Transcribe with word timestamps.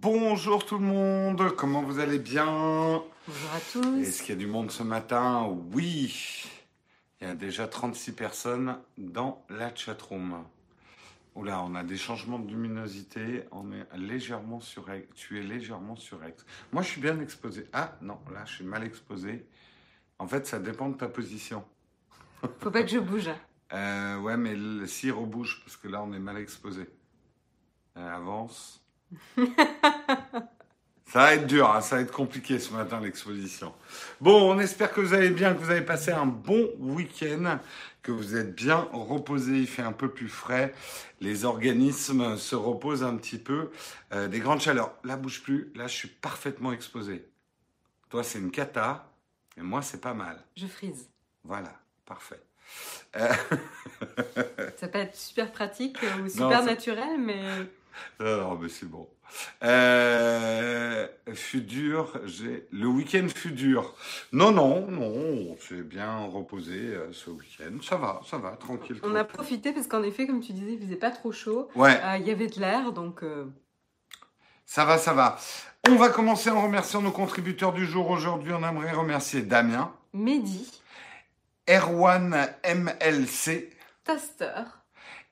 Bonjour 0.00 0.64
tout 0.64 0.78
le 0.78 0.86
monde, 0.86 1.54
comment 1.54 1.82
vous 1.82 1.98
allez 1.98 2.18
bien? 2.18 2.46
Bonjour 2.46 3.50
à 3.54 3.60
tous. 3.70 3.98
Est-ce 4.00 4.22
qu'il 4.22 4.30
y 4.30 4.38
a 4.38 4.40
du 4.40 4.46
monde 4.46 4.70
ce 4.70 4.82
matin? 4.82 5.54
Oui. 5.74 6.50
Il 7.20 7.26
y 7.26 7.30
a 7.30 7.34
déjà 7.34 7.68
36 7.68 8.12
personnes 8.12 8.78
dans 8.96 9.44
la 9.50 9.72
chatroom. 9.74 10.44
Oula, 11.34 11.62
on 11.62 11.74
a 11.74 11.84
des 11.84 11.98
changements 11.98 12.38
de 12.38 12.48
luminosité, 12.48 13.44
on 13.52 13.70
est 13.70 13.86
légèrement 13.94 14.60
sur 14.60 14.86
tu 15.14 15.38
es 15.38 15.42
légèrement 15.42 15.94
surex. 15.94 16.42
Moi 16.72 16.80
je 16.80 16.88
suis 16.88 17.00
bien 17.02 17.20
exposé. 17.20 17.68
Ah 17.74 17.94
non, 18.00 18.18
là 18.32 18.46
je 18.46 18.54
suis 18.54 18.64
mal 18.64 18.84
exposé. 18.84 19.46
En 20.18 20.26
fait, 20.26 20.46
ça 20.46 20.58
dépend 20.58 20.88
de 20.88 20.96
ta 20.96 21.08
position. 21.08 21.64
Faut 22.60 22.70
pas 22.70 22.82
que 22.82 22.88
je 22.88 22.98
bouge. 22.98 23.30
Euh, 23.74 24.18
ouais, 24.20 24.38
mais 24.38 24.56
le, 24.56 24.86
si 24.86 25.10
rebouge, 25.10 25.60
parce 25.66 25.76
que 25.76 25.86
là 25.86 26.02
on 26.02 26.14
est 26.14 26.18
mal 26.18 26.38
exposé. 26.38 26.88
Euh, 27.98 28.08
avance. 28.08 28.81
Ça 31.12 31.18
va 31.18 31.34
être 31.34 31.46
dur, 31.46 31.70
hein, 31.70 31.82
ça 31.82 31.96
va 31.96 32.00
être 32.00 32.10
compliqué 32.10 32.58
ce 32.58 32.72
matin 32.72 32.98
l'exposition. 32.98 33.74
Bon, 34.22 34.50
on 34.50 34.58
espère 34.58 34.90
que 34.90 35.02
vous 35.02 35.12
allez 35.12 35.28
bien, 35.28 35.52
que 35.52 35.58
vous 35.58 35.70
avez 35.70 35.82
passé 35.82 36.10
un 36.10 36.24
bon 36.24 36.70
week-end, 36.78 37.58
que 38.00 38.12
vous 38.12 38.34
êtes 38.34 38.54
bien 38.54 38.88
reposé, 38.94 39.58
il 39.58 39.66
fait 39.66 39.82
un 39.82 39.92
peu 39.92 40.08
plus 40.08 40.30
frais, 40.30 40.72
les 41.20 41.44
organismes 41.44 42.38
se 42.38 42.56
reposent 42.56 43.02
un 43.02 43.14
petit 43.16 43.36
peu, 43.36 43.70
euh, 44.14 44.26
des 44.26 44.40
grandes 44.40 44.62
chaleurs. 44.62 44.94
Là, 45.04 45.16
bouge 45.16 45.42
plus, 45.42 45.70
là 45.74 45.86
je 45.86 45.94
suis 45.94 46.08
parfaitement 46.08 46.72
exposé. 46.72 47.28
Toi 48.08 48.24
c'est 48.24 48.38
une 48.38 48.50
cata, 48.50 49.12
et 49.58 49.60
moi 49.60 49.82
c'est 49.82 50.00
pas 50.00 50.14
mal. 50.14 50.42
Je 50.56 50.66
frise. 50.66 51.10
Voilà, 51.44 51.78
parfait. 52.06 52.40
Euh, 53.16 53.34
ça 54.78 54.88
peut 54.88 55.00
être 55.00 55.14
super 55.14 55.52
pratique 55.52 55.98
ou 56.24 56.26
super 56.26 56.64
naturel, 56.64 57.18
mais... 57.18 57.42
Non, 58.20 58.56
mais 58.56 58.68
c'est 58.68 58.88
bon. 58.88 59.08
Euh, 59.62 61.06
fut 61.34 61.62
dur, 61.62 62.20
j'ai 62.24 62.66
le 62.70 62.86
week-end 62.86 63.26
fut 63.34 63.52
dur. 63.52 63.94
Non, 64.32 64.52
non, 64.52 64.86
non, 64.90 65.56
c'est 65.60 65.82
bien 65.82 66.18
reposé 66.26 66.78
euh, 66.78 67.12
ce 67.12 67.30
week-end. 67.30 67.78
Ça 67.82 67.96
va, 67.96 68.20
ça 68.28 68.38
va, 68.38 68.56
tranquille. 68.56 69.00
On 69.02 69.14
a 69.14 69.24
profité 69.24 69.72
parce 69.72 69.86
qu'en 69.86 70.02
effet, 70.02 70.26
comme 70.26 70.40
tu 70.40 70.52
disais, 70.52 70.74
il 70.74 70.80
faisait 70.80 70.96
pas 70.96 71.10
trop 71.10 71.32
chaud. 71.32 71.68
Ouais. 71.74 71.98
Euh, 72.04 72.16
il 72.18 72.26
y 72.26 72.30
avait 72.30 72.48
de 72.48 72.60
l'air, 72.60 72.92
donc. 72.92 73.24
Ça 74.66 74.84
va, 74.84 74.98
ça 74.98 75.12
va. 75.12 75.38
On 75.88 75.96
va 75.96 76.08
commencer 76.08 76.50
en 76.50 76.62
remerciant 76.62 77.02
nos 77.02 77.10
contributeurs 77.10 77.72
du 77.72 77.86
jour. 77.86 78.10
Aujourd'hui, 78.10 78.52
on 78.52 78.66
aimerait 78.66 78.92
remercier 78.92 79.42
Damien, 79.42 79.92
Mehdi, 80.12 80.70
Erwan 81.68 82.48
MLC, 82.64 83.70
Taster 84.04 84.81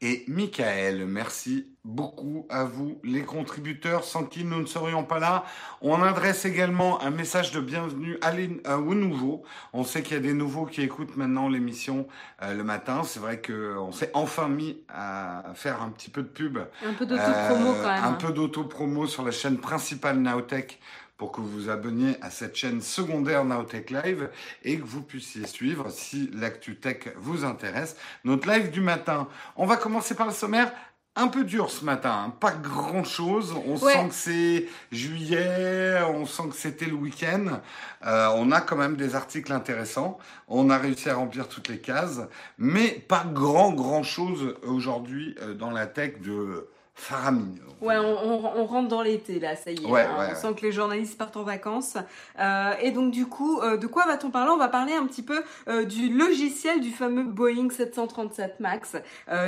et 0.03 0.25
Michael. 0.29 1.07
Merci 1.07 1.67
beaucoup 1.85 2.47
à 2.51 2.65
vous, 2.65 2.99
les 3.05 3.23
contributeurs, 3.23 4.05
sans 4.05 4.25
qui 4.25 4.45
nous 4.45 4.61
ne 4.61 4.67
serions 4.67 5.05
pas 5.05 5.19
là. 5.19 5.45
On 5.81 6.03
adresse 6.03 6.45
également 6.45 7.03
un 7.03 7.11
message 7.11 7.53
de 7.53 7.61
bienvenue 7.61 8.19
à 8.23 8.33
les, 8.33 8.61
euh, 8.67 8.77
aux 8.77 8.95
nouveaux. 8.95 9.43
On 9.73 9.85
sait 9.85 10.03
qu'il 10.03 10.15
y 10.15 10.19
a 10.19 10.23
des 10.23 10.35
nouveaux 10.35 10.67
qui 10.67 10.83
écoutent 10.83 11.17
maintenant 11.17 11.49
l'émission 11.49 12.07
euh, 12.43 12.55
le 12.55 12.65
matin. 12.65 13.03
C'est 13.05 13.21
vrai 13.21 13.41
qu'on 13.41 13.93
s'est 13.93 14.11
enfin 14.15 14.49
mis 14.49 14.83
à 14.89 15.53
faire 15.55 15.83
un 15.83 15.91
petit 15.91 16.11
peu 16.11 16.23
de 16.23 16.29
pub. 16.29 16.59
Un 16.85 16.93
peu 16.95 17.07
d'auto-promo 17.07 17.75
quand 17.83 17.89
même. 17.89 18.05
Un 18.05 18.09
hein. 18.09 18.19
peu 18.21 18.33
d'auto-promo 18.33 19.07
sur 19.07 19.25
la 19.25 19.33
chaîne 19.33 19.59
principale 19.59 20.19
Naotech 20.19 20.81
pour 21.21 21.33
que 21.33 21.43
vous 21.43 21.51
vous 21.51 21.69
abonniez 21.69 22.17
à 22.23 22.31
cette 22.31 22.57
chaîne 22.57 22.81
secondaire 22.81 23.45
Naotech 23.45 23.91
Live 23.91 24.31
et 24.65 24.79
que 24.79 24.85
vous 24.87 25.03
puissiez 25.03 25.47
suivre, 25.47 25.91
si 25.91 26.31
l'actu 26.33 26.77
tech 26.77 27.13
vous 27.19 27.45
intéresse, 27.45 27.95
notre 28.25 28.51
live 28.51 28.71
du 28.71 28.81
matin. 28.81 29.29
On 29.55 29.67
va 29.67 29.77
commencer 29.77 30.15
par 30.15 30.27
le 30.27 30.33
sommaire. 30.33 30.73
Un 31.17 31.29
peu 31.29 31.45
dur 31.45 31.71
ce 31.71 31.85
matin, 31.85 32.25
hein. 32.25 32.31
pas 32.31 32.53
grand 32.53 33.05
chose. 33.05 33.55
On 33.67 33.77
sent 33.77 34.09
que 34.09 34.15
c'est 34.15 34.69
juillet, 34.93 36.01
on 36.09 36.25
sent 36.25 36.45
que 36.49 36.57
c'était 36.57 36.87
le 36.87 36.95
week-end. 36.95 37.61
Euh, 38.07 38.29
on 38.37 38.51
a 38.51 38.63
quand 38.63 38.77
même 38.77 38.97
des 38.97 39.15
articles 39.15 39.53
intéressants. 39.53 40.19
On 40.49 40.71
a 40.71 40.79
réussi 40.79 41.11
à 41.11 41.17
remplir 41.17 41.49
toutes 41.49 41.69
les 41.69 41.81
cases, 41.81 42.23
mais 42.57 42.89
pas 42.89 43.25
grand 43.31 43.73
grand 43.73 44.05
chose 44.05 44.55
aujourd'hui 44.63 45.35
euh, 45.43 45.53
dans 45.53 45.71
la 45.71 45.87
tech 45.87 46.23
de 46.23 46.67
faramineux. 46.95 47.71
Ouais, 47.81 47.97
on, 47.97 48.67
rentre 48.67 48.89
dans 48.89 49.01
l'été 49.01 49.41
là, 49.41 49.57
ça 49.57 49.71
y 49.71 49.75
est. 49.75 49.87
Hein. 49.87 50.29
on 50.33 50.35
sent 50.35 50.55
que 50.55 50.67
les 50.67 50.73
journalistes 50.73 51.17
partent 51.17 51.39
en 51.39 51.45
vacances. 51.45 51.97
Euh, 52.39 52.75
et 52.83 52.91
donc 52.91 53.11
du 53.11 53.27
coup, 53.27 53.59
euh, 53.61 53.79
de 53.79 53.87
quoi 53.87 54.05
va-t-on 54.07 54.31
parler? 54.31 54.51
On 54.53 54.59
va 54.59 54.69
parler 54.69 54.93
un 54.93 55.07
petit 55.07 55.23
peu 55.23 55.43
euh, 55.67 55.85
du 55.85 56.11
logiciel 56.11 56.81
du 56.81 56.91
fameux 56.91 57.25
Boeing 57.25 57.71
737 57.71 58.61
Max, 58.61 58.97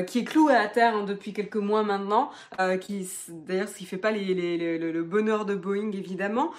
qui 0.07 0.21
est 0.21 0.25
cloué 0.25 0.55
à 0.55 0.67
terre 0.69 0.97
hein, 0.97 1.05
depuis 1.05 1.33
quelques 1.33 1.57
mois 1.57 1.83
maintenant. 1.83 2.31
qui 2.81 3.09
d'ailleurs, 3.29 3.69
ce 3.69 3.75
qui 3.75 3.85
fait 3.85 3.99
pas 3.99 4.11
les, 4.11 4.79
le 4.79 5.03
bonheur 5.03 5.45
de 5.45 5.55
Boeing 5.55 5.93
évidemment. 5.93 6.53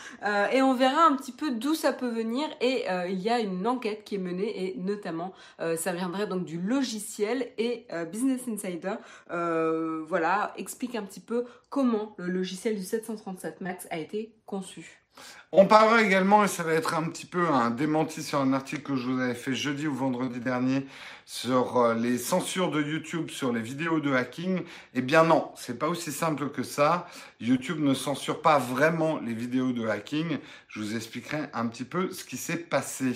et 0.52 0.62
on 0.62 0.74
verra 0.74 1.06
un 1.06 1.16
petit 1.16 1.32
peu 1.32 1.52
d'où 1.52 1.74
ça 1.74 1.92
peut 1.92 2.10
venir. 2.10 2.48
Et 2.62 2.86
il 3.10 3.20
y 3.20 3.30
a 3.30 3.40
une 3.40 3.66
enquête 3.66 4.04
qui 4.04 4.16
est 4.16 4.20
menée 4.20 4.66
et 4.66 4.76
notamment, 4.78 5.34
ça 5.76 5.92
viendrait 5.92 6.28
donc 6.28 6.46
du 6.46 6.60
logiciel 6.60 7.50
et 7.58 7.88
Business 8.12 8.42
Insider. 8.48 8.96
voilà, 9.30 10.54
explique 10.58 10.83
un 10.96 11.04
petit 11.04 11.20
peu 11.20 11.46
comment 11.70 12.14
le 12.18 12.28
logiciel 12.28 12.76
du 12.76 12.84
737 12.84 13.62
Max 13.62 13.88
a 13.90 13.98
été 13.98 14.36
conçu. 14.46 15.04
On 15.52 15.68
parlera 15.68 16.02
également, 16.02 16.44
et 16.44 16.48
ça 16.48 16.64
va 16.64 16.74
être 16.74 16.96
un 16.96 17.04
petit 17.04 17.28
peu 17.28 17.48
un 17.48 17.70
démenti 17.70 18.24
sur 18.24 18.40
un 18.40 18.54
article 18.54 18.82
que 18.82 18.96
je 18.96 19.08
vous 19.08 19.20
avais 19.20 19.36
fait 19.36 19.54
jeudi 19.54 19.86
ou 19.86 19.94
vendredi 19.94 20.40
dernier 20.40 20.88
sur 21.26 21.78
euh, 21.78 21.94
les 21.94 22.18
censures 22.18 22.72
de 22.72 22.82
YouTube 22.82 23.30
sur 23.30 23.54
les 23.54 23.62
vidéos 23.62 24.00
de 24.00 24.12
hacking. 24.12 24.64
Eh 24.96 25.02
bien 25.02 25.24
non, 25.24 25.52
c'est 25.56 25.78
pas 25.78 25.88
aussi 25.88 26.12
simple 26.12 26.50
que 26.50 26.64
ça. 26.64 27.08
YouTube 27.40 27.80
ne 27.80 27.94
censure 27.94 28.42
pas 28.42 28.58
vraiment 28.58 29.20
les 29.20 29.36
vidéos 29.36 29.74
de 29.74 29.88
hacking. 29.88 30.40
Je 30.68 30.80
vous 30.80 30.96
expliquerai 30.96 31.44
un 31.54 31.68
petit 31.68 31.86
peu 31.86 32.12
ce 32.12 32.24
qui 32.26 32.38
s'est 32.38 32.58
passé. 32.58 33.14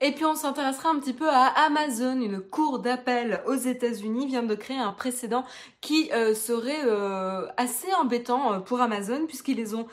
Et 0.00 0.12
puis 0.12 0.24
on 0.24 0.36
s'intéressera 0.36 0.90
un 0.90 1.00
petit 1.00 1.12
peu 1.12 1.28
à 1.28 1.46
Amazon. 1.66 2.20
Une 2.20 2.40
cour 2.40 2.78
d'appel 2.78 3.42
aux 3.46 3.54
États-Unis 3.54 4.26
vient 4.26 4.44
de 4.44 4.54
créer 4.54 4.78
un 4.78 4.92
précédent 4.92 5.44
qui 5.80 6.08
euh, 6.12 6.34
serait 6.34 6.84
euh, 6.84 7.48
assez 7.56 7.92
embêtant 7.94 8.52
euh, 8.52 8.58
pour 8.60 8.80
Amazon 8.80 9.26
puisqu'ils 9.26 9.56
les 9.56 9.74
ont 9.74 9.86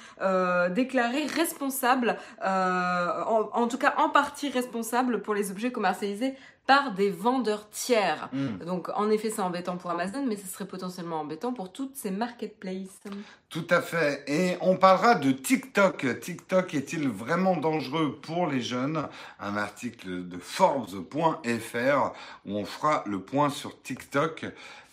déclarés 0.70 1.26
responsables, 1.26 2.18
en, 2.44 3.50
en, 3.54 3.68
tout 3.68 3.78
cas 3.78 3.96
en 3.98 4.10
partie 4.10 4.50
responsables 4.50 5.22
pour 5.22 5.34
les 5.34 5.50
objets 5.52 5.72
commercialisés 5.72 6.36
par 6.68 6.94
des 6.94 7.10
vendeurs 7.10 7.70
tiers. 7.70 8.30
Hmm. 8.34 8.58
Donc 8.66 8.90
en 8.96 9.10
effet 9.10 9.30
c'est 9.30 9.42
embêtant 9.42 9.78
pour 9.78 9.92
Amazon, 9.92 10.26
mais 10.26 10.36
ce 10.36 10.48
serait 10.48 10.68
potentiellement 10.68 11.22
embêtant 11.22 11.54
pour 11.54 11.72
toutes 11.72 11.96
ces 11.96 12.12
marketplaces. 12.12 13.02
Tout 13.50 13.68
à 13.70 13.82
fait. 13.82 14.24
Et 14.28 14.58
on 14.62 14.76
parlera 14.76 15.16
de 15.16 15.32
TikTok. 15.32 16.20
TikTok 16.20 16.74
est-il 16.74 17.08
vraiment 17.08 17.56
dangereux 17.58 18.20
pour 18.22 18.48
les 18.48 18.62
jeunes? 18.62 19.08
Un 19.40 19.58
article 19.58 20.28
de 20.28 20.38
Forbes.fr 20.38 22.14
où 22.46 22.58
on 22.58 22.66
fera 22.66 23.04
le 23.06 23.22
point 23.22 23.50
sur 23.50 23.82
TikTok. 23.82 24.46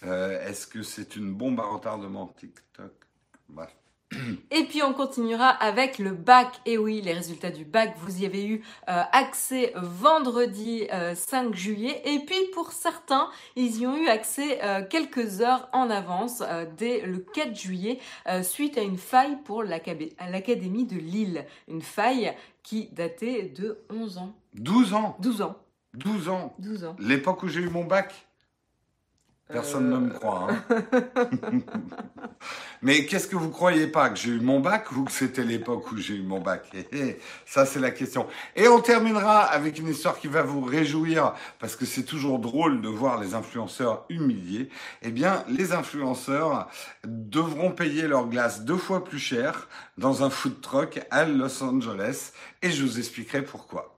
Euh, 0.04 0.48
est-ce 0.48 0.66
que 0.66 0.82
c'est 0.82 1.16
une 1.16 1.32
bombe 1.32 1.60
à 1.60 1.64
retardement 1.64 2.26
TikTok? 2.38 2.92
Bref. 3.48 3.70
Et 4.50 4.64
puis 4.64 4.82
on 4.82 4.92
continuera 4.92 5.48
avec 5.48 5.98
le 5.98 6.10
bac. 6.12 6.60
Et 6.66 6.78
oui, 6.78 7.00
les 7.02 7.12
résultats 7.12 7.50
du 7.50 7.64
bac, 7.64 7.94
vous 7.98 8.22
y 8.22 8.26
avez 8.26 8.46
eu 8.46 8.62
euh, 8.88 9.02
accès 9.12 9.72
vendredi 9.76 10.84
5 11.14 11.46
euh, 11.46 11.52
juillet. 11.52 12.02
Et 12.04 12.20
puis 12.20 12.38
pour 12.52 12.72
certains, 12.72 13.28
ils 13.56 13.80
y 13.80 13.86
ont 13.86 13.96
eu 13.96 14.08
accès 14.08 14.62
euh, 14.62 14.82
quelques 14.88 15.40
heures 15.40 15.68
en 15.72 15.90
avance 15.90 16.42
dès 16.76 17.00
le 17.06 17.18
4 17.18 17.54
juillet 17.54 17.98
suite 18.42 18.78
à 18.78 18.82
une 18.82 18.98
faille 18.98 19.36
pour 19.44 19.62
l'Académie 19.62 20.86
de 20.86 20.96
Lille. 20.96 21.46
Une 21.68 21.82
faille 21.82 22.32
qui 22.62 22.88
datait 22.92 23.44
de 23.44 23.78
11 23.90 24.18
ans. 24.18 24.34
12 24.54 24.94
ans 24.94 25.16
12 25.20 25.42
ans. 25.42 25.56
12 25.94 26.28
ans 26.28 26.54
12 26.58 26.84
ans. 26.84 26.96
L'époque 26.98 27.42
où 27.42 27.48
j'ai 27.48 27.60
eu 27.60 27.68
mon 27.68 27.84
bac 27.84 28.26
Personne 29.52 29.90
ne 29.90 29.98
me 29.98 30.10
croit. 30.10 30.48
Hein. 30.50 30.78
Mais 32.82 33.06
qu'est-ce 33.06 33.28
que 33.28 33.36
vous 33.36 33.50
croyez 33.50 33.86
pas 33.86 34.08
que 34.10 34.18
j'ai 34.18 34.30
eu 34.30 34.40
mon 34.40 34.58
bac 34.60 34.90
ou 34.92 35.04
que 35.04 35.12
c'était 35.12 35.44
l'époque 35.44 35.92
où 35.92 35.96
j'ai 35.96 36.14
eu 36.14 36.22
mon 36.22 36.40
bac? 36.40 36.68
Eh, 36.74 36.86
eh, 36.92 37.18
Ça, 37.46 37.66
c'est 37.66 37.78
la 37.78 37.90
question. 37.90 38.26
Et 38.56 38.66
on 38.66 38.80
terminera 38.80 39.42
avec 39.42 39.78
une 39.78 39.88
histoire 39.88 40.18
qui 40.18 40.26
va 40.26 40.42
vous 40.42 40.62
réjouir 40.62 41.34
parce 41.58 41.76
que 41.76 41.84
c'est 41.84 42.02
toujours 42.02 42.38
drôle 42.38 42.80
de 42.80 42.88
voir 42.88 43.20
les 43.20 43.34
influenceurs 43.34 44.04
humiliés. 44.08 44.68
Eh 45.02 45.10
bien, 45.10 45.44
les 45.48 45.72
influenceurs 45.72 46.68
devront 47.04 47.70
payer 47.70 48.08
leur 48.08 48.26
glace 48.26 48.62
deux 48.62 48.76
fois 48.76 49.04
plus 49.04 49.18
cher 49.18 49.68
dans 49.98 50.24
un 50.24 50.30
food 50.30 50.60
truck 50.60 51.00
à 51.10 51.24
Los 51.24 51.62
Angeles 51.62 52.32
et 52.62 52.70
je 52.70 52.82
vous 52.82 52.98
expliquerai 52.98 53.42
pourquoi. 53.42 53.96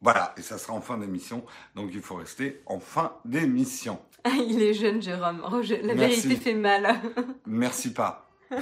Voilà, 0.00 0.34
et 0.36 0.42
ça 0.42 0.58
sera 0.58 0.74
en 0.74 0.80
fin 0.80 0.98
d'émission, 0.98 1.44
donc 1.74 1.90
il 1.92 2.02
faut 2.02 2.16
rester 2.16 2.62
en 2.66 2.78
fin 2.78 3.14
d'émission. 3.24 3.98
il 4.48 4.62
est 4.62 4.74
jeune, 4.74 5.02
Jérôme. 5.02 5.42
la 5.82 5.94
vérité 5.94 6.36
fait 6.36 6.54
mal. 6.54 7.00
Merci 7.46 7.92
pas. 7.92 8.28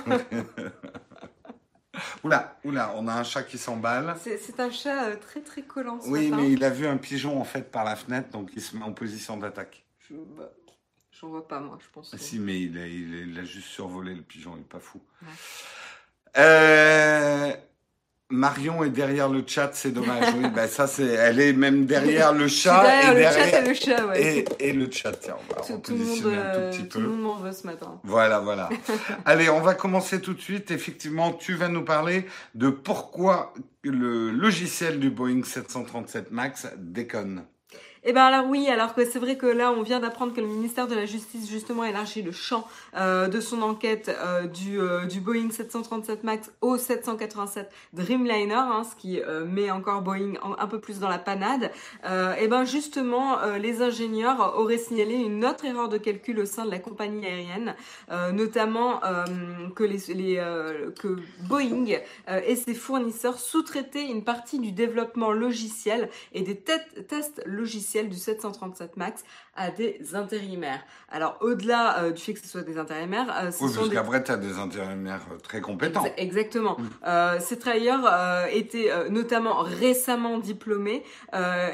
oula, 2.24 2.58
oula, 2.64 2.94
on 2.96 3.06
a 3.08 3.14
un 3.14 3.24
chat 3.24 3.42
qui 3.42 3.58
s'emballe. 3.58 4.14
C'est 4.20 4.60
un 4.60 4.70
chat 4.70 5.04
euh, 5.08 5.16
très 5.16 5.40
très 5.40 5.62
collant. 5.62 6.00
Ce 6.00 6.08
oui, 6.08 6.30
mais 6.30 6.50
il 6.50 6.64
a 6.64 6.70
vu 6.70 6.86
un 6.86 6.96
pigeon 6.96 7.40
en 7.40 7.44
fait 7.44 7.70
par 7.70 7.84
la 7.84 7.96
fenêtre, 7.96 8.30
donc 8.30 8.50
il 8.54 8.62
se 8.62 8.76
met 8.76 8.84
en 8.84 8.92
position 8.92 9.36
d'attaque. 9.36 9.84
Je... 9.98 10.14
Bah, 10.14 10.50
j'en 11.12 11.28
vois 11.28 11.46
pas 11.46 11.60
moi, 11.60 11.78
je 11.80 11.86
pense. 11.92 12.16
Si, 12.16 12.38
mais 12.38 12.62
il 12.62 12.78
a, 12.78 12.86
il, 12.86 13.38
a, 13.38 13.44
juste 13.44 13.68
survolé 13.68 14.14
le 14.14 14.22
pigeon, 14.22 14.54
il 14.56 14.60
est 14.60 14.64
pas 14.64 14.80
fou. 14.80 15.00
Euh, 16.36 17.52
Marion 18.34 18.82
est 18.84 18.90
derrière 18.90 19.28
le 19.28 19.44
chat, 19.46 19.70
c'est 19.72 19.92
dommage. 19.92 20.24
Oui, 20.36 20.48
ben 20.52 20.66
ça 20.66 20.86
c'est, 20.86 21.06
elle 21.06 21.40
est 21.40 21.52
même 21.52 21.86
derrière 21.86 22.32
le 22.32 22.48
chat 22.48 22.82
et 23.02 23.14
derrière 23.14 23.32
le 23.32 23.44
chat 23.44 23.60
et 23.60 23.68
le 23.68 23.74
chat, 23.74 24.06
ouais. 24.06 24.44
et, 24.58 24.72
le 24.72 24.90
chat. 24.90 25.12
Tiens, 25.12 25.36
on 25.38 25.54
va 25.54 25.60
tout, 25.60 25.78
tout, 25.78 25.92
le 25.92 26.04
monde, 26.04 26.18
un 26.18 26.20
tout 26.20 26.28
euh, 26.28 26.70
petit 26.70 26.82
peu. 26.82 26.88
Tout 26.88 27.00
le 27.00 27.08
monde 27.08 27.42
veut 27.44 27.52
ce 27.52 27.66
matin. 27.66 28.00
Voilà, 28.02 28.40
voilà. 28.40 28.68
Allez, 29.24 29.48
on 29.48 29.60
va 29.60 29.74
commencer 29.74 30.20
tout 30.20 30.34
de 30.34 30.40
suite. 30.40 30.70
Effectivement, 30.70 31.32
tu 31.32 31.54
vas 31.54 31.68
nous 31.68 31.84
parler 31.84 32.26
de 32.54 32.68
pourquoi 32.68 33.54
le 33.84 34.30
logiciel 34.30 34.98
du 34.98 35.10
Boeing 35.10 35.44
737 35.44 36.32
Max 36.32 36.66
déconne. 36.76 37.44
Eh 38.06 38.12
ben 38.12 38.20
alors 38.20 38.44
oui, 38.50 38.68
alors 38.68 38.94
que 38.94 39.02
c'est 39.06 39.18
vrai 39.18 39.38
que 39.38 39.46
là 39.46 39.72
on 39.72 39.80
vient 39.80 39.98
d'apprendre 39.98 40.34
que 40.34 40.40
le 40.42 40.46
ministère 40.46 40.86
de 40.86 40.94
la 40.94 41.06
Justice 41.06 41.48
justement 41.48 41.84
élargit 41.84 42.20
le 42.20 42.32
champ 42.32 42.68
euh, 42.96 43.28
de 43.28 43.40
son 43.40 43.62
enquête 43.62 44.14
euh, 44.20 44.46
du, 44.46 44.78
euh, 44.78 45.06
du 45.06 45.20
Boeing 45.20 45.50
737 45.50 46.22
Max 46.22 46.52
au 46.60 46.76
787 46.76 47.70
Dreamliner, 47.94 48.52
hein, 48.52 48.82
ce 48.84 48.94
qui 48.94 49.22
met 49.46 49.70
encore 49.70 50.02
Boeing 50.02 50.34
un 50.58 50.66
peu 50.66 50.80
plus 50.80 50.98
dans 50.98 51.08
la 51.08 51.18
panade. 51.18 51.70
et 52.38 52.48
ben 52.48 52.64
justement, 52.64 53.38
les 53.56 53.80
ingénieurs 53.80 54.58
auraient 54.58 54.78
signalé 54.78 55.14
une 55.14 55.44
autre 55.44 55.64
erreur 55.64 55.88
de 55.88 55.96
calcul 55.96 56.40
au 56.40 56.46
sein 56.46 56.66
de 56.66 56.70
la 56.70 56.78
compagnie 56.78 57.24
aérienne, 57.24 57.74
notamment 58.32 59.00
que 59.74 61.16
Boeing 61.48 61.98
et 62.28 62.56
ses 62.56 62.74
fournisseurs 62.74 63.38
sous-traitaient 63.38 64.06
une 64.06 64.24
partie 64.24 64.58
du 64.58 64.72
développement 64.72 65.32
logiciel 65.32 66.10
et 66.32 66.42
des 66.42 66.56
tests 66.56 67.42
logiciels 67.46 67.93
du 68.02 68.16
737 68.16 68.96
MAX 68.96 69.24
à 69.56 69.70
des 69.70 70.00
intérimaires. 70.14 70.84
Alors 71.10 71.36
au-delà 71.40 71.98
euh, 71.98 72.10
du 72.10 72.20
fait 72.20 72.34
que 72.34 72.40
ce 72.40 72.48
soit 72.48 72.62
des 72.62 72.76
intérimaires, 72.76 73.26
euh, 73.40 73.50
ce 73.50 73.62
oui, 73.62 73.70
sont 73.70 73.76
parce 73.76 73.88
des... 73.88 73.94
qu'après 73.94 74.24
tu 74.24 74.32
as 74.32 74.36
des 74.36 74.58
intérimaires 74.58 75.24
euh, 75.32 75.38
très 75.38 75.60
compétents. 75.60 76.04
exactement. 76.16 76.76
Mm. 76.78 77.40
ces 77.40 77.58
travailleurs 77.58 78.48
étaient 78.50 78.90
notamment 79.10 79.58
récemment 79.62 80.38
diplômés 80.38 81.02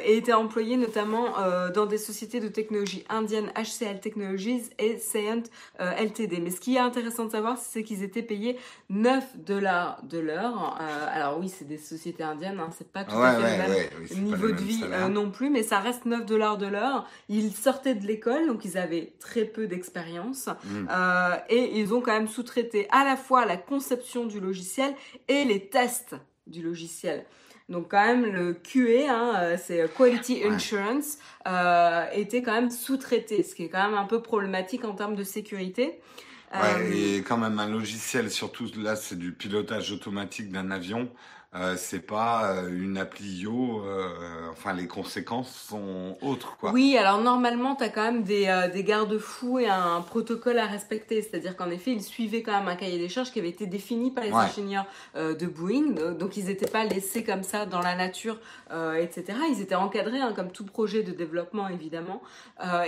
et 0.04 0.16
étaient 0.16 0.32
employés 0.32 0.76
notamment 0.76 1.34
dans 1.74 1.86
des 1.86 1.98
sociétés 1.98 2.40
de 2.40 2.48
technologie 2.48 3.04
indiennes 3.08 3.50
HCL 3.56 4.00
Technologies 4.00 4.62
et 4.78 4.98
Scient 4.98 5.44
LTD. 5.78 6.40
Mais 6.40 6.50
ce 6.50 6.60
qui 6.60 6.76
est 6.76 6.80
intéressant 6.80 7.26
de 7.26 7.30
savoir, 7.30 7.58
c'est 7.58 7.82
qu'ils 7.82 8.02
étaient 8.02 8.22
payés 8.22 8.58
9 8.88 9.38
dollars 9.38 10.02
de 10.02 10.18
l'heure. 10.18 10.78
alors 11.12 11.38
oui, 11.38 11.48
c'est 11.48 11.66
des 11.66 11.78
sociétés 11.78 12.22
indiennes, 12.22 12.60
hein, 12.60 12.70
c'est 12.76 12.90
pas 12.90 13.04
tout 13.04 13.16
à 13.16 13.34
fait 13.34 13.58
le 13.58 14.16
même 14.16 14.24
niveau 14.24 14.48
de 14.48 14.62
vie 14.62 14.84
non 15.10 15.30
plus, 15.30 15.50
mais 15.50 15.62
ça 15.62 15.78
reste 15.78 16.06
9 16.10 16.26
dollars 16.26 16.58
de 16.58 16.66
l'heure. 16.66 17.08
Ils 17.28 17.52
sortaient 17.52 17.94
de 17.94 18.06
l'école, 18.06 18.46
donc 18.46 18.64
ils 18.64 18.76
avaient 18.76 19.14
très 19.18 19.44
peu 19.44 19.66
d'expérience. 19.66 20.48
Mm. 20.64 20.88
Euh, 20.90 21.36
et 21.48 21.80
ils 21.80 21.94
ont 21.94 22.00
quand 22.00 22.12
même 22.12 22.28
sous-traité 22.28 22.86
à 22.90 23.04
la 23.04 23.16
fois 23.16 23.46
la 23.46 23.56
conception 23.56 24.26
du 24.26 24.40
logiciel 24.40 24.94
et 25.28 25.44
les 25.44 25.68
tests 25.68 26.16
du 26.46 26.62
logiciel. 26.62 27.24
Donc 27.68 27.92
quand 27.92 28.04
même 28.04 28.26
le 28.26 28.52
QA, 28.52 29.08
hein, 29.08 29.34
euh, 29.36 29.56
c'est 29.62 29.88
Quality 29.96 30.42
Insurance, 30.44 31.18
euh, 31.46 32.04
était 32.12 32.42
quand 32.42 32.52
même 32.52 32.70
sous-traité, 32.70 33.44
ce 33.44 33.54
qui 33.54 33.64
est 33.64 33.68
quand 33.68 33.88
même 33.88 33.96
un 33.96 34.06
peu 34.06 34.20
problématique 34.20 34.84
en 34.84 34.92
termes 34.94 35.14
de 35.14 35.22
sécurité. 35.22 36.00
Ouais, 36.52 36.96
et 36.96 37.22
quand 37.22 37.36
même 37.36 37.60
un 37.60 37.68
logiciel, 37.68 38.28
surtout 38.28 38.66
là 38.76 38.96
c'est 38.96 39.16
du 39.16 39.30
pilotage 39.30 39.92
automatique 39.92 40.50
d'un 40.50 40.72
avion. 40.72 41.08
Euh, 41.56 41.74
c'est 41.76 42.06
pas 42.06 42.52
euh, 42.52 42.68
une 42.68 42.96
appli 42.96 43.40
IO, 43.40 43.82
euh, 43.84 44.06
enfin 44.52 44.72
les 44.72 44.86
conséquences 44.86 45.52
sont 45.52 46.16
autres 46.22 46.56
quoi. 46.56 46.70
Oui, 46.70 46.96
alors 46.96 47.20
normalement 47.20 47.74
tu 47.74 47.82
as 47.82 47.88
quand 47.88 48.04
même 48.04 48.22
des, 48.22 48.46
euh, 48.46 48.68
des 48.68 48.84
garde-fous 48.84 49.58
et 49.58 49.66
un 49.66 50.00
protocole 50.00 50.60
à 50.60 50.66
respecter, 50.66 51.20
c'est-à-dire 51.22 51.56
qu'en 51.56 51.68
effet 51.70 51.90
ils 51.90 52.04
suivaient 52.04 52.44
quand 52.44 52.56
même 52.56 52.68
un 52.68 52.76
cahier 52.76 52.98
des 52.98 53.08
charges 53.08 53.32
qui 53.32 53.40
avait 53.40 53.48
été 53.48 53.66
défini 53.66 54.12
par 54.12 54.22
les 54.22 54.32
ingénieurs 54.32 54.86
de 55.16 55.46
Boeing, 55.46 56.12
donc 56.12 56.36
ils 56.36 56.44
n'étaient 56.44 56.70
pas 56.70 56.84
laissés 56.84 57.24
comme 57.24 57.42
ça 57.42 57.66
dans 57.66 57.80
la 57.80 57.96
nature, 57.96 58.38
etc. 58.70 59.24
Ils 59.50 59.60
étaient 59.60 59.74
encadrés 59.74 60.20
hein, 60.20 60.32
comme 60.34 60.52
tout 60.52 60.64
projet 60.64 61.02
de 61.02 61.10
développement 61.10 61.66
évidemment. 61.66 62.22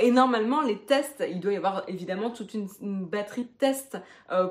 et 0.00 0.12
normalement 0.12 0.62
les 0.62 0.79
tests, 0.79 1.25
il 1.29 1.41
doit 1.41 1.53
y 1.53 1.56
avoir 1.56 1.82
évidemment 1.88 2.31
toute 2.31 2.55
une, 2.55 2.69
batterie 2.81 3.43
de 3.43 3.58
tests 3.58 3.99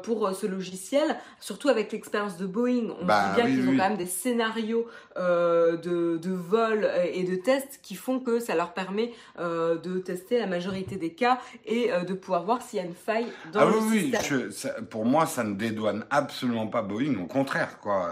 pour 0.04 0.30
ce 0.36 0.48
logiciel, 0.48 1.16
surtout 1.40 1.70
avec 1.70 1.94
l'expérience 1.94 2.36
de 2.36 2.46
Boeing. 2.46 2.94
On 3.00 3.06
bah, 3.06 3.32
bien 3.36 3.46
qu'ils 3.46 3.70
ont 3.70 3.78
quand 3.78 3.90
même 3.90 4.01
des 4.02 4.08
scénarios 4.08 4.88
euh, 5.18 5.78
de, 5.78 6.18
de 6.18 6.32
vol 6.32 6.90
et 7.14 7.24
de 7.24 7.36
tests 7.36 7.80
qui 7.82 7.96
font 7.96 8.20
que 8.20 8.40
ça 8.40 8.56
leur 8.56 8.74
permet 8.74 9.14
euh, 9.40 9.78
de 9.78 10.00
tester 10.00 10.40
la 10.40 10.48
majorité 10.48 10.96
des 10.96 11.12
cas 11.12 11.40
et 11.66 11.92
euh, 11.92 12.04
de 12.04 12.14
pouvoir 12.14 12.44
voir 12.44 12.62
s'il 12.62 12.80
y 12.80 12.82
a 12.82 12.86
une 12.86 12.96
faille 12.96 13.28
dans 13.54 13.60
ah, 13.60 13.66
le 13.66 13.78
oui, 13.80 14.12
système. 14.12 14.50
Oui, 14.50 14.86
pour 14.90 15.06
moi, 15.06 15.26
ça 15.26 15.44
ne 15.44 15.54
dédouane 15.54 16.06
absolument 16.10 16.68
pas 16.68 16.82
Boeing, 16.82 17.16
au 17.22 17.28
contraire, 17.28 17.80
quoi. 17.80 18.10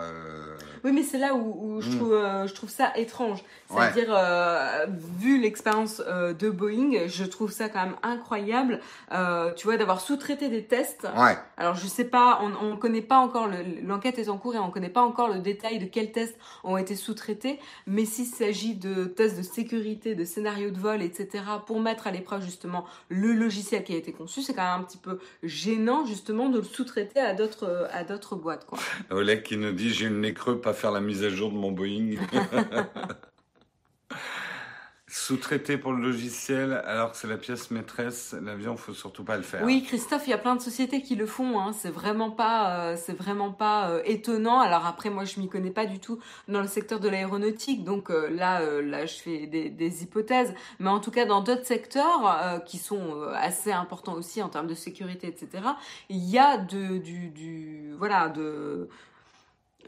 Oui, 0.84 0.92
mais 0.92 1.04
c'est 1.04 1.18
là 1.18 1.36
où, 1.36 1.81
je, 1.81 1.90
mm. 1.90 1.96
trouve, 1.96 2.24
je 2.46 2.54
trouve 2.54 2.70
ça 2.70 2.92
étrange. 2.96 3.44
C'est-à-dire, 3.70 4.18
vu 5.20 5.40
l'expérience 5.40 6.00
de 6.00 6.50
Boeing, 6.50 7.08
je 7.08 7.24
trouve 7.26 7.52
ça 7.52 7.70
quand 7.70 7.86
même 7.86 7.96
incroyable, 8.04 8.80
tu 9.56 9.66
vois, 9.66 9.78
d'avoir 9.78 10.02
sous-traité 10.02 10.50
des 10.50 10.64
tests. 10.64 11.08
Ouais. 11.18 11.38
Alors, 11.58 11.76
je 11.76 11.88
sais 11.88 12.06
pas, 12.06 12.42
on 12.42 12.72
ne 12.72 12.76
connaît 12.76 13.02
pas 13.02 13.18
encore, 13.18 13.50
l'enquête 13.84 14.20
est 14.20 14.30
en 14.30 14.38
cours 14.38 14.56
et 14.56 14.60
on 14.60 14.68
ne 14.68 14.72
connaît 14.72 14.90
pas 14.90 15.02
encore 15.02 15.28
le 15.28 15.40
détail 15.40 15.80
de 15.80 15.86
quels 15.86 16.12
tests 16.12 16.38
ont 16.64 16.78
été 16.78 16.96
sous-traités, 16.96 17.60
mais 17.88 18.06
s'il 18.06 18.26
s'agit 18.26 18.76
de 18.76 19.06
tests 19.06 19.38
de 19.38 19.44
sécurité, 19.44 20.16
de 20.16 20.26
scénarios 20.26 20.72
de 20.72 20.80
vol, 20.80 21.02
etc., 21.02 21.44
pour 21.66 21.80
mettre 21.80 22.08
à 22.08 22.12
l'épreuve 22.12 22.44
justement 22.44 22.86
le 23.10 23.34
logiciel 23.34 23.84
qui 23.84 23.94
a 23.94 23.98
été 23.98 24.12
conçu, 24.12 24.42
c'est 24.42 24.54
quand 24.54 24.64
même 24.64 24.81
un 24.81 24.84
petit 24.84 24.98
peu 24.98 25.20
gênant 25.44 26.06
justement 26.06 26.50
de 26.50 26.58
le 26.60 26.64
sous-traiter 26.64 27.20
à 27.20 27.34
d'autres 27.34 27.88
à 27.92 28.04
d'autres 28.04 28.36
boîtes. 28.36 28.66
Quoi. 28.66 28.80
Oleg 29.10 29.44
qui 29.44 29.58
nous 29.58 29.72
dit 29.72 29.94
j'ai 29.94 30.08
une 30.08 30.22
nez 30.22 30.34
creux, 30.34 30.60
faire 30.74 30.92
la 30.92 31.01
mise 31.01 31.24
à 31.24 31.30
jour 31.30 31.51
de 31.51 31.57
mon 31.57 31.71
Boeing. 31.71 32.16
Sous-traité 35.12 35.80
pour 35.80 35.92
le 35.92 36.04
logiciel, 36.04 36.83
alors 36.86 37.12
que 37.12 37.18
c'est 37.18 37.27
la 37.27 37.38
pièce 37.38 37.71
maîtresse, 37.71 38.36
l'avion, 38.44 38.77
faut 38.77 38.94
surtout 38.94 39.24
pas 39.24 39.38
le 39.38 39.42
faire. 39.42 39.63
Oui, 39.63 39.83
Christophe, 39.83 40.27
il 40.27 40.30
y 40.30 40.33
a 40.33 40.38
plein 40.38 40.56
de 40.56 40.62
sociétés 40.62 41.01
qui 41.01 41.16
le 41.16 41.25
font. 41.25 41.60
Hein. 41.60 41.71
C'est 41.74 41.89
vraiment 41.89 42.30
pas, 42.30 42.80
euh, 42.80 42.95
c'est 42.95 43.18
vraiment 43.18 43.51
pas 43.51 43.89
euh, 43.89 44.04
étonnant. 44.06 44.60
Alors 44.60 44.86
après, 44.86 45.10
moi, 45.10 45.25
je 45.25 45.39
m'y 45.39 45.50
connais 45.50 45.71
pas 45.71 45.88
du 45.88 46.00
tout 46.00 46.19
dans 46.48 46.62
le 46.62 46.68
secteur 46.68 47.00
de 47.00 47.10
l'aéronautique, 47.10 47.83
donc 47.83 48.12
euh, 48.12 48.30
là, 48.30 48.62
là, 48.81 49.07
je 49.07 49.16
fais 49.16 49.48
des, 49.48 49.71
des, 49.71 50.04
hypothèses. 50.04 50.54
Mais 50.77 50.89
en 50.89 51.00
tout 51.00 51.10
cas, 51.10 51.25
dans 51.25 51.42
d'autres 51.42 51.66
secteurs 51.66 52.63
qui 52.66 52.77
sont 52.77 53.24
assez 53.33 53.71
importants 53.71 54.13
aussi 54.13 54.44
en 54.44 54.50
termes 54.50 54.68
de 54.68 54.75
sécurité, 54.75 55.27
etc. 55.27 55.63
Il 56.10 56.24
y 56.24 56.38
a 56.38 56.57
de, 56.57 57.00
du, 57.00 57.30
du 57.30 57.95
voilà, 57.98 58.30
de 58.30 58.89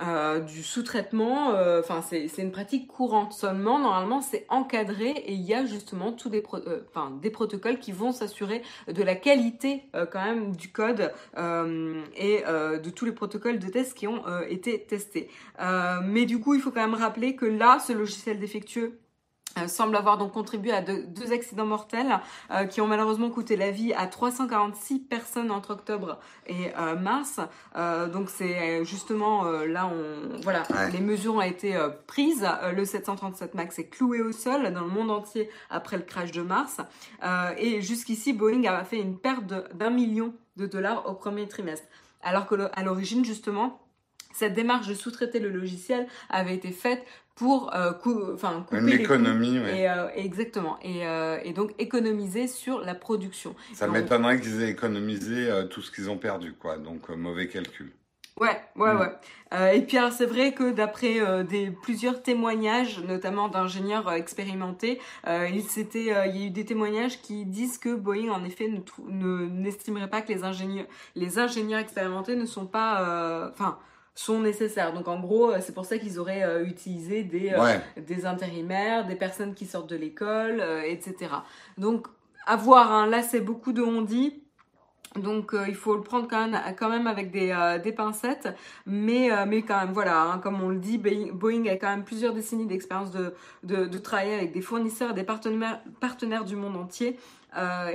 euh, 0.01 0.39
du 0.39 0.63
sous-traitement, 0.63 1.51
euh, 1.51 1.79
enfin 1.79 2.01
c'est 2.01 2.27
une 2.39 2.51
pratique 2.51 2.87
courante 2.87 3.33
seulement. 3.33 3.79
Normalement, 3.79 4.21
c'est 4.21 4.45
encadré 4.49 5.09
et 5.09 5.33
il 5.33 5.41
y 5.41 5.53
a 5.53 5.65
justement 5.65 6.11
tous 6.11 6.29
des, 6.29 6.43
euh, 6.53 7.29
protocoles 7.31 7.79
qui 7.79 7.91
vont 7.91 8.11
s'assurer 8.11 8.63
de 8.87 9.03
la 9.03 9.15
qualité 9.15 9.83
quand 10.11 10.23
même 10.23 10.55
du 10.55 10.71
code 10.71 11.11
et 11.37 12.43
de 12.43 12.89
tous 12.89 13.05
les 13.05 13.11
protocoles 13.11 13.59
de 13.59 13.67
test 13.67 13.95
qui 13.95 14.07
ont 14.07 14.23
été 14.49 14.83
testés. 14.83 15.29
mais 16.03 16.25
du 16.25 16.39
coup, 16.39 16.53
il 16.55 16.61
faut 16.61 16.71
quand 16.71 16.81
même 16.81 16.95
rappeler 16.95 17.35
que 17.35 17.45
là, 17.45 17.79
ce 17.79 17.93
logiciel 17.93 18.39
défectueux 18.39 18.99
semble 19.67 19.95
avoir 19.95 20.17
donc 20.17 20.31
contribué 20.31 20.71
à 20.71 20.81
deux, 20.81 21.31
accidents 21.31 21.65
mortels 21.65 22.19
euh, 22.51 22.65
qui 22.65 22.81
ont 22.81 22.87
malheureusement 22.87 23.29
coûté 23.29 23.55
la 23.55 23.71
vie 23.71 23.93
à 23.93 24.07
346 24.07 24.99
personnes 24.99 25.51
entre 25.51 25.71
octobre 25.71 26.19
et 26.47 26.71
euh, 26.77 26.95
mars. 26.95 27.39
donc 28.11 28.29
c'est 28.29 28.83
justement 28.85 29.43
là 29.43 29.87
on 29.87 30.39
voilà 30.41 30.63
les 30.91 30.99
mesures 30.99 31.35
ont 31.35 31.41
été 31.41 31.77
prises. 32.07 32.47
le 32.75 32.85
737 32.85 33.53
Max 33.53 33.79
est 33.79 33.87
cloué 33.87 34.21
au 34.21 34.31
sol 34.31 34.73
dans 34.73 34.81
le 34.81 34.89
monde 34.89 35.11
entier 35.11 35.49
après 35.69 35.97
le 35.97 36.03
crash 36.03 36.31
de 36.31 36.41
mars 36.41 36.77
et 37.57 37.81
jusqu'ici 37.81 38.33
Boeing 38.33 38.63
a 38.65 38.83
fait 38.83 38.99
une 38.99 39.17
perte 39.17 39.45
d'un 39.73 39.89
million 39.89 40.33
de 40.57 40.65
dollars 40.65 41.09
au 41.09 41.13
premier 41.13 41.47
trimestre. 41.47 41.87
Alors 42.21 42.45
que 42.47 42.55
à 42.73 42.83
l'origine 42.83 43.23
justement 43.23 43.79
cette 44.33 44.53
démarche 44.53 44.87
de 44.87 44.93
sous-traiter 44.93 45.39
le 45.39 45.49
logiciel 45.49 46.07
avait 46.29 46.55
été 46.55 46.71
faite 46.71 47.05
pour 47.35 47.73
euh, 47.73 47.93
enfin 48.33 48.63
couper 48.67 48.81
une 48.81 48.89
économie 48.89 49.57
et, 49.57 49.89
euh, 49.89 50.07
exactement. 50.15 50.77
Et, 50.81 51.07
euh, 51.07 51.39
et, 51.43 51.53
donc 51.53 51.73
économiser 51.79 52.47
sur 52.47 52.81
la 52.81 52.95
production. 52.95 53.55
Ça 53.73 53.87
m'étonnerait 53.87 54.39
qu'ils 54.39 54.61
aient 54.61 54.69
économisé 54.69 55.49
tout 55.69 55.81
ce 55.81 55.91
qu'ils 55.91 56.09
ont 56.09 56.17
perdu 56.17 56.53
quoi. 56.53 56.77
Donc 56.77 57.09
mauvais 57.09 57.47
calcul. 57.47 57.91
Ouais, 58.39 58.59
ouais, 58.75 58.93
mm. 58.93 58.99
ouais. 58.99 59.77
et 59.77 59.81
puis 59.81 59.97
alors 59.97 60.11
c'est 60.11 60.25
vrai 60.25 60.53
que 60.53 60.71
d'après 60.71 61.43
des 61.43 61.69
plusieurs 61.69 62.23
témoignages, 62.23 62.99
notamment 62.99 63.49
d'ingénieurs 63.49 64.11
expérimentés, 64.11 64.99
il 65.27 65.63
s'était, 65.63 66.05
il 66.27 66.37
y 66.37 66.43
a 66.43 66.47
eu 66.47 66.49
des 66.49 66.65
témoignages 66.65 67.21
qui 67.21 67.45
disent 67.45 67.77
que 67.77 67.93
Boeing 67.93 68.29
en 68.29 68.43
effet 68.43 68.71
ne 69.07 69.45
n'estimerait 69.47 70.09
pas 70.09 70.21
que 70.21 70.31
les 70.31 70.43
ingénieurs, 70.43 70.87
les 71.15 71.37
ingénieurs 71.37 71.81
expérimentés 71.81 72.35
ne 72.35 72.45
sont 72.45 72.65
pas, 72.65 73.51
enfin 73.51 73.77
sont 74.15 74.39
nécessaires. 74.39 74.93
Donc 74.93 75.07
en 75.07 75.19
gros, 75.19 75.51
euh, 75.51 75.59
c'est 75.61 75.73
pour 75.73 75.85
ça 75.85 75.97
qu'ils 75.97 76.19
auraient 76.19 76.43
euh, 76.43 76.65
utilisé 76.65 77.23
des, 77.23 77.53
euh, 77.57 77.77
des 77.97 78.25
intérimaires, 78.25 79.05
des 79.07 79.15
personnes 79.15 79.53
qui 79.53 79.65
sortent 79.65 79.89
de 79.89 79.95
l'école, 79.95 80.61
etc. 80.85 81.31
Donc 81.77 82.07
à 82.45 82.55
voir, 82.55 82.91
hein, 82.91 83.07
là 83.07 83.21
c'est 83.21 83.41
beaucoup 83.41 83.73
de 83.73 83.81
on 83.81 84.01
dit. 84.01 84.43
Donc 85.17 85.53
il 85.67 85.75
faut 85.75 85.93
le 85.93 86.03
prendre 86.03 86.25
quand 86.29 86.47
même, 86.47 86.57
quand 86.79 86.87
même 86.87 87.05
avec 87.05 87.31
des, 87.31 87.53
des 87.83 87.91
pincettes, 87.91 88.47
mais, 88.85 89.29
mais 89.45 89.61
quand 89.61 89.77
même 89.77 89.91
voilà, 89.91 90.21
hein, 90.21 90.37
comme 90.37 90.61
on 90.61 90.69
le 90.69 90.77
dit, 90.77 90.97
Boeing 90.97 91.65
a 91.67 91.75
quand 91.75 91.89
même 91.89 92.05
plusieurs 92.05 92.33
décennies 92.33 92.65
d'expérience 92.65 93.11
de, 93.11 93.33
de, 93.63 93.87
de, 93.87 93.97
travailler 93.97 94.35
avec 94.35 94.53
des 94.53 94.61
fournisseurs 94.61 95.11
et 95.11 95.13
des 95.13 95.25
partenaires, 95.25 95.81
partenaires 95.99 96.45
du 96.45 96.55
monde 96.55 96.77
entier. 96.77 97.19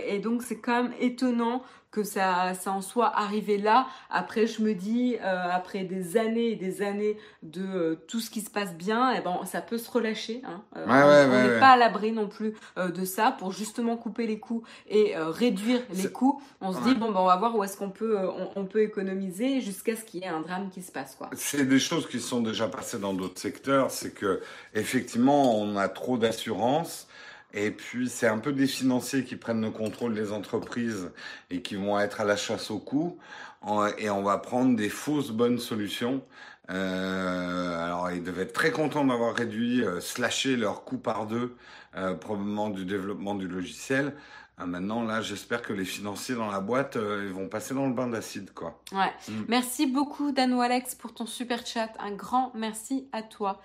et 0.06 0.18
donc 0.18 0.42
c'est 0.42 0.58
quand 0.58 0.82
même 0.82 0.92
étonnant 1.00 1.62
que 1.97 2.05
ça, 2.05 2.53
ça 2.53 2.73
en 2.73 2.83
soit 2.83 3.11
arrivé 3.17 3.57
là. 3.57 3.87
Après, 4.11 4.47
je 4.47 4.61
me 4.61 4.75
dis, 4.75 5.17
euh, 5.23 5.49
après 5.50 5.85
des 5.85 6.19
années 6.19 6.50
et 6.50 6.57
des 6.57 6.83
années 6.83 7.17
de 7.43 7.62
euh, 7.62 7.95
tout 8.07 8.21
ce 8.21 8.29
qui 8.29 8.43
se 8.43 8.50
passe 8.50 8.75
bien, 8.75 9.15
et 9.15 9.17
eh 9.19 9.21
ben, 9.23 9.41
ça 9.47 9.62
peut 9.62 9.79
se 9.79 9.91
relâcher. 9.91 10.43
Hein. 10.45 10.61
Euh, 10.76 10.85
on 10.87 11.49
n'est 11.49 11.59
pas 11.59 11.71
à 11.71 11.76
l'abri 11.79 12.12
non 12.12 12.29
plus 12.29 12.55
de 12.76 13.05
ça 13.07 13.35
pour 13.38 13.53
justement 13.53 13.97
couper 13.97 14.26
les 14.26 14.38
coûts 14.38 14.62
et 14.91 15.15
réduire 15.17 15.81
les 15.95 16.11
coûts. 16.11 16.43
On 16.61 16.75
se 16.75 16.83
dit, 16.83 16.95
bon, 16.95 17.11
ben, 17.12 17.21
on 17.21 17.26
va 17.26 17.37
voir 17.37 17.57
où 17.57 17.65
est-ce 17.65 17.79
qu'on 17.79 17.91
peut, 17.91 18.19
on, 18.55 18.67
peut 18.67 18.83
économiser 18.83 19.62
jusqu'à 19.62 19.97
ce 19.97 20.05
qu'il 20.05 20.21
y 20.21 20.25
ait 20.25 20.29
un 20.29 20.41
drame 20.41 20.69
qui 20.69 20.83
se 20.83 20.93
passe. 20.93 21.15
Quoi. 21.15 21.31
C'est 21.33 21.65
des 21.65 21.79
choses 21.79 22.07
qui 22.09 22.21
sont 22.21 22.43
déjà 22.43 22.69
passées 22.69 22.99
dans 22.99 23.15
d'autres 23.15 23.41
secteurs. 23.41 23.91
C'est 23.91 24.12
que 24.12 24.43
effectivement, 24.75 25.59
on 25.59 25.76
a 25.76 25.88
trop 25.88 26.19
d'assurance 26.19 27.06
et 27.57 27.71
puis, 27.71 28.11
c'est 28.11 28.27
un 28.27 28.39
peu 28.39 28.53
des 28.53 28.67
financiers 28.67 29.25
qui 29.25 29.35
prennent 29.35 29.63
le 29.63 29.71
contrôle 29.71 30.15
des 30.15 30.31
entreprises 30.31 31.11
et 31.51 31.63
qui 31.63 31.75
vont 31.77 31.99
être 31.99 32.21
à 32.21 32.25
la 32.25 32.37
chasse 32.37 32.71
au 32.71 32.79
coût. 32.79 33.19
Et 33.99 34.11
on 34.11 34.23
va 34.23 34.37
prendre 34.37 34.77
des 34.77 34.91
fausses 34.91 35.31
bonnes 35.31 35.59
solutions. 35.59 36.23
Euh, 36.69 37.85
alors, 37.85 38.11
ils 38.11 38.23
devaient 38.23 38.43
être 38.43 38.53
très 38.53 38.71
contents 38.71 39.07
d'avoir 39.07 39.35
réduit, 39.35 39.83
euh, 39.83 40.01
slashé 40.01 40.57
leur 40.57 40.85
coût 40.85 40.99
par 40.99 41.27
deux, 41.27 41.57
euh, 41.97 42.15
probablement 42.15 42.69
du 42.69 42.85
développement 42.85 43.35
du 43.35 43.49
logiciel. 43.49 44.15
Euh, 44.61 44.67
maintenant, 44.67 45.03
là, 45.03 45.23
j'espère 45.23 45.63
que 45.63 45.73
les 45.73 45.87
financiers 45.87 46.35
dans 46.35 46.51
la 46.51 46.61
boîte, 46.61 46.97
ils 46.97 47.33
vont 47.33 47.49
passer 47.49 47.73
dans 47.73 47.87
le 47.87 47.95
bain 47.95 48.09
d'acide, 48.09 48.53
quoi. 48.53 48.83
Ouais. 48.93 49.13
Mm. 49.29 49.45
Merci 49.49 49.87
beaucoup, 49.87 50.31
Dan 50.31 50.61
Alex, 50.61 50.95
pour 50.95 51.15
ton 51.15 51.27
super 51.27 51.65
chat. 51.65 51.89
Un 52.01 52.13
grand 52.13 52.53
merci 52.55 53.09
à 53.13 53.23
toi. 53.23 53.63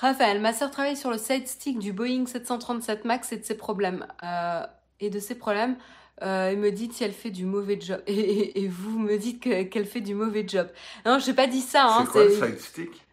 Raphaël, 0.00 0.40
ma 0.40 0.52
sœur 0.52 0.70
travaille 0.70 0.96
sur 0.96 1.10
le 1.10 1.18
side 1.18 1.48
stick 1.48 1.78
du 1.78 1.92
Boeing 1.92 2.26
737 2.26 3.04
MAX 3.04 3.32
et 3.32 3.38
de 3.38 3.44
ses 3.44 3.56
problèmes. 3.56 4.06
Euh, 4.22 4.64
et 5.00 5.10
de 5.10 5.18
ses 5.18 5.34
problèmes, 5.34 5.76
euh, 6.22 6.50
elle 6.50 6.58
me 6.58 6.70
dit 6.70 6.88
si 6.92 7.02
elle 7.02 7.12
fait 7.12 7.30
du 7.30 7.44
mauvais 7.44 7.80
job. 7.80 8.00
Et, 8.06 8.68
vous 8.68 8.98
me 8.98 9.16
dites 9.16 9.40
qu'elle 9.40 9.86
fait 9.86 10.00
du 10.00 10.14
mauvais 10.14 10.46
job. 10.46 10.68
Non, 11.04 11.18
j'ai 11.18 11.34
pas 11.34 11.46
dit 11.46 11.60
ça. 11.60 11.86
Hein, 11.86 12.04
c'est 12.06 12.12
quoi 12.12 12.24
le 12.24 12.30
side 12.30 12.60
stick 12.60 13.07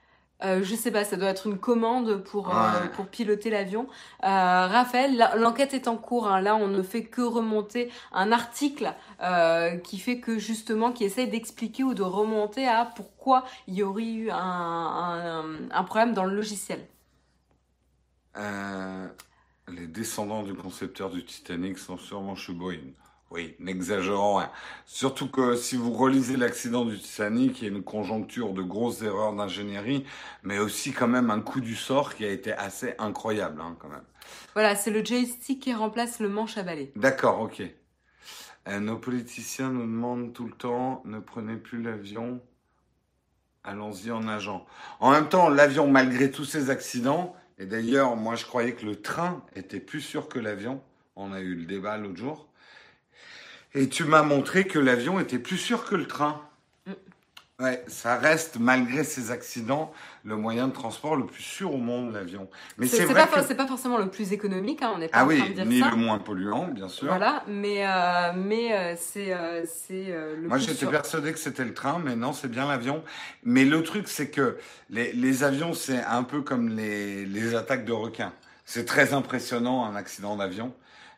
euh, 0.45 0.63
je 0.63 0.75
sais 0.75 0.91
pas, 0.91 1.03
ça 1.03 1.17
doit 1.17 1.29
être 1.29 1.47
une 1.47 1.57
commande 1.57 2.23
pour, 2.23 2.55
euh, 2.55 2.87
pour 2.93 3.07
piloter 3.07 3.49
l'avion. 3.49 3.87
Euh, 4.23 4.27
Raphaël, 4.27 5.29
l'enquête 5.37 5.73
est 5.73 5.87
en 5.87 5.97
cours. 5.97 6.27
Hein. 6.27 6.41
Là, 6.41 6.55
on 6.55 6.67
ne 6.67 6.83
fait 6.83 7.03
que 7.03 7.21
remonter 7.21 7.91
un 8.11 8.31
article 8.31 8.93
qui 9.83 9.97
fait 9.97 10.19
que 10.19 10.37
justement, 10.37 10.91
qui 10.91 11.03
essaye 11.03 11.27
d'expliquer 11.27 11.83
ou 11.83 11.93
de 11.93 12.03
remonter 12.03 12.67
à 12.67 12.85
pourquoi 12.85 13.45
il 13.67 13.75
y 13.75 13.83
aurait 13.83 14.05
eu 14.05 14.29
un, 14.29 14.37
un, 14.37 15.71
un 15.71 15.83
problème 15.83 16.13
dans 16.13 16.25
le 16.25 16.35
logiciel. 16.35 16.85
les 19.67 19.87
descendants 19.87 20.43
du 20.43 20.53
concepteur 20.53 21.09
du 21.09 21.25
Titanic 21.25 21.77
sont 21.79 21.97
sûrement 21.97 22.35
chez 22.35 22.53
Boeing. 22.53 22.93
Oui, 23.35 23.53
n'exagérons 23.59 24.35
rien. 24.35 24.49
Surtout 24.85 25.27
que 25.27 25.57
si 25.57 25.75
vous 25.75 25.91
relisez 25.91 26.37
l'accident 26.37 26.85
du 26.85 26.97
Titanic, 26.97 27.61
il 27.61 27.65
y 27.65 27.67
a 27.67 27.75
une 27.75 27.83
conjoncture 27.83 28.53
de 28.53 28.61
grosses 28.61 29.01
erreurs 29.01 29.33
d'ingénierie, 29.33 30.05
mais 30.43 30.57
aussi 30.57 30.93
quand 30.93 31.09
même 31.09 31.29
un 31.29 31.41
coup 31.41 31.59
du 31.59 31.75
sort 31.75 32.15
qui 32.15 32.23
a 32.23 32.29
été 32.29 32.53
assez 32.53 32.93
incroyable, 32.97 33.59
hein, 33.59 33.75
quand 33.77 33.89
même. 33.89 34.05
Voilà, 34.53 34.73
c'est 34.73 34.89
le 34.89 35.03
joystick 35.03 35.61
qui 35.61 35.73
remplace 35.73 36.21
le 36.21 36.29
manche 36.29 36.57
à 36.57 36.63
balai. 36.63 36.93
D'accord, 36.95 37.41
ok. 37.41 37.61
Euh, 38.69 38.79
nos 38.79 38.97
politiciens 38.97 39.69
nous 39.69 39.81
demandent 39.81 40.31
tout 40.31 40.45
le 40.45 40.53
temps, 40.53 41.01
ne 41.03 41.19
prenez 41.19 41.57
plus 41.57 41.81
l'avion, 41.81 42.39
allons-y 43.65 44.11
en 44.11 44.21
nageant. 44.21 44.65
En 45.01 45.11
même 45.11 45.27
temps, 45.27 45.49
l'avion, 45.49 45.87
malgré 45.87 46.31
tous 46.31 46.45
ces 46.45 46.69
accidents, 46.69 47.35
et 47.59 47.65
d'ailleurs, 47.65 48.15
moi 48.15 48.35
je 48.35 48.45
croyais 48.45 48.75
que 48.75 48.85
le 48.85 49.01
train 49.01 49.43
était 49.57 49.81
plus 49.81 49.99
sûr 49.99 50.29
que 50.29 50.39
l'avion, 50.39 50.81
on 51.17 51.33
a 51.33 51.41
eu 51.41 51.55
le 51.55 51.65
débat 51.65 51.97
l'autre 51.97 52.15
jour, 52.15 52.47
et 53.75 53.89
tu 53.89 54.05
m'as 54.05 54.23
montré 54.23 54.65
que 54.65 54.79
l'avion 54.79 55.19
était 55.19 55.37
plus 55.37 55.57
sûr 55.57 55.85
que 55.85 55.95
le 55.95 56.07
train. 56.07 56.41
Mm. 56.87 56.91
Ouais, 57.63 57.83
ça 57.87 58.17
reste, 58.17 58.57
malgré 58.57 59.03
ces 59.03 59.31
accidents, 59.31 59.93
le 60.23 60.35
moyen 60.35 60.67
de 60.67 60.73
transport 60.73 61.15
le 61.15 61.25
plus 61.25 61.43
sûr 61.43 61.73
au 61.73 61.77
monde, 61.77 62.13
l'avion. 62.13 62.49
Mais 62.77 62.87
c'est 62.87 63.05
pas, 63.05 63.27
pas 63.27 63.67
forcément 63.67 63.97
le 63.97 64.09
plus 64.09 64.33
économique, 64.33 64.81
hein, 64.81 64.91
on 64.95 64.97
n'est 64.97 65.07
pas 65.07 65.19
ah 65.19 65.25
en 65.25 65.27
oui, 65.27 65.37
train 65.37 65.49
de 65.49 65.53
dire 65.53 65.65
ni 65.65 65.81
le 65.81 65.95
moins 65.95 66.19
polluant, 66.19 66.67
bien 66.67 66.89
sûr. 66.89 67.07
Voilà, 67.07 67.43
mais, 67.47 67.85
euh, 67.85 68.31
mais 68.35 68.73
euh, 68.73 68.95
c'est 68.97 69.33
euh, 69.33 70.35
le 70.35 70.47
Moi, 70.47 70.57
j'étais 70.57 70.85
persuadé 70.85 71.31
que 71.31 71.39
c'était 71.39 71.63
le 71.65 71.73
train, 71.73 72.01
mais 72.03 72.15
non, 72.15 72.33
c'est 72.33 72.49
bien 72.49 72.67
l'avion. 72.67 73.03
Mais 73.43 73.65
le 73.65 73.83
truc, 73.83 74.07
c'est 74.07 74.29
que 74.29 74.57
les, 74.89 75.13
les 75.13 75.43
avions, 75.43 75.73
c'est 75.73 76.03
un 76.03 76.23
peu 76.23 76.41
comme 76.41 76.69
les, 76.69 77.25
les 77.25 77.55
attaques 77.55 77.85
de 77.85 77.93
requins. 77.93 78.33
C'est 78.65 78.85
très 78.85 79.13
impressionnant, 79.13 79.85
un 79.85 79.95
accident 79.95 80.35
d'avion. 80.35 80.73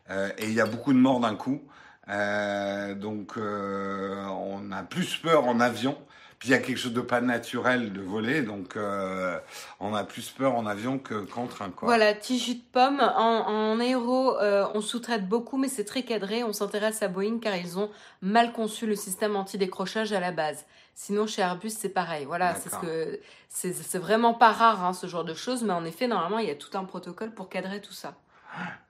et 0.10 0.44
il 0.44 0.54
y 0.54 0.62
a 0.62 0.66
beaucoup 0.66 0.94
de 0.94 1.00
morts 1.00 1.20
d'un 1.20 1.36
coup. 1.36 1.62
Euh, 2.10 2.96
donc 2.96 3.38
euh, 3.38 4.26
on 4.26 4.72
a 4.72 4.84
plus 4.84 5.18
peur 5.18 5.46
en 5.46 5.60
avion. 5.60 5.98
Puis 6.40 6.50
il 6.50 6.52
y 6.52 6.56
a 6.56 6.60
quelque 6.60 6.78
chose 6.78 6.94
de 6.94 7.02
pas 7.02 7.20
naturel 7.20 7.92
de 7.94 8.02
voler, 8.02 8.44
donc 8.44 8.76
euh, 8.76 9.40
on 9.80 9.96
a 9.96 10.04
plus 10.04 10.30
peur 10.30 10.56
en 10.56 10.68
avion 10.68 11.00
que 11.00 11.26
qu'en 11.26 11.48
train. 11.48 11.72
Quoi. 11.72 11.88
Voilà, 11.88 12.14
petit 12.14 12.38
jus 12.38 12.56
de 12.56 12.64
pomme. 12.72 13.00
En, 13.00 13.48
en 13.48 13.80
aéro, 13.80 14.38
euh, 14.38 14.68
on 14.76 14.82
sous-traite 14.82 15.28
beaucoup, 15.28 15.58
mais 15.58 15.68
c'est 15.68 15.84
très 15.84 16.04
cadré. 16.04 16.44
On 16.44 16.54
s'intéresse 16.54 17.02
à 17.02 17.08
Boeing 17.08 17.40
car 17.40 17.56
ils 17.56 17.80
ont 17.80 17.90
mal 18.22 18.54
conçu 18.54 18.86
le 18.86 18.96
système 18.96 19.36
anti-décrochage 19.36 20.14
à 20.14 20.20
la 20.20 20.32
base. 20.32 20.66
Sinon, 20.94 21.26
chez 21.26 21.42
Airbus, 21.42 21.72
c'est 21.72 21.90
pareil. 21.90 22.26
Voilà, 22.26 22.54
c'est 22.54 22.70
ce 22.70 22.78
que 22.78 23.20
c'est 23.50 23.98
vraiment 24.00 24.36
pas 24.36 24.52
rare 24.52 24.84
hein, 24.86 24.94
ce 24.94 25.08
genre 25.08 25.24
de 25.24 25.34
choses, 25.34 25.64
mais 25.64 25.74
en 25.74 25.86
effet, 25.86 26.08
normalement, 26.08 26.40
il 26.40 26.48
y 26.48 26.52
a 26.52 26.56
tout 26.56 26.78
un 26.78 26.86
protocole 26.86 27.32
pour 27.32 27.50
cadrer 27.50 27.82
tout 27.82 27.94
ça. 27.94 28.14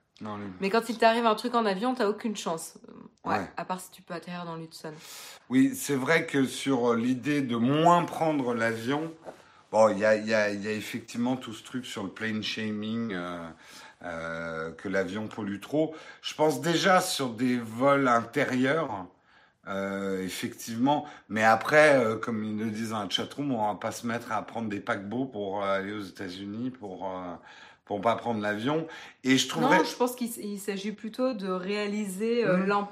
Mais 0.60 0.70
quand 0.70 0.88
il 0.88 0.98
t'arrive 0.98 1.26
un 1.26 1.34
truc 1.34 1.54
en 1.54 1.64
avion, 1.64 1.94
t'as 1.94 2.08
aucune 2.08 2.36
chance. 2.36 2.74
Ouais, 3.24 3.48
À 3.56 3.64
part 3.64 3.80
si 3.80 3.90
tu 3.90 4.02
peux 4.02 4.14
atterrir 4.14 4.44
dans 4.44 4.56
l'Hudson. 4.56 4.92
Oui, 5.50 5.74
c'est 5.74 5.94
vrai 5.94 6.26
que 6.26 6.46
sur 6.46 6.94
l'idée 6.94 7.42
de 7.42 7.56
moins 7.56 8.04
prendre 8.04 8.54
l'avion, 8.54 9.12
bon, 9.70 9.88
il 9.90 9.98
y 9.98 10.04
a, 10.04 10.16
y, 10.16 10.34
a, 10.34 10.50
y 10.50 10.66
a, 10.66 10.72
effectivement 10.72 11.36
tout 11.36 11.52
ce 11.52 11.62
truc 11.62 11.84
sur 11.84 12.04
le 12.04 12.10
plane 12.10 12.42
shaming, 12.42 13.12
euh, 13.12 13.48
euh, 14.04 14.70
que 14.72 14.88
l'avion 14.88 15.26
pollue 15.26 15.60
trop. 15.60 15.94
Je 16.22 16.34
pense 16.34 16.60
déjà 16.60 17.00
sur 17.00 17.30
des 17.30 17.58
vols 17.58 18.08
intérieurs. 18.08 19.06
Euh, 19.66 20.24
effectivement, 20.24 21.04
mais 21.28 21.44
après, 21.44 21.98
euh, 21.98 22.16
comme 22.16 22.42
ils 22.42 22.56
le 22.56 22.70
disent 22.70 22.90
dans 22.90 23.02
la 23.02 23.10
chatroom, 23.10 23.52
on 23.52 23.68
va 23.68 23.74
pas 23.74 23.92
se 23.92 24.06
mettre 24.06 24.32
à 24.32 24.40
prendre 24.46 24.70
des 24.70 24.80
paquebots 24.80 25.26
pour 25.26 25.62
aller 25.62 25.92
aux 25.92 26.00
États-Unis 26.00 26.70
pour 26.70 27.06
euh, 27.06 27.34
pour 27.88 28.02
pas 28.02 28.14
prendre 28.16 28.40
l'avion. 28.40 28.86
Et 29.24 29.38
je 29.38 29.48
trouverais... 29.48 29.78
Non, 29.78 29.84
je 29.84 29.96
pense 29.96 30.14
qu'il 30.14 30.60
s'agit 30.60 30.92
plutôt 30.92 31.32
de 31.32 31.48
réaliser 31.48 32.44
euh, 32.44 32.58
mmh. 32.58 32.84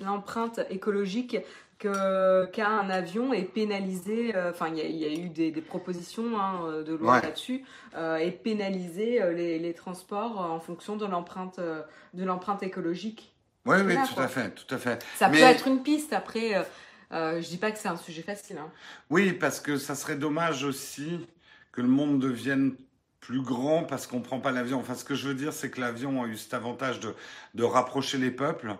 l'empreinte 0.00 0.60
écologique 0.70 1.36
que 1.80 2.46
qu'a 2.46 2.68
un 2.68 2.88
avion 2.88 3.32
et 3.32 3.42
pénaliser. 3.42 4.34
Euh, 4.36 4.52
enfin, 4.52 4.68
il 4.68 4.96
y, 4.96 5.04
a 5.04 5.12
eu 5.12 5.28
des, 5.28 5.50
propositions 5.60 6.38
hein, 6.40 6.82
de 6.86 6.94
loi 6.94 7.20
là-dessus 7.20 7.64
euh, 7.96 8.16
et 8.16 8.30
pénaliser 8.30 9.20
les, 9.34 9.58
les, 9.58 9.74
transports 9.74 10.38
en 10.38 10.60
fonction 10.60 10.96
de 10.96 11.04
l'empreinte 11.04 11.58
de 11.58 12.24
l'empreinte 12.24 12.62
écologique. 12.62 13.34
Oui, 13.66 13.78
oui, 13.84 13.96
tout 14.14 14.20
à 14.20 14.28
fait, 14.28 14.54
tout 14.54 14.72
à 14.72 14.78
fait. 14.78 15.04
Ça 15.16 15.28
peut 15.28 15.38
être 15.38 15.66
une 15.66 15.82
piste. 15.82 16.12
Après, 16.12 16.64
je 17.10 17.48
dis 17.48 17.56
pas 17.56 17.72
que 17.72 17.78
c'est 17.78 17.88
un 17.88 17.96
sujet 17.96 18.22
facile. 18.22 18.58
Hein. 18.58 18.70
Oui, 19.10 19.32
parce 19.32 19.58
que 19.58 19.78
ça 19.78 19.96
serait 19.96 20.16
dommage 20.16 20.62
aussi 20.62 21.26
que 21.72 21.80
le 21.80 21.88
monde 21.88 22.20
devienne 22.20 22.76
plus 23.26 23.40
grand 23.40 23.84
parce 23.84 24.06
qu'on 24.06 24.20
prend 24.20 24.38
pas 24.38 24.52
l'avion. 24.52 24.78
Enfin, 24.78 24.94
ce 24.94 25.04
que 25.04 25.14
je 25.14 25.28
veux 25.28 25.34
dire, 25.34 25.52
c'est 25.52 25.70
que 25.70 25.80
l'avion 25.80 26.22
a 26.22 26.26
eu 26.26 26.36
cet 26.36 26.52
avantage 26.52 27.00
de, 27.00 27.14
de 27.54 27.64
rapprocher 27.64 28.18
les 28.18 28.30
peuples. 28.30 28.76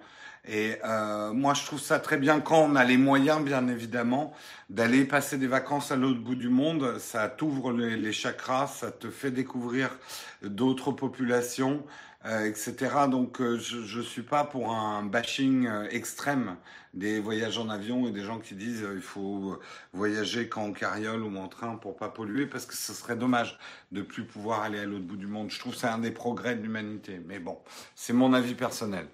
Et 0.47 0.77
euh, 0.85 1.33
moi, 1.33 1.55
je 1.55 1.65
trouve 1.65 1.81
ça 1.81 1.99
très 1.99 2.19
bien 2.19 2.41
quand 2.41 2.59
on 2.59 2.77
a 2.77 2.85
les 2.85 2.99
moyens, 2.99 3.43
bien 3.43 3.67
évidemment, 3.69 4.35
d'aller 4.69 5.07
passer 5.07 5.39
des 5.39 5.47
vacances 5.47 5.91
à 5.91 5.97
l'autre 5.97 6.21
bout 6.21 6.35
du 6.35 6.51
monde. 6.51 6.99
Ça 6.99 7.29
t'ouvre 7.29 7.73
les, 7.73 8.13
chakras, 8.13 8.67
ça 8.67 8.91
te 8.91 9.09
fait 9.09 9.31
découvrir 9.31 9.97
d'autres 10.43 10.93
populations. 10.93 11.83
Euh, 12.26 12.47
etc. 12.47 13.07
Donc 13.11 13.43
euh, 13.43 13.59
je 13.59 13.99
ne 13.99 14.02
suis 14.02 14.23
pas 14.23 14.45
pour 14.45 14.73
un 14.73 15.02
bashing 15.02 15.66
euh, 15.66 15.87
extrême 15.90 16.57
des 16.95 17.21
voyages 17.21 17.59
en 17.59 17.69
avion 17.69 18.07
et 18.09 18.12
des 18.12 18.25
gens 18.25 18.38
qui 18.38 18.54
disent 18.54 18.87
il 18.95 19.02
faut 19.02 19.61
voyager 19.93 20.49
qu'en 20.49 20.73
carriole 20.73 21.23
ou 21.23 21.37
en 21.37 21.49
train 21.49 21.76
pour 21.76 21.97
pas 21.97 22.09
polluer 22.09 22.47
parce 22.47 22.64
que 22.64 22.75
ce 22.75 22.95
serait 22.95 23.16
dommage 23.16 23.59
de 23.93 24.00
plus 24.00 24.25
pouvoir 24.25 24.62
aller 24.62 24.78
à 24.78 24.87
l'autre 24.87 25.04
bout 25.04 25.19
du 25.19 25.26
monde. 25.26 25.50
Je 25.50 25.59
trouve 25.59 25.75
que 25.75 25.78
c'est 25.78 25.87
un 25.87 25.99
des 25.99 26.12
progrès 26.12 26.54
de 26.54 26.62
l'humanité. 26.62 27.21
Mais 27.26 27.38
bon, 27.40 27.59
c'est 27.95 28.14
mon 28.14 28.33
avis 28.33 28.54
personnel. 28.54 29.07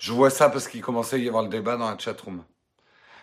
Je 0.00 0.12
vois 0.12 0.30
ça 0.30 0.50
parce 0.50 0.66
qu'il 0.66 0.82
commençait 0.82 1.16
à 1.16 1.18
y 1.20 1.28
avoir 1.28 1.44
le 1.44 1.48
débat 1.48 1.76
dans 1.76 1.88
la 1.90 1.98
chatroom. 1.98 2.42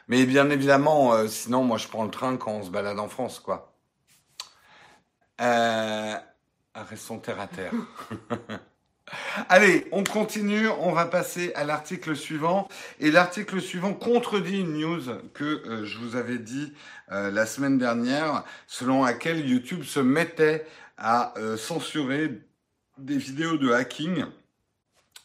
Mais 0.08 0.26
bien 0.26 0.50
évidemment, 0.50 1.28
sinon 1.28 1.64
moi 1.66 1.78
je 1.78 1.88
prends 1.90 2.06
le 2.06 2.12
train 2.12 2.38
quand 2.38 2.52
on 2.54 2.64
se 2.64 2.70
balade 2.72 3.00
en 3.00 3.10
France, 3.10 3.40
quoi. 3.40 3.74
Restons 6.76 7.20
terre 7.20 7.42
à 7.42 7.48
terre. 7.48 7.74
Allez, 9.50 9.88
on 9.92 10.04
continue, 10.04 10.68
on 10.68 10.92
va 10.92 11.06
passer 11.06 11.52
à 11.56 11.64
l'article 11.64 12.16
suivant. 12.16 12.68
Et 13.00 13.12
l'article 13.12 13.62
suivant 13.62 13.94
contredit 13.94 14.60
une 14.62 14.74
news 14.80 15.02
que 15.34 15.44
euh, 15.44 15.86
je 15.86 15.98
vous 15.98 16.16
avais 16.16 16.38
dit 16.38 16.74
euh, 17.12 17.32
la 17.32 17.46
semaine 17.46 17.78
dernière, 17.78 18.44
selon 18.68 19.04
laquelle 19.04 19.48
YouTube 19.48 19.84
se 19.84 20.00
mettait 20.00 20.66
à 20.98 21.34
euh, 21.38 21.58
censurer 21.58 22.42
des 22.98 23.18
vidéos 23.18 23.58
de 23.58 23.72
hacking, 23.72 24.26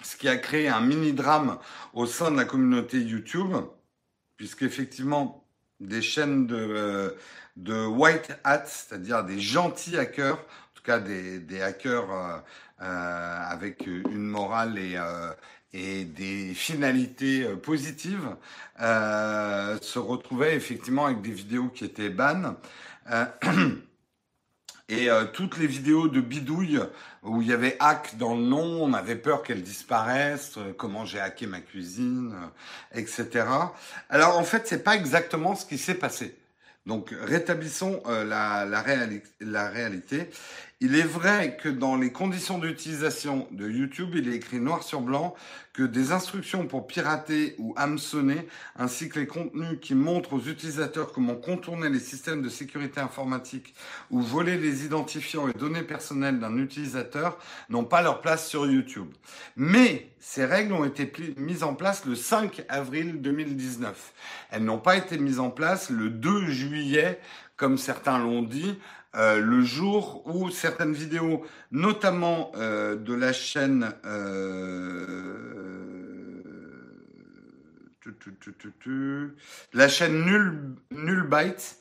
ce 0.02 0.16
qui 0.16 0.28
a 0.28 0.36
créé 0.36 0.68
un 0.68 0.80
mini-drame 0.80 1.58
au 1.92 2.06
sein 2.06 2.30
de 2.30 2.36
la 2.36 2.44
communauté 2.44 3.00
YouTube, 3.00 3.54
puisqu'effectivement, 4.36 5.44
des 5.80 6.02
chaînes 6.02 6.46
de, 6.46 7.16
de 7.56 7.84
white 7.84 8.38
hats, 8.44 8.66
c'est-à-dire 8.66 9.24
des 9.24 9.40
gentils 9.40 9.98
hackers, 9.98 10.38
cas 10.84 11.00
des, 11.00 11.62
hackers 11.62 12.42
euh, 12.82 13.38
avec 13.48 13.86
une 13.86 14.26
morale 14.26 14.78
et, 14.78 14.96
euh, 14.96 15.32
des 15.72 16.52
finalités 16.54 17.44
euh, 17.44 17.56
positives, 17.56 18.28
se 18.78 19.98
retrouvait 19.98 20.54
effectivement 20.54 21.06
avec 21.06 21.22
des 21.22 21.30
vidéos 21.30 21.68
qui 21.68 21.84
étaient 21.84 22.10
ban. 22.10 22.56
Et 24.90 25.08
toutes 25.32 25.56
les 25.56 25.66
vidéos 25.66 26.08
de 26.08 26.20
bidouille 26.20 26.78
où 27.22 27.40
il 27.40 27.48
y 27.48 27.54
avait 27.54 27.78
hack 27.80 28.18
dans 28.18 28.34
le 28.34 28.42
nom, 28.42 28.84
on 28.84 28.92
avait 28.92 29.16
peur 29.16 29.42
qu'elles 29.42 29.62
disparaissent, 29.62 30.58
comment 30.76 31.06
j'ai 31.06 31.20
hacké 31.20 31.46
ma 31.46 31.60
cuisine, 31.60 32.34
etc. 32.92 33.46
Alors 34.10 34.36
en 34.36 34.44
fait, 34.44 34.68
c'est 34.68 34.84
pas 34.84 34.94
exactement 34.94 35.54
ce 35.54 35.64
qui 35.64 35.78
s'est 35.78 35.94
passé. 35.94 36.36
Donc 36.84 37.14
rétablissons 37.18 38.02
la 38.06 38.82
réalité. 39.70 40.28
Il 40.86 40.96
est 40.96 41.02
vrai 41.02 41.56
que 41.56 41.70
dans 41.70 41.96
les 41.96 42.12
conditions 42.12 42.58
d'utilisation 42.58 43.48
de 43.52 43.66
YouTube, 43.66 44.10
il 44.16 44.28
est 44.28 44.36
écrit 44.36 44.60
noir 44.60 44.82
sur 44.82 45.00
blanc 45.00 45.34
que 45.72 45.82
des 45.82 46.12
instructions 46.12 46.66
pour 46.66 46.86
pirater 46.86 47.54
ou 47.56 47.72
hameçonner, 47.78 48.46
ainsi 48.76 49.08
que 49.08 49.18
les 49.18 49.26
contenus 49.26 49.78
qui 49.80 49.94
montrent 49.94 50.34
aux 50.34 50.42
utilisateurs 50.42 51.12
comment 51.12 51.36
contourner 51.36 51.88
les 51.88 52.00
systèmes 52.00 52.42
de 52.42 52.50
sécurité 52.50 53.00
informatique 53.00 53.74
ou 54.10 54.20
voler 54.20 54.58
les 54.58 54.84
identifiants 54.84 55.48
et 55.48 55.54
données 55.54 55.84
personnelles 55.84 56.38
d'un 56.38 56.58
utilisateur, 56.58 57.38
n'ont 57.70 57.86
pas 57.86 58.02
leur 58.02 58.20
place 58.20 58.46
sur 58.46 58.70
YouTube. 58.70 59.08
Mais 59.56 60.10
ces 60.20 60.44
règles 60.44 60.74
ont 60.74 60.84
été 60.84 61.10
mises 61.38 61.62
en 61.62 61.74
place 61.74 62.04
le 62.04 62.14
5 62.14 62.62
avril 62.68 63.22
2019. 63.22 64.12
Elles 64.50 64.64
n'ont 64.64 64.80
pas 64.80 64.98
été 64.98 65.16
mises 65.16 65.40
en 65.40 65.48
place 65.48 65.88
le 65.88 66.10
2 66.10 66.50
juillet, 66.50 67.18
comme 67.56 67.78
certains 67.78 68.18
l'ont 68.18 68.42
dit, 68.42 68.76
euh, 69.16 69.38
le 69.38 69.62
jour 69.62 70.22
où 70.26 70.50
certaines 70.50 70.92
vidéos, 70.92 71.44
notamment 71.70 72.50
euh, 72.56 72.96
de 72.96 73.14
la 73.14 73.32
chaîne 73.32 73.92
euh, 74.04 75.30
la 79.72 79.88
chaîne 79.88 80.24
Null, 80.24 80.76
Nullbyte, 80.90 81.78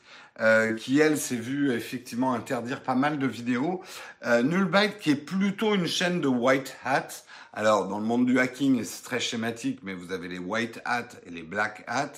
qui 0.77 0.99
elle 0.99 1.17
s'est 1.17 1.35
vue 1.35 1.71
effectivement 1.73 2.33
interdire 2.33 2.81
pas 2.81 2.95
mal 2.95 3.19
de 3.19 3.27
vidéos. 3.27 3.83
Nullbyte 4.25 4.99
qui 4.99 5.11
est 5.11 5.15
plutôt 5.15 5.75
une 5.75 5.85
chaîne 5.85 6.21
de 6.21 6.27
white 6.27 6.75
hat. 6.85 7.09
Alors 7.51 7.87
dans 7.87 7.99
le 7.99 8.05
monde 8.05 8.25
du 8.25 8.39
hacking, 8.39 8.83
c'est 8.83 9.03
très 9.03 9.19
schématique, 9.19 9.79
mais 9.83 9.93
vous 9.93 10.11
avez 10.11 10.27
les 10.27 10.39
white 10.39 10.81
hat 10.85 11.09
et 11.25 11.29
les 11.29 11.43
black 11.43 11.83
hat. 11.87 12.13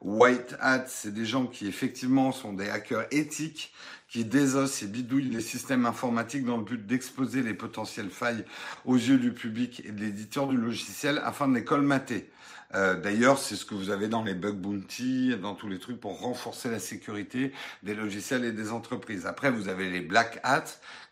White 0.00 0.56
hat, 0.60 0.84
c'est 0.86 1.12
des 1.12 1.26
gens 1.26 1.46
qui 1.46 1.66
effectivement 1.66 2.30
sont 2.30 2.52
des 2.52 2.68
hackers 2.70 3.06
éthiques 3.10 3.72
qui 4.08 4.24
désosse 4.24 4.82
et 4.82 4.86
bidouille 4.86 5.28
les 5.28 5.40
systèmes 5.40 5.86
informatiques 5.86 6.44
dans 6.44 6.56
le 6.56 6.64
but 6.64 6.86
d'exposer 6.86 7.42
les 7.42 7.54
potentielles 7.54 8.10
failles 8.10 8.44
aux 8.84 8.96
yeux 8.96 9.18
du 9.18 9.32
public 9.32 9.82
et 9.84 9.92
de 9.92 10.00
l'éditeur 10.00 10.48
du 10.48 10.56
logiciel 10.56 11.20
afin 11.24 11.46
de 11.48 11.54
les 11.54 11.64
colmater. 11.64 12.30
Euh, 12.74 13.00
D'ailleurs, 13.00 13.38
c'est 13.38 13.56
ce 13.56 13.64
que 13.64 13.74
vous 13.74 13.90
avez 13.90 14.08
dans 14.08 14.22
les 14.22 14.34
bug 14.34 14.56
bounty, 14.56 15.34
dans 15.40 15.54
tous 15.54 15.68
les 15.68 15.78
trucs 15.78 16.00
pour 16.00 16.20
renforcer 16.20 16.70
la 16.70 16.78
sécurité 16.78 17.52
des 17.82 17.94
logiciels 17.94 18.44
et 18.44 18.52
des 18.52 18.72
entreprises. 18.72 19.26
Après, 19.26 19.50
vous 19.50 19.68
avez 19.68 19.88
les 19.88 20.00
black 20.00 20.40
hats, 20.42 20.64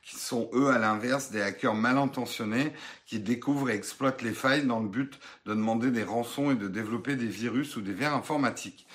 qui 0.02 0.16
sont 0.16 0.48
eux 0.52 0.68
à 0.68 0.78
l'inverse 0.78 1.30
des 1.30 1.42
hackers 1.42 1.74
mal 1.74 1.98
intentionnés 1.98 2.72
qui 3.06 3.18
découvrent 3.18 3.70
et 3.70 3.74
exploitent 3.74 4.22
les 4.22 4.32
failles 4.32 4.64
dans 4.64 4.80
le 4.80 4.88
but 4.88 5.18
de 5.46 5.52
demander 5.52 5.90
des 5.90 6.04
rançons 6.04 6.52
et 6.52 6.54
de 6.54 6.68
développer 6.68 7.16
des 7.16 7.26
virus 7.26 7.76
ou 7.76 7.80
des 7.80 7.92
vers 7.92 8.14
informatiques. 8.14 8.86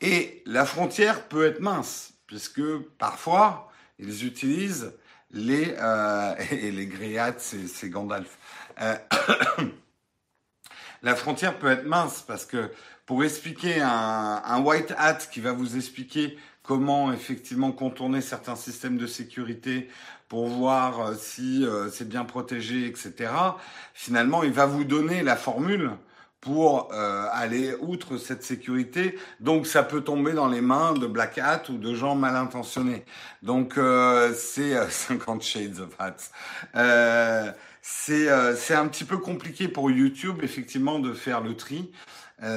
Et 0.00 0.42
la 0.46 0.64
frontière 0.64 1.28
peut 1.28 1.44
être 1.44 1.60
mince 1.60 2.17
puisque 2.28 2.62
parfois, 2.98 3.72
ils 3.98 4.24
utilisent 4.24 4.92
les... 5.32 5.74
Euh, 5.76 6.34
et 6.52 6.70
les 6.70 6.86
gréates, 6.86 7.40
c'est 7.40 7.88
Gandalf. 7.88 8.38
Euh, 8.80 8.96
la 11.02 11.16
frontière 11.16 11.58
peut 11.58 11.68
être 11.68 11.84
mince 11.84 12.22
parce 12.22 12.46
que 12.46 12.70
pour 13.06 13.24
expliquer 13.24 13.80
un, 13.80 14.42
un, 14.44 14.60
white 14.60 14.94
hat 14.96 15.14
qui 15.32 15.40
va 15.40 15.52
vous 15.52 15.76
expliquer 15.76 16.38
comment 16.62 17.12
effectivement 17.12 17.72
contourner 17.72 18.20
certains 18.20 18.56
systèmes 18.56 18.98
de 18.98 19.06
sécurité 19.06 19.88
pour 20.28 20.46
voir 20.46 21.00
euh, 21.00 21.14
si 21.18 21.66
c'est 21.90 22.08
bien 22.08 22.24
protégé, 22.24 22.86
etc. 22.86 23.32
Finalement, 23.94 24.42
il 24.42 24.52
va 24.52 24.66
vous 24.66 24.84
donner 24.84 25.22
la 25.22 25.36
formule 25.36 25.92
pour 26.40 26.90
euh, 26.92 27.26
aller 27.32 27.74
outre 27.80 28.16
cette 28.16 28.42
sécurité. 28.42 29.18
Donc 29.40 29.66
ça 29.66 29.82
peut 29.82 30.02
tomber 30.02 30.32
dans 30.32 30.48
les 30.48 30.60
mains 30.60 30.92
de 30.94 31.06
Black 31.06 31.38
Hat 31.38 31.64
ou 31.68 31.78
de 31.78 31.94
gens 31.94 32.14
mal 32.14 32.36
intentionnés. 32.36 33.04
Donc 33.42 33.76
euh, 33.76 34.32
c'est 34.34 34.74
50 34.88 35.36
euh, 35.36 35.40
Shades 35.44 35.80
of 35.80 35.90
Hats. 35.98 36.30
Euh, 36.76 37.50
c'est 37.82 38.28
c'est 38.56 38.74
un 38.74 38.86
petit 38.86 39.04
peu 39.04 39.16
compliqué 39.16 39.66
pour 39.66 39.90
YouTube 39.90 40.40
effectivement 40.42 40.98
de 40.98 41.14
faire 41.14 41.40
le 41.40 41.56
tri. 41.56 41.90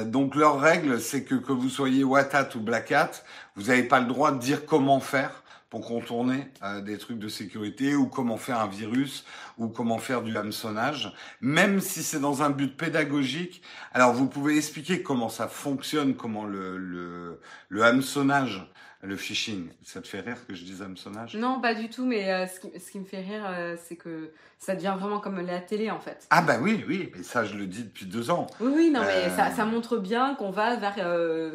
donc 0.04 0.34
leur 0.34 0.60
règle 0.60 1.00
c'est 1.00 1.24
que 1.24 1.36
que 1.36 1.52
vous 1.52 1.70
soyez 1.70 2.04
White 2.04 2.34
Hat 2.34 2.50
ou 2.54 2.60
Black 2.60 2.92
Hat, 2.92 3.12
vous 3.56 3.68
n'avez 3.68 3.84
pas 3.84 4.00
le 4.00 4.06
droit 4.06 4.32
de 4.32 4.38
dire 4.38 4.66
comment 4.66 5.00
faire 5.00 5.41
pour 5.72 5.80
contourner 5.80 6.48
euh, 6.62 6.82
des 6.82 6.98
trucs 6.98 7.18
de 7.18 7.28
sécurité 7.28 7.96
ou 7.96 8.06
comment 8.06 8.36
faire 8.36 8.60
un 8.60 8.66
virus 8.66 9.24
ou 9.56 9.68
comment 9.68 9.96
faire 9.96 10.20
du 10.20 10.36
hameçonnage, 10.36 11.14
même 11.40 11.80
si 11.80 12.02
c'est 12.02 12.20
dans 12.20 12.42
un 12.42 12.50
but 12.50 12.76
pédagogique. 12.76 13.62
Alors 13.94 14.12
vous 14.12 14.26
pouvez 14.26 14.58
expliquer 14.58 15.02
comment 15.02 15.30
ça 15.30 15.48
fonctionne, 15.48 16.14
comment 16.14 16.44
le, 16.44 16.76
le, 16.76 17.40
le 17.70 17.84
hameçonnage 17.84 18.70
le 19.04 19.16
phishing, 19.16 19.68
ça 19.82 20.00
te 20.00 20.06
fait 20.06 20.20
rire 20.20 20.36
que 20.46 20.54
je 20.54 20.62
dise 20.62 20.80
hameçonnage 20.80 21.34
Non, 21.34 21.60
pas 21.60 21.74
du 21.74 21.90
tout, 21.90 22.06
mais 22.06 22.32
euh, 22.32 22.46
ce, 22.46 22.60
qui, 22.60 22.78
ce, 22.78 22.92
qui, 22.92 23.00
me 23.00 23.04
fait 23.04 23.20
rire, 23.20 23.44
euh, 23.48 23.76
c'est 23.84 23.96
que 23.96 24.30
ça 24.60 24.76
devient 24.76 24.94
vraiment 24.96 25.18
comme 25.18 25.44
la 25.44 25.58
télé 25.58 25.90
en 25.90 25.98
fait. 25.98 26.24
Ah 26.30 26.40
bah 26.40 26.58
oui, 26.60 26.84
oui, 26.86 27.10
mais 27.12 27.24
ça 27.24 27.44
je 27.44 27.56
le 27.56 27.66
dis 27.66 27.82
depuis 27.82 28.06
deux 28.06 28.30
ans. 28.30 28.46
Oui, 28.60 28.72
oui, 28.72 28.90
non, 28.92 29.00
mais 29.00 29.28
ça, 29.30 29.50
ça, 29.50 29.64
montre 29.64 29.96
bien 29.96 30.36
qu'on 30.36 30.52
va 30.52 30.76
vers 30.76 30.94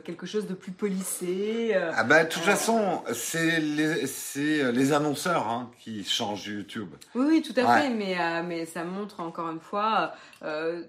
quelque 0.04 0.26
chose 0.26 0.46
de 0.46 0.54
plus 0.54 0.74
polissé. 0.74 1.74
ah 1.74 2.04
bah 2.04 2.26
de 2.26 2.30
toute 2.30 2.44
façon, 2.44 3.02
c'est 3.14 3.62
les, 3.62 4.04
les 4.74 4.92
annonceurs 4.92 5.48
hein, 5.48 5.72
qui 5.80 6.04
changent 6.04 6.48
YouTube. 6.48 6.90
Oui, 7.16 7.26
oui, 7.30 7.42
tout 7.42 7.58
à 7.58 7.80
fait, 7.80 7.90
mais, 7.90 8.18
mais 8.44 8.66
ça 8.66 8.84
montre 8.84 9.22
encore 9.22 9.50
une 9.50 9.62
fois 9.62 10.12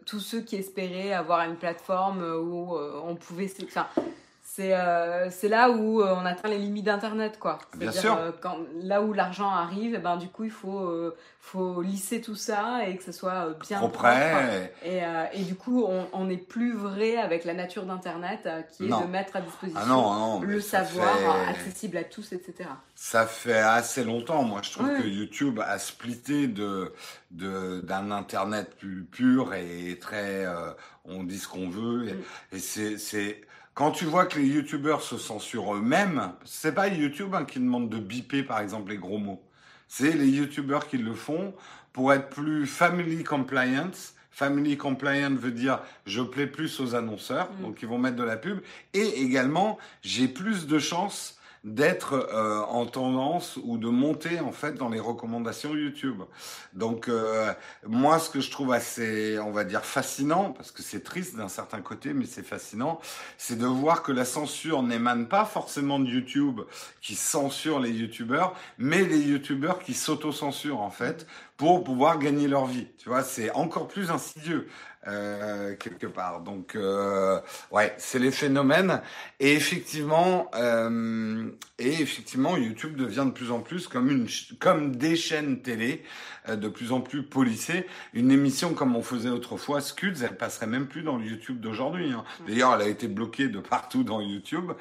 tous 0.07 0.21
ceux 0.21 0.41
qui 0.41 0.57
espéraient 0.57 1.13
avoir 1.13 1.49
une 1.49 1.57
plateforme 1.57 2.25
où 2.25 2.77
on 2.77 3.15
pouvait... 3.15 3.49
Enfin, 3.63 3.87
euh, 4.61 5.29
c'est 5.31 5.49
là 5.49 5.71
où 5.71 6.01
euh, 6.01 6.15
on 6.17 6.25
atteint 6.25 6.49
les 6.49 6.59
limites 6.59 6.87
d'internet 6.87 7.39
quoi. 7.39 7.59
Bien 7.77 7.93
sûr. 7.93 8.17
euh, 8.17 8.31
quand, 8.41 8.59
là 8.83 9.03
où 9.03 9.13
l'argent 9.13 9.51
arrive 9.51 9.95
eh 9.97 9.99
ben 9.99 10.17
du 10.17 10.29
coup 10.29 10.45
il 10.45 10.51
faut 10.51 10.91
faut 11.41 11.81
lisser 11.81 12.21
tout 12.21 12.35
ça 12.35 12.87
et 12.87 12.97
que 12.97 13.05
ce 13.05 13.13
soit 13.13 13.57
bien 13.61 13.79
propre, 13.79 14.05
et, 14.85 15.01
et, 15.33 15.45
du 15.45 15.55
coup 15.55 15.87
on 16.13 16.25
n'est 16.25 16.37
plus 16.37 16.75
vrai 16.75 17.17
avec 17.17 17.45
la 17.45 17.55
nature 17.55 17.85
d'internet 17.85 18.49
qui 18.73 18.85
est 18.85 18.89
de 18.89 19.07
mettre 19.07 19.37
à 19.37 19.41
disposition 19.41 19.81
ah 19.81 20.41
le 20.43 20.61
savoir 20.61 21.17
accessible 21.49 21.97
à 21.97 22.05
tous 22.05 22.33
etc 22.33 22.69
ça 22.95 23.27
fait 23.27 23.61
assez 23.61 24.03
longtemps. 24.03 24.43
Moi 24.43 24.61
je 24.63 24.73
trouve 24.73 24.89
que 24.89 25.07
YouTube 25.07 25.61
a 25.65 25.79
splitté 25.79 26.49
de 26.49 26.93
d'un 27.31 28.11
internet 28.11 28.75
plus 28.77 29.05
pur 29.05 29.55
et 29.55 29.99
très 30.01 30.45
on 31.05 31.25
dit 31.25 31.39
ce 31.39 31.49
qu'on 31.49 31.69
veut. 31.69 32.09
Et, 32.09 32.15
mm. 32.15 32.23
et 32.53 32.99
c'est 32.99 33.48
quand 33.79 33.93
tu 33.93 34.07
vois 34.07 34.27
que 34.27 34.41
les 34.41 34.47
youtubeurs 34.49 35.03
se 35.03 35.17
censurent 35.17 35.77
eux-mêmes, 35.77 36.33
c'est 36.45 36.75
pas 36.75 36.89
YouTube 36.89 37.33
hein, 37.37 37.45
qui 37.45 37.61
demande 37.61 37.89
de 37.89 37.99
biper 37.99 38.43
par 38.43 38.59
exemple 38.59 38.91
les 38.91 38.97
gros 38.97 39.19
mots. 39.19 39.41
C'est 39.87 40.15
les 40.15 40.27
youtubeurs 40.27 40.89
qui 40.89 40.99
le 40.99 41.15
font 41.15 41.55
pour 41.93 42.13
être 42.13 42.29
plus 42.29 42.67
family 42.67 43.23
compliant. 43.23 43.93
Family 44.33 44.77
compliant 44.77 45.33
veut 45.33 45.53
dire 45.53 45.79
je 46.07 46.23
plais 46.23 46.49
plus 46.49 46.81
aux 46.81 46.97
annonceurs, 46.97 47.53
mm. 47.53 47.63
donc 47.63 47.81
ils 47.81 47.87
vont 47.87 47.99
mettre 47.99 48.17
de 48.17 48.25
la 48.25 48.37
pub. 48.37 48.63
Et 48.95 49.23
également, 49.23 49.79
j'ai 50.03 50.27
plus 50.27 50.67
de 50.67 50.81
chances 50.81 51.38
d'être 51.75 52.15
euh, 52.33 52.61
en 52.69 52.87
tendance 52.87 53.59
ou 53.63 53.79
de 53.79 53.89
monter 53.89 54.41
en 54.41 54.53
fait 54.53 54.75
dans 54.75 54.89
les 54.89 55.01
recommandations 55.01 55.75
YouTube. 55.75 56.23
Donc 56.73 57.09
euh, 57.09 57.53
moi 57.87 58.19
ce 58.19 58.31
que 58.31 58.41
je 58.41 58.51
trouve 58.51 58.73
assez 58.73 59.39
on 59.39 59.53
va 59.53 59.65
dire 59.65 59.85
fascinant 59.85 60.53
parce 60.53 60.71
que 60.71 60.83
c'est 60.83 61.05
triste 61.05 61.37
d'un 61.37 61.49
certain 61.49 61.81
côté 61.81 62.13
mais 62.13 62.27
c'est 62.27 62.43
fascinant, 62.43 63.01
c'est 63.37 63.59
de 63.59 63.67
voir 63.67 64.03
que 64.03 64.13
la 64.13 64.25
censure 64.25 64.83
n'émane 64.83 65.29
pas 65.29 65.45
forcément 65.45 65.99
de 65.99 66.09
YouTube 66.09 66.61
qui 67.01 67.15
censure 67.15 67.81
les 67.81 67.91
YouTubeurs, 67.91 68.55
mais 68.79 69.05
les 69.05 69.21
YouTubeurs 69.21 69.79
qui 69.79 69.95
s'auto-censurent 69.95 70.81
en 70.81 70.91
fait 70.91 71.27
pour 71.59 71.83
pouvoir 71.83 72.21
gagner 72.21 72.47
leur 72.47 72.67
vie. 72.67 72.87
Tu 72.99 73.09
vois, 73.09 73.25
c'est 73.25 73.51
encore 73.51 73.89
plus 73.89 74.11
insidieux. 74.11 74.69
Euh, 75.07 75.77
quelque 75.77 76.09
part. 76.09 76.41
Donc, 76.41 76.75
euh, 76.75 77.41
ouais, 77.71 77.95
c'est 77.99 78.19
les 78.19 78.33
phénomènes. 78.33 79.01
Et 79.39 79.53
effectivement, 79.53 80.51
euh, 80.55 81.49
et 81.79 82.03
effectivement, 82.03 82.57
YouTube 82.57 82.97
devient 82.97 83.25
de 83.27 83.31
plus 83.31 83.53
en 83.53 83.61
plus 83.61 83.87
comme 83.87 84.11
une, 84.11 84.27
comme 84.59 84.97
des 84.97 85.15
chaînes 85.15 85.63
télé, 85.63 86.03
euh, 86.49 86.57
de 86.57 86.69
plus 86.69 86.91
en 86.91 87.01
plus 87.01 87.23
policées. 87.23 87.87
Une 88.13 88.33
émission 88.33 88.75
comme 88.75 88.97
on 88.97 89.03
faisait 89.03 89.31
autrefois, 89.31 89.81
Scuds, 89.81 90.23
elle 90.23 90.37
passerait 90.37 90.67
même 90.67 90.89
plus 90.89 91.03
dans 91.03 91.17
le 91.17 91.25
YouTube 91.25 91.61
d'aujourd'hui. 91.61 92.11
Hein. 92.13 92.25
D'ailleurs, 92.49 92.75
elle 92.75 92.83
a 92.83 92.89
été 92.89 93.07
bloquée 93.07 93.49
de 93.49 93.61
partout 93.61 94.03
dans 94.03 94.21
YouTube. 94.21 94.73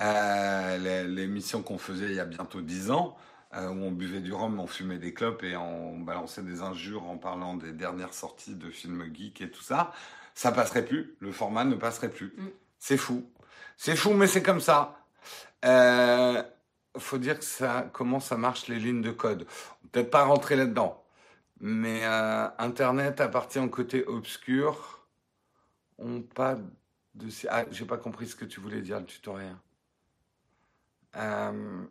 Euh, 0.00 1.04
l'émission 1.08 1.62
qu'on 1.62 1.78
faisait 1.78 2.06
il 2.06 2.14
y 2.14 2.20
a 2.20 2.26
bientôt 2.26 2.60
dix 2.60 2.92
ans. 2.92 3.16
Euh, 3.56 3.68
où 3.68 3.84
on 3.84 3.92
buvait 3.92 4.20
du 4.20 4.32
rhum, 4.32 4.58
on 4.58 4.66
fumait 4.66 4.98
des 4.98 5.14
clopes 5.14 5.44
et 5.44 5.56
on 5.56 6.00
balançait 6.00 6.42
des 6.42 6.62
injures 6.62 7.04
en 7.04 7.18
parlant 7.18 7.54
des 7.54 7.72
dernières 7.72 8.12
sorties 8.12 8.56
de 8.56 8.68
films 8.70 9.14
geeks 9.14 9.40
et 9.42 9.50
tout 9.50 9.62
ça, 9.62 9.92
ça 10.34 10.50
passerait 10.50 10.84
plus. 10.84 11.14
Le 11.20 11.30
format 11.30 11.64
ne 11.64 11.76
passerait 11.76 12.10
plus. 12.10 12.34
Mm. 12.36 12.48
C'est 12.78 12.96
fou. 12.96 13.30
C'est 13.76 13.96
fou, 13.96 14.12
mais 14.12 14.26
c'est 14.26 14.42
comme 14.42 14.60
ça. 14.60 14.98
Euh, 15.64 16.42
faut 16.98 17.18
dire 17.18 17.38
que 17.38 17.44
ça, 17.44 17.88
comment 17.92 18.20
ça 18.20 18.36
marche 18.36 18.68
les 18.68 18.78
lignes 18.78 19.02
de 19.02 19.10
code. 19.10 19.46
Peut-être 19.92 20.10
pas 20.10 20.24
rentrer 20.24 20.56
là-dedans, 20.56 21.04
mais 21.60 22.04
euh, 22.04 22.48
Internet 22.58 23.20
appartient 23.20 23.58
au 23.58 23.68
côté 23.68 24.04
obscur. 24.06 25.06
On 25.98 26.22
pas 26.22 26.56
de. 27.14 27.28
Ah, 27.48 27.64
j'ai 27.70 27.84
pas 27.84 27.98
compris 27.98 28.26
ce 28.26 28.34
que 28.36 28.44
tu 28.44 28.60
voulais 28.60 28.80
dire, 28.80 28.98
le 28.98 29.06
tutoriel. 29.06 29.56
Euh, 31.16 31.84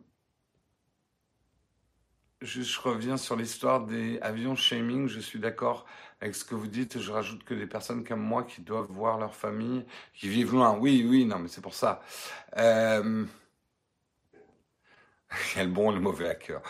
je 2.44 2.80
reviens 2.80 3.16
sur 3.16 3.36
l'histoire 3.36 3.84
des 3.84 4.18
avions 4.20 4.54
shaming. 4.54 5.08
Je 5.08 5.20
suis 5.20 5.38
d'accord 5.38 5.86
avec 6.20 6.34
ce 6.34 6.44
que 6.44 6.54
vous 6.54 6.66
dites. 6.66 7.00
Je 7.00 7.10
rajoute 7.10 7.44
que 7.44 7.54
des 7.54 7.66
personnes 7.66 8.04
comme 8.04 8.20
moi 8.20 8.44
qui 8.44 8.60
doivent 8.60 8.90
voir 8.90 9.18
leur 9.18 9.34
famille, 9.34 9.84
qui 10.12 10.28
vivent 10.28 10.52
loin. 10.52 10.76
Oui, 10.78 11.06
oui, 11.08 11.24
non, 11.24 11.38
mais 11.38 11.48
c'est 11.48 11.62
pour 11.62 11.74
ça. 11.74 12.02
Euh... 12.58 13.24
Le 15.56 15.66
bon 15.66 15.90
le 15.90 16.00
mauvais 16.00 16.28
hacker. 16.28 16.62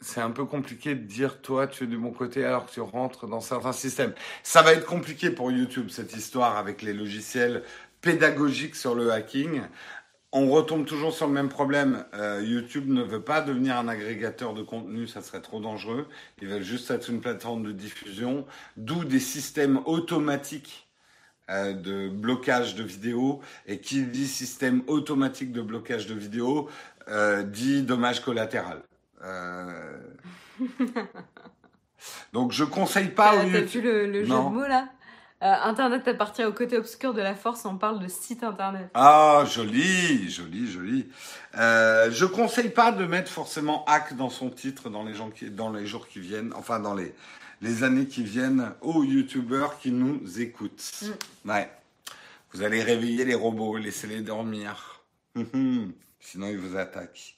C'est 0.00 0.20
un 0.20 0.30
peu 0.30 0.44
compliqué 0.44 0.94
de 0.94 1.02
dire 1.02 1.40
toi 1.42 1.66
tu 1.66 1.84
es 1.84 1.86
de 1.88 1.96
mon 1.96 2.12
côté 2.12 2.44
alors 2.44 2.66
que 2.66 2.70
tu 2.70 2.80
rentres 2.80 3.26
dans 3.26 3.40
certains 3.40 3.72
systèmes. 3.72 4.14
Ça 4.44 4.62
va 4.62 4.72
être 4.72 4.86
compliqué 4.86 5.30
pour 5.30 5.50
YouTube 5.50 5.88
cette 5.88 6.14
histoire 6.14 6.56
avec 6.56 6.82
les 6.82 6.92
logiciels 6.92 7.64
pédagogiques 8.02 8.76
sur 8.76 8.94
le 8.94 9.10
hacking 9.10 9.62
on 10.32 10.50
retombe 10.50 10.84
toujours 10.86 11.14
sur 11.14 11.26
le 11.26 11.32
même 11.32 11.48
problème. 11.48 12.04
Euh, 12.14 12.42
YouTube 12.44 12.88
ne 12.88 13.02
veut 13.02 13.22
pas 13.22 13.40
devenir 13.40 13.76
un 13.78 13.88
agrégateur 13.88 14.54
de 14.54 14.62
contenu, 14.62 15.06
ça 15.06 15.22
serait 15.22 15.40
trop 15.40 15.60
dangereux. 15.60 16.06
Ils 16.42 16.48
veulent 16.48 16.62
juste 16.62 16.90
être 16.90 17.08
une 17.10 17.20
plateforme 17.20 17.62
de 17.62 17.72
diffusion, 17.72 18.46
d'où 18.76 19.04
des 19.04 19.20
systèmes 19.20 19.80
automatiques 19.86 20.88
euh, 21.48 21.72
de 21.72 22.08
blocage 22.08 22.74
de 22.74 22.82
vidéos. 22.82 23.40
Et 23.66 23.78
qui 23.78 24.02
dit 24.02 24.26
système 24.26 24.82
automatique 24.88 25.52
de 25.52 25.62
blocage 25.62 26.06
de 26.06 26.14
vidéos 26.14 26.68
euh, 27.08 27.42
dit 27.42 27.82
dommage 27.82 28.20
collatéral. 28.20 28.82
Donc 32.32 32.52
je 32.52 32.64
conseille 32.64 33.08
pas. 33.08 33.32
T'as 33.32 33.60
vu 33.60 33.80
le, 33.80 34.06
le 34.06 34.24
jeu 34.24 34.28
de 34.28 34.34
mots 34.34 34.66
là? 34.66 34.88
Euh, 35.42 35.54
Internet 35.64 36.08
appartient 36.08 36.44
au 36.44 36.52
côté 36.52 36.78
obscur 36.78 37.12
de 37.12 37.20
la 37.20 37.34
force, 37.34 37.66
on 37.66 37.76
parle 37.76 37.98
de 37.98 38.08
site 38.08 38.42
internet. 38.42 38.88
Ah, 38.94 39.44
joli, 39.46 40.30
joli, 40.30 40.70
joli. 40.70 41.08
Euh, 41.58 42.10
je 42.10 42.24
conseille 42.24 42.70
pas 42.70 42.90
de 42.90 43.04
mettre 43.04 43.30
forcément 43.30 43.84
hack 43.84 44.16
dans 44.16 44.30
son 44.30 44.48
titre 44.48 44.88
dans 44.88 45.04
les, 45.04 45.12
gens 45.12 45.30
qui, 45.30 45.50
dans 45.50 45.70
les 45.70 45.86
jours 45.86 46.08
qui 46.08 46.20
viennent, 46.20 46.52
enfin 46.54 46.80
dans 46.80 46.94
les, 46.94 47.14
les 47.60 47.84
années 47.84 48.06
qui 48.06 48.22
viennent, 48.22 48.72
aux 48.80 49.04
youtubeurs 49.04 49.78
qui 49.78 49.90
nous 49.90 50.40
écoutent. 50.40 51.02
Mm. 51.02 51.50
Ouais. 51.50 51.70
Vous 52.52 52.62
allez 52.62 52.82
réveiller 52.82 53.26
les 53.26 53.34
robots, 53.34 53.76
laissez-les 53.76 54.22
dormir. 54.22 55.02
Sinon, 55.34 56.48
ils 56.48 56.58
vous 56.58 56.78
attaquent. 56.78 57.36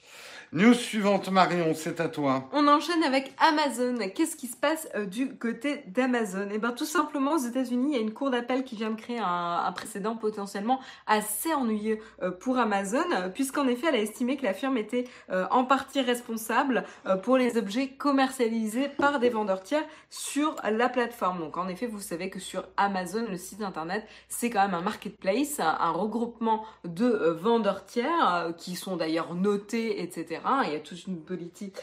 News 0.54 0.72
suivante, 0.72 1.30
Marion, 1.30 1.74
c'est 1.74 2.00
à 2.00 2.08
toi. 2.08 2.48
On 2.54 2.68
enchaîne 2.68 3.04
avec 3.04 3.34
Amazon. 3.38 3.98
Qu'est-ce 4.14 4.34
qui 4.34 4.46
se 4.46 4.56
passe 4.56 4.88
euh, 4.94 5.04
du 5.04 5.36
côté 5.36 5.84
d'Amazon? 5.88 6.48
Eh 6.50 6.56
bien, 6.56 6.72
tout 6.72 6.86
simplement, 6.86 7.34
aux 7.34 7.46
États-Unis, 7.46 7.90
il 7.90 7.96
y 7.96 7.98
a 7.98 8.00
une 8.00 8.14
cour 8.14 8.30
d'appel 8.30 8.64
qui 8.64 8.74
vient 8.74 8.88
de 8.88 8.98
créer 8.98 9.18
un, 9.22 9.70
précédent 9.72 10.16
potentiellement 10.16 10.80
assez 11.06 11.52
ennuyeux 11.52 11.98
euh, 12.22 12.30
pour 12.30 12.56
Amazon, 12.56 13.04
puisqu'en 13.34 13.68
effet, 13.68 13.88
elle 13.90 13.96
a 13.96 14.00
estimé 14.00 14.38
que 14.38 14.44
la 14.44 14.54
firme 14.54 14.78
était 14.78 15.04
euh, 15.28 15.44
en 15.50 15.64
partie 15.66 16.00
responsable 16.00 16.84
pour 17.22 17.36
les 17.36 17.58
objets 17.58 17.88
commercialisés 17.88 18.88
par 18.88 19.18
des 19.18 19.28
vendeurs 19.28 19.62
tiers 19.62 19.84
sur 20.08 20.56
la 20.64 20.88
plateforme. 20.88 21.40
Donc, 21.40 21.58
en 21.58 21.68
effet, 21.68 21.86
vous 21.86 22.00
savez 22.00 22.30
que 22.30 22.40
sur 22.40 22.64
Amazon, 22.78 23.26
le 23.28 23.36
site 23.36 23.60
internet, 23.60 24.06
c'est 24.28 24.48
quand 24.48 24.62
même 24.62 24.74
un 24.74 24.80
marketplace, 24.80 25.60
un 25.60 25.90
regroupement 25.90 26.64
de 26.84 27.36
vendeurs 27.38 27.84
tiers 27.84 28.54
qui 28.56 28.76
sont 28.76 28.96
d'ailleurs 28.96 29.34
notés, 29.34 30.02
etc 30.02 30.37
il 30.64 30.72
y 30.72 30.76
a 30.76 30.80
toute 30.80 31.06
une 31.06 31.20
politique 31.22 31.76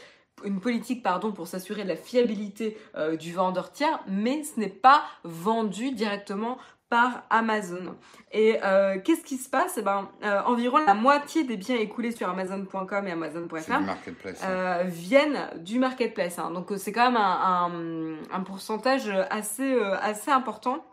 une 0.44 0.60
politique 0.60 1.02
pardon 1.02 1.32
pour 1.32 1.46
s'assurer 1.46 1.82
de 1.84 1.88
la 1.88 1.96
fiabilité 1.96 2.76
euh, 2.96 3.16
du 3.16 3.32
vendeur 3.32 3.72
tiers, 3.72 4.00
mais 4.06 4.42
ce 4.42 4.60
n'est 4.60 4.68
pas 4.68 5.02
vendu 5.24 5.92
directement 5.92 6.58
par 6.88 7.24
Amazon. 7.30 7.96
Et 8.30 8.58
euh, 8.62 8.98
qu'est-ce 9.02 9.24
qui 9.24 9.38
se 9.38 9.48
passe? 9.48 9.76
Eh 9.76 9.82
ben, 9.82 10.08
euh, 10.22 10.40
Environ 10.46 10.78
la 10.86 10.94
moitié 10.94 11.42
des 11.42 11.56
biens 11.56 11.76
écoulés 11.76 12.12
sur 12.12 12.28
Amazon.com 12.28 13.08
et 13.08 13.10
Amazon.fr 13.10 14.84
viennent 14.84 15.50
du 15.56 15.80
marketplace. 15.80 16.38
Hein. 16.38 16.52
Donc 16.52 16.72
c'est 16.76 16.92
quand 16.92 17.10
même 17.10 17.16
un, 17.16 18.18
un, 18.30 18.40
pourcentage 18.42 19.08
assez, 19.30 19.76
assez 20.00 20.30
important. 20.30 20.84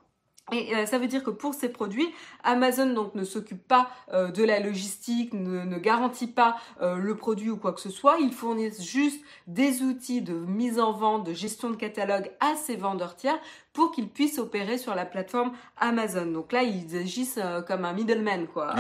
Et 0.51 0.75
euh, 0.75 0.85
ça 0.85 0.97
veut 0.97 1.07
dire 1.07 1.23
que 1.23 1.29
pour 1.29 1.53
ces 1.53 1.69
produits, 1.69 2.13
Amazon 2.43 2.87
donc 2.87 3.15
ne 3.15 3.23
s'occupe 3.23 3.65
pas 3.65 3.89
euh, 4.11 4.29
de 4.29 4.43
la 4.43 4.59
logistique, 4.59 5.33
ne, 5.33 5.77
garantit 5.77 6.27
pas 6.27 6.57
euh, 6.81 6.97
le 6.97 7.15
produit 7.15 7.49
ou 7.49 7.57
quoi 7.57 7.71
que 7.71 7.79
ce 7.79 7.89
soit. 7.89 8.17
Ils 8.19 8.33
fournissent 8.33 8.83
juste 8.83 9.23
des 9.47 9.81
outils 9.83 10.21
de 10.21 10.33
mise 10.33 10.79
en 10.79 10.91
vente, 10.91 11.25
de 11.25 11.33
gestion 11.33 11.69
de 11.69 11.77
catalogue 11.77 12.29
à 12.41 12.55
ces 12.55 12.75
vendeurs 12.75 13.15
tiers 13.15 13.39
pour 13.71 13.91
qu'ils 13.91 14.09
puissent 14.09 14.37
opérer 14.37 14.77
sur 14.77 14.93
la 14.95 15.05
plateforme 15.05 15.53
Amazon. 15.77 16.25
Donc 16.25 16.51
là, 16.51 16.61
ils 16.61 16.95
agissent 16.95 17.39
comme 17.67 17.85
un 17.85 17.93
middleman, 17.93 18.45
quoi. 18.45 18.75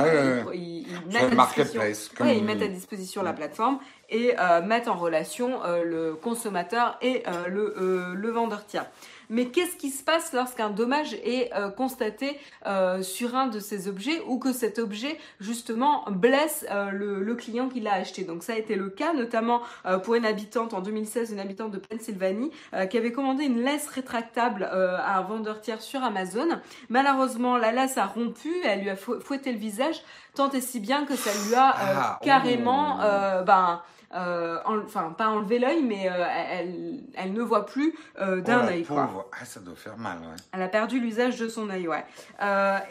ils, 0.53 0.85
mettent 1.07 1.33
à 1.33 2.31
ils, 2.31 2.43
mettent 2.43 2.61
à 2.61 2.67
disposition 2.67 3.23
la 3.23 3.33
plateforme 3.33 3.79
et 4.09 4.35
mettent 4.63 4.87
en 4.87 4.95
relation 4.95 5.61
le 5.83 6.13
consommateur 6.13 6.99
et 7.01 7.23
le, 7.47 8.13
le 8.13 8.29
vendeur 8.29 8.67
tiers. 8.67 8.85
Mais 9.29 9.45
qu'est-ce 9.47 9.75
qui 9.75 9.89
se 9.89 10.03
passe 10.03 10.33
lorsqu'un 10.33 10.69
dommage 10.69 11.13
est 11.13 11.51
euh, 11.55 11.69
constaté 11.69 12.39
euh, 12.65 13.01
sur 13.01 13.35
un 13.35 13.47
de 13.47 13.59
ces 13.59 13.87
objets 13.87 14.21
ou 14.27 14.39
que 14.39 14.53
cet 14.53 14.79
objet 14.79 15.17
justement 15.39 16.05
blesse 16.09 16.65
euh, 16.71 16.91
le, 16.91 17.33
client 17.35 17.69
qui 17.69 17.79
l'a 17.79 17.93
acheté? 17.93 18.23
Donc 18.23 18.43
ça 18.43 18.53
a 18.53 18.57
été 18.57 18.75
le 18.75 18.89
cas 18.89 19.13
notamment 19.13 19.61
pour 20.03 20.15
une 20.15 20.25
habitante 20.25 20.73
en 20.73 20.81
2016, 20.81 21.31
une 21.31 21.39
habitante 21.39 21.71
de 21.71 21.79
Pennsylvanie 21.79 22.51
qui 22.89 22.97
avait 22.97 23.11
commandé 23.11 23.45
une 23.45 23.63
laisse 23.63 23.87
rétractable 23.87 24.63
à 24.63 25.17
un 25.17 25.21
vendeur 25.23 25.61
tiers 25.61 25.81
sur 25.81 26.03
Amazon. 26.03 26.47
Malheureusement, 26.89 27.57
la 27.57 27.71
laisse 27.71 27.97
a 27.97 28.05
rompu, 28.05 28.51
elle 28.63 28.81
lui 28.81 28.89
a 28.91 28.95
fouetté 28.95 29.51
le 29.51 29.57
visage 29.57 30.03
tant 30.35 30.51
et 30.51 30.61
si 30.61 30.79
bien 30.79 31.05
que 31.05 31.15
ça 31.15 31.31
lui 31.47 31.55
a 31.55 31.73
ah, 31.75 32.19
carrément 32.23 32.99
oh. 32.99 33.43
ben 33.45 33.81
euh, 34.13 34.59
enfin 34.65 35.13
pas 35.17 35.29
enlever 35.29 35.59
l'œil, 35.59 35.83
mais 35.83 36.07
euh, 36.07 36.25
elle, 36.49 36.99
elle, 37.15 37.33
ne 37.33 37.41
voit 37.41 37.65
plus 37.65 37.95
euh, 38.21 38.41
d'un 38.41 38.65
oh, 38.65 38.69
œil. 38.69 38.85
Ah, 38.89 39.45
ça 39.45 39.59
doit 39.59 39.75
faire 39.75 39.97
mal, 39.97 40.17
ouais. 40.19 40.35
Elle 40.51 40.61
a 40.61 40.67
perdu 40.67 40.99
l'usage 40.99 41.39
de 41.39 41.47
son 41.47 41.69
œil, 41.69 41.87
ouais. 41.87 42.05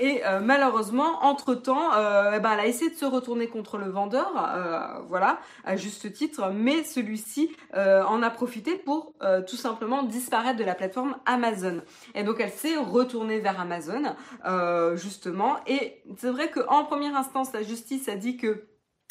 et 0.00 0.22
malheureusement, 0.42 1.24
entre 1.24 1.54
temps, 1.54 1.90
eh 1.92 2.40
ben, 2.40 2.52
elle 2.52 2.60
a 2.60 2.66
essayé 2.66 2.90
de 2.90 2.96
se 2.96 3.04
retourner 3.04 3.48
contre 3.48 3.78
le 3.78 3.88
vendeur, 3.88 4.32
voilà, 5.08 5.38
à 5.64 5.76
juste 5.76 6.12
titre, 6.12 6.50
mais 6.52 6.82
celui-ci 6.84 7.54
en 7.74 8.22
a 8.22 8.30
profité 8.30 8.76
pour 8.76 9.14
tout 9.46 9.56
simplement 9.56 10.02
disparaître 10.02 10.58
de 10.58 10.64
la 10.64 10.74
plateforme 10.74 11.16
Amazon. 11.26 11.82
Et 12.14 12.24
donc 12.24 12.40
elle 12.40 12.50
s'est 12.50 12.76
retournée 12.76 13.38
vers 13.38 13.60
Amazon, 13.60 14.14
justement. 14.94 15.56
Et 15.66 16.02
c'est 16.18 16.30
vrai 16.30 16.50
qu'en 16.50 16.84
première 16.84 17.16
instance, 17.16 17.52
la 17.52 17.62
justice 17.62 18.08
a 18.08 18.16
dit 18.16 18.36
que 18.36 18.64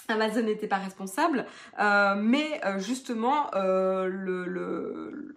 Amazon 0.07 0.43
n'était 0.43 0.67
pas 0.67 0.77
responsable, 0.77 1.45
mais 1.79 2.61
justement 2.77 3.49
le, 3.53 5.35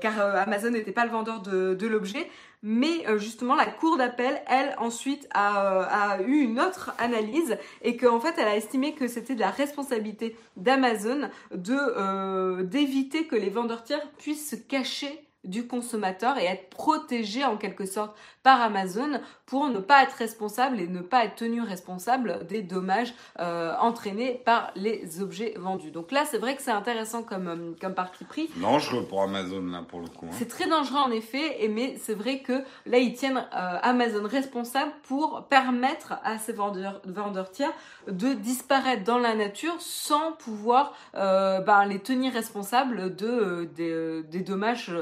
car 0.00 0.20
Amazon 0.36 0.70
n'était 0.70 0.92
pas 0.92 1.04
le 1.04 1.10
vendeur 1.10 1.40
de 1.40 1.86
l'objet, 1.86 2.28
mais 2.62 3.06
euh, 3.06 3.16
justement, 3.16 3.54
la 3.54 3.66
cour 3.66 3.96
d'appel, 3.96 4.42
elle, 4.48 4.74
ensuite, 4.78 5.28
a, 5.32 6.18
euh, 6.18 6.26
eu 6.26 6.40
une 6.40 6.58
autre 6.58 6.92
analyse 6.98 7.56
et 7.82 7.96
qu'en 7.96 8.18
fait, 8.18 8.34
elle 8.38 8.48
a 8.48 8.56
estimé 8.56 8.94
que 8.94 9.06
c'était 9.06 9.36
de 9.36 9.40
la 9.40 9.50
responsabilité 9.50 10.36
d'Amazon 10.56 11.30
de 11.54 11.76
euh, 11.76 12.64
d'éviter 12.64 13.26
que 13.26 13.36
les 13.36 13.50
vendeurs 13.50 13.84
tiers 13.84 14.04
puissent 14.18 14.50
se 14.50 14.56
cacher 14.56 15.25
du 15.46 15.66
consommateur 15.66 16.38
et 16.38 16.44
être 16.44 16.68
protégé 16.70 17.44
en 17.44 17.56
quelque 17.56 17.86
sorte 17.86 18.16
par 18.42 18.60
Amazon 18.60 19.20
pour 19.46 19.68
ne 19.68 19.78
pas 19.78 20.02
être 20.02 20.14
responsable 20.14 20.80
et 20.80 20.88
ne 20.88 21.00
pas 21.00 21.24
être 21.24 21.36
tenu 21.36 21.62
responsable 21.62 22.46
des 22.46 22.62
dommages 22.62 23.14
euh, 23.38 23.72
entraînés 23.80 24.40
par 24.44 24.72
les 24.74 25.20
objets 25.20 25.54
vendus. 25.56 25.90
Donc 25.90 26.10
là, 26.10 26.24
c'est 26.24 26.38
vrai 26.38 26.56
que 26.56 26.62
c'est 26.62 26.72
intéressant 26.72 27.22
comme, 27.22 27.48
euh, 27.48 27.74
comme 27.80 27.94
parti 27.94 28.24
pris. 28.24 28.50
Dangereux 28.56 29.04
pour 29.04 29.22
Amazon, 29.22 29.64
là, 29.66 29.82
pour 29.86 30.00
le 30.00 30.08
coup. 30.08 30.26
Hein. 30.26 30.34
C'est 30.38 30.48
très 30.48 30.68
dangereux, 30.68 30.98
en 30.98 31.10
effet, 31.10 31.64
et, 31.64 31.68
mais 31.68 31.96
c'est 31.96 32.14
vrai 32.14 32.40
que 32.40 32.64
là, 32.86 32.98
ils 32.98 33.14
tiennent 33.14 33.38
euh, 33.38 33.78
Amazon 33.82 34.26
responsable 34.26 34.92
pour 35.04 35.46
permettre 35.48 36.14
à 36.24 36.38
ces 36.38 36.52
vendeurs, 36.52 37.00
vendeurs 37.04 37.50
tiers 37.50 37.72
de 38.08 38.32
disparaître 38.32 39.04
dans 39.04 39.18
la 39.18 39.34
nature 39.34 39.74
sans 39.80 40.32
pouvoir 40.32 40.92
ben, 41.14 41.84
les 41.88 41.98
tenir 41.98 42.32
responsables 42.32 43.14
de, 43.16 43.68
des, 43.74 44.22
des 44.22 44.40
dommages 44.40 44.92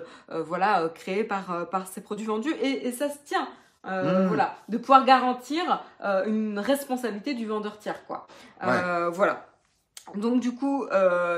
voilà, 0.42 0.88
créés 0.94 1.25
par, 1.25 1.68
par 1.70 1.87
ces 1.87 2.01
produits 2.01 2.27
vendus. 2.27 2.55
Et, 2.61 2.88
et 2.88 2.92
ça 2.92 3.09
se 3.09 3.18
tient 3.25 3.49
euh, 3.87 4.25
hmm. 4.25 4.29
Voilà, 4.29 4.57
de 4.68 4.79
pouvoir 4.79 5.05
garantir 5.05 5.83
euh, 6.03 6.25
une 6.27 6.59
responsabilité 6.59 7.35
du 7.35 7.47
vendeur 7.47 7.79
tiers, 7.79 8.07
quoi. 8.07 8.27
Euh, 8.62 9.11
voilà. 9.11 9.47
Donc 10.14 10.40
du 10.40 10.55
coup, 10.55 10.87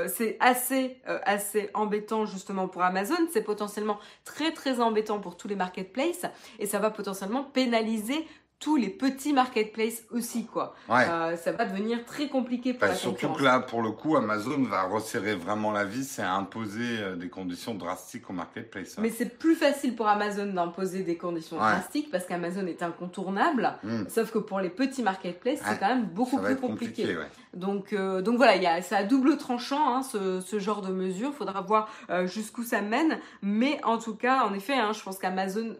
c'est 0.07 0.35
assez 0.41 1.01
assez 1.05 1.69
embêtant 1.73 2.25
justement 2.25 2.67
pour 2.67 2.81
Amazon. 2.81 3.15
C'est 3.31 3.41
potentiellement 3.41 3.97
très 4.25 4.51
très 4.51 4.81
embêtant 4.81 5.19
pour 5.19 5.37
tous 5.37 5.47
les 5.47 5.55
marketplaces 5.55 6.25
et 6.59 6.65
ça 6.65 6.77
va 6.79 6.89
potentiellement 6.89 7.43
pénaliser 7.45 8.27
tous 8.59 8.75
les 8.75 8.89
petits 8.89 9.33
marketplaces 9.33 10.03
aussi, 10.11 10.45
quoi. 10.45 10.73
Euh, 10.89 11.37
ça 11.37 11.51
va 11.51 11.65
devenir 11.65 12.03
très 12.05 12.27
compliqué 12.27 12.73
pour 12.73 12.81
bah, 12.81 12.87
la 12.87 12.95
Surtout 12.95 13.29
que 13.29 13.43
là, 13.43 13.59
pour 13.59 13.83
le 13.83 13.91
coup, 13.91 14.17
Amazon 14.17 14.63
va 14.63 14.83
resserrer 14.83 15.35
vraiment 15.35 15.71
la 15.71 15.85
vis 15.85 16.17
et 16.17 16.23
imposer 16.23 16.97
euh, 16.99 17.15
des 17.15 17.29
conditions 17.29 17.75
drastiques 17.75 18.27
au 18.29 18.33
marketplace. 18.33 18.97
Mais 18.97 19.11
c'est 19.11 19.37
plus 19.37 19.55
facile 19.55 19.95
pour 19.95 20.07
Amazon 20.07 20.47
d'imposer 20.47 21.03
des 21.03 21.17
conditions 21.17 21.57
drastiques 21.57 22.09
parce 22.09 22.25
qu'Amazon 22.25 22.65
est 22.65 22.81
incontournable. 22.81 23.73
Hmm. 23.83 24.05
Sauf 24.09 24.31
que 24.31 24.39
pour 24.39 24.59
les 24.59 24.69
petits 24.69 25.03
marketplaces, 25.03 25.59
c'est 25.63 25.79
quand 25.79 25.89
même 25.89 26.05
beaucoup 26.05 26.39
plus 26.39 26.55
compliqué. 26.55 27.15
donc, 27.53 27.93
euh, 27.93 28.21
donc 28.23 28.37
voilà, 28.37 28.81
c'est 28.81 28.95
à 28.95 29.03
double 29.03 29.37
tranchant 29.37 29.95
hein, 29.95 30.01
ce, 30.01 30.41
ce, 30.41 30.57
genre 30.57 30.81
de 30.81 30.91
mesure. 30.91 31.29
Il 31.29 31.35
faudra 31.35 31.61
voir 31.61 31.89
jusqu'où 32.25 32.63
ça 32.63 32.81
mène. 32.81 33.19
Mais 33.43 33.79
en 33.83 33.99
tout 33.99 34.15
cas, 34.15 34.45
en 34.45 34.53
effet, 34.55 34.73
hein, 34.73 34.93
je 34.93 35.03
pense 35.03 35.19
qu'Amazon 35.19 35.75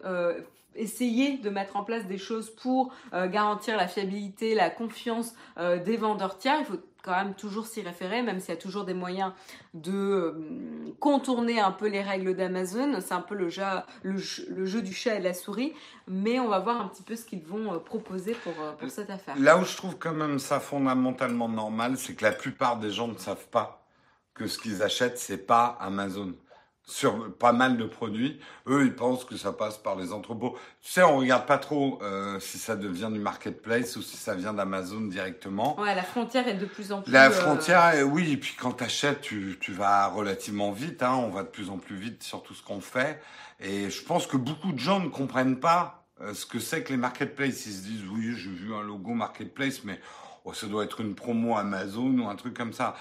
essayer 0.74 1.38
de 1.38 1.50
mettre 1.50 1.76
en 1.76 1.84
place 1.84 2.06
des 2.06 2.18
choses 2.18 2.50
pour 2.50 2.92
euh, 3.12 3.28
garantir 3.28 3.76
la 3.76 3.88
fiabilité, 3.88 4.54
la 4.54 4.70
confiance 4.70 5.34
euh, 5.58 5.82
des 5.82 5.96
vendeurs 5.96 6.38
tiers. 6.38 6.56
Il 6.60 6.66
faut 6.66 6.80
quand 7.02 7.12
même 7.12 7.34
toujours 7.34 7.66
s'y 7.66 7.80
référer, 7.80 8.22
même 8.22 8.40
s'il 8.40 8.50
y 8.50 8.56
a 8.56 8.60
toujours 8.60 8.84
des 8.84 8.94
moyens 8.94 9.32
de 9.74 9.92
euh, 9.92 10.32
contourner 11.00 11.60
un 11.60 11.70
peu 11.70 11.88
les 11.88 12.02
règles 12.02 12.34
d'Amazon. 12.34 13.00
C'est 13.00 13.14
un 13.14 13.20
peu 13.20 13.34
le 13.34 13.48
jeu, 13.48 14.82
du 14.82 14.92
chat 14.92 15.16
et 15.16 15.18
de 15.18 15.24
la 15.24 15.34
souris, 15.34 15.72
mais 16.06 16.38
on 16.38 16.48
va 16.48 16.58
voir 16.58 16.80
un 16.80 16.88
petit 16.88 17.02
peu 17.02 17.16
ce 17.16 17.24
qu'ils 17.24 17.42
vont 17.42 17.78
proposer 17.80 18.34
pour, 18.34 18.54
pour 18.78 18.90
cette 18.90 19.10
affaire. 19.10 19.36
Là 19.38 19.58
où 19.58 19.64
je 19.64 19.76
trouve 19.76 19.96
quand 19.98 20.14
même 20.14 20.38
ça 20.38 20.60
fondamentalement 20.60 21.48
normal, 21.48 21.96
c'est 21.96 22.14
que 22.14 22.24
la 22.24 22.32
plupart 22.32 22.78
des 22.78 22.90
gens 22.90 23.08
ne 23.08 23.18
savent 23.18 23.48
pas 23.48 23.84
que 24.34 24.46
ce 24.46 24.58
qu'ils 24.58 24.82
achètent, 24.82 25.18
c'est 25.18 25.46
pas 25.46 25.76
Amazon 25.80 26.34
sur 26.88 27.32
pas 27.34 27.52
mal 27.52 27.76
de 27.76 27.84
produits. 27.84 28.40
Eux, 28.66 28.84
ils 28.86 28.94
pensent 28.94 29.24
que 29.24 29.36
ça 29.36 29.52
passe 29.52 29.76
par 29.76 29.94
les 29.96 30.12
entrepôts. 30.12 30.56
Tu 30.80 30.92
sais, 30.92 31.02
on 31.02 31.18
regarde 31.18 31.46
pas 31.46 31.58
trop 31.58 31.98
euh, 32.02 32.40
si 32.40 32.58
ça 32.58 32.76
devient 32.76 33.10
du 33.12 33.18
marketplace 33.18 33.96
ou 33.96 34.02
si 34.02 34.16
ça 34.16 34.34
vient 34.34 34.54
d'Amazon 34.54 35.02
directement. 35.02 35.78
Ouais, 35.78 35.94
la 35.94 36.02
frontière 36.02 36.48
est 36.48 36.54
de 36.54 36.64
plus 36.64 36.90
en 36.90 37.02
plus. 37.02 37.12
La 37.12 37.26
euh, 37.26 37.30
frontière, 37.30 37.92
oui. 38.06 38.32
Et 38.32 38.36
puis 38.38 38.56
quand 38.58 38.72
t'achètes, 38.72 39.20
tu, 39.20 39.58
tu 39.60 39.72
vas 39.72 40.06
relativement 40.06 40.72
vite. 40.72 41.02
Hein, 41.02 41.14
on 41.14 41.28
va 41.28 41.42
de 41.42 41.48
plus 41.48 41.68
en 41.68 41.76
plus 41.76 41.96
vite 41.96 42.22
sur 42.22 42.42
tout 42.42 42.54
ce 42.54 42.62
qu'on 42.62 42.80
fait. 42.80 43.20
Et 43.60 43.90
je 43.90 44.02
pense 44.02 44.26
que 44.26 44.38
beaucoup 44.38 44.72
de 44.72 44.78
gens 44.78 45.00
ne 45.00 45.08
comprennent 45.08 45.60
pas 45.60 46.06
euh, 46.22 46.32
ce 46.32 46.46
que 46.46 46.58
c'est 46.58 46.82
que 46.82 46.90
les 46.90 46.96
marketplaces. 46.96 47.66
Ils 47.66 47.72
se 47.72 47.82
disent, 47.82 48.04
oui, 48.10 48.34
j'ai 48.34 48.50
vu 48.50 48.74
un 48.74 48.82
logo 48.82 49.12
marketplace, 49.12 49.84
mais 49.84 50.00
Oh, 50.44 50.54
ça 50.54 50.66
doit 50.66 50.84
être 50.84 51.00
une 51.00 51.14
promo 51.14 51.56
Amazon 51.56 52.18
ou 52.18 52.28
un 52.28 52.36
truc 52.36 52.54
comme 52.54 52.72
ça. 52.72 52.94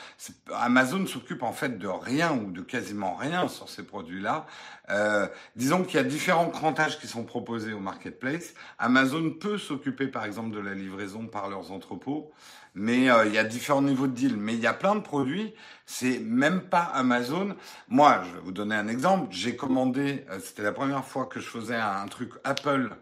Amazon 0.53 1.05
s'occupe 1.05 1.43
en 1.43 1.53
fait 1.53 1.77
de 1.77 1.87
rien 1.87 2.33
ou 2.33 2.51
de 2.51 2.61
quasiment 2.61 3.15
rien 3.15 3.47
sur 3.47 3.69
ces 3.69 3.83
produits-là. 3.83 4.45
Euh, 4.89 5.27
disons 5.55 5.83
qu'il 5.83 5.95
y 5.95 5.99
a 5.99 6.03
différents 6.03 6.49
crantages 6.49 6.99
qui 6.99 7.07
sont 7.07 7.23
proposés 7.23 7.73
au 7.73 7.79
marketplace. 7.79 8.53
Amazon 8.79 9.31
peut 9.31 9.57
s'occuper 9.57 10.07
par 10.07 10.25
exemple 10.25 10.51
de 10.55 10.59
la 10.59 10.73
livraison 10.73 11.27
par 11.27 11.49
leurs 11.49 11.71
entrepôts, 11.71 12.31
mais 12.73 13.09
euh, 13.09 13.25
il 13.25 13.33
y 13.33 13.37
a 13.37 13.43
différents 13.43 13.81
niveaux 13.81 14.07
de 14.07 14.13
deal. 14.13 14.35
Mais 14.37 14.53
il 14.53 14.59
y 14.59 14.67
a 14.67 14.73
plein 14.73 14.95
de 14.95 15.01
produits, 15.01 15.53
c'est 15.85 16.19
même 16.19 16.61
pas 16.61 16.83
Amazon. 16.83 17.55
Moi, 17.87 18.23
je 18.25 18.35
vais 18.35 18.41
vous 18.41 18.51
donner 18.51 18.75
un 18.75 18.87
exemple. 18.87 19.27
J'ai 19.31 19.55
commandé, 19.55 20.25
euh, 20.29 20.39
c'était 20.39 20.63
la 20.63 20.73
première 20.73 21.05
fois 21.05 21.25
que 21.27 21.39
je 21.39 21.47
faisais 21.47 21.75
un 21.75 22.07
truc 22.07 22.31
Apple 22.43 22.95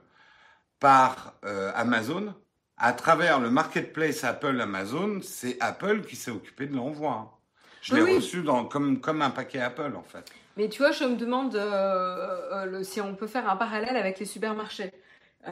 par 0.79 1.33
Amazon 1.73 2.35
à 2.77 2.93
travers 2.93 3.39
le 3.39 3.49
marketplace 3.49 4.23
Apple 4.23 4.59
Amazon, 4.59 5.19
c'est 5.21 5.57
Apple 5.59 6.01
qui 6.01 6.15
s'est 6.15 6.31
occupé 6.31 6.67
de 6.67 6.75
l'envoi. 6.75 7.39
Je 7.81 7.95
l'ai 7.95 8.15
reçu 8.15 8.41
dans, 8.41 8.65
comme, 8.65 8.99
comme 8.99 9.21
un 9.21 9.29
paquet 9.29 9.59
Apple 9.59 9.93
en 9.95 10.03
fait. 10.03 10.25
Mais 10.57 10.69
tu 10.69 10.79
vois, 10.79 10.91
je 10.91 11.03
me 11.03 11.15
demande 11.15 11.55
euh, 11.55 12.65
euh, 12.65 12.83
si 12.83 13.01
on 13.01 13.13
peut 13.15 13.27
faire 13.27 13.49
un 13.49 13.55
parallèle 13.55 13.97
avec 13.97 14.19
les 14.19 14.25
supermarchés. 14.25 14.91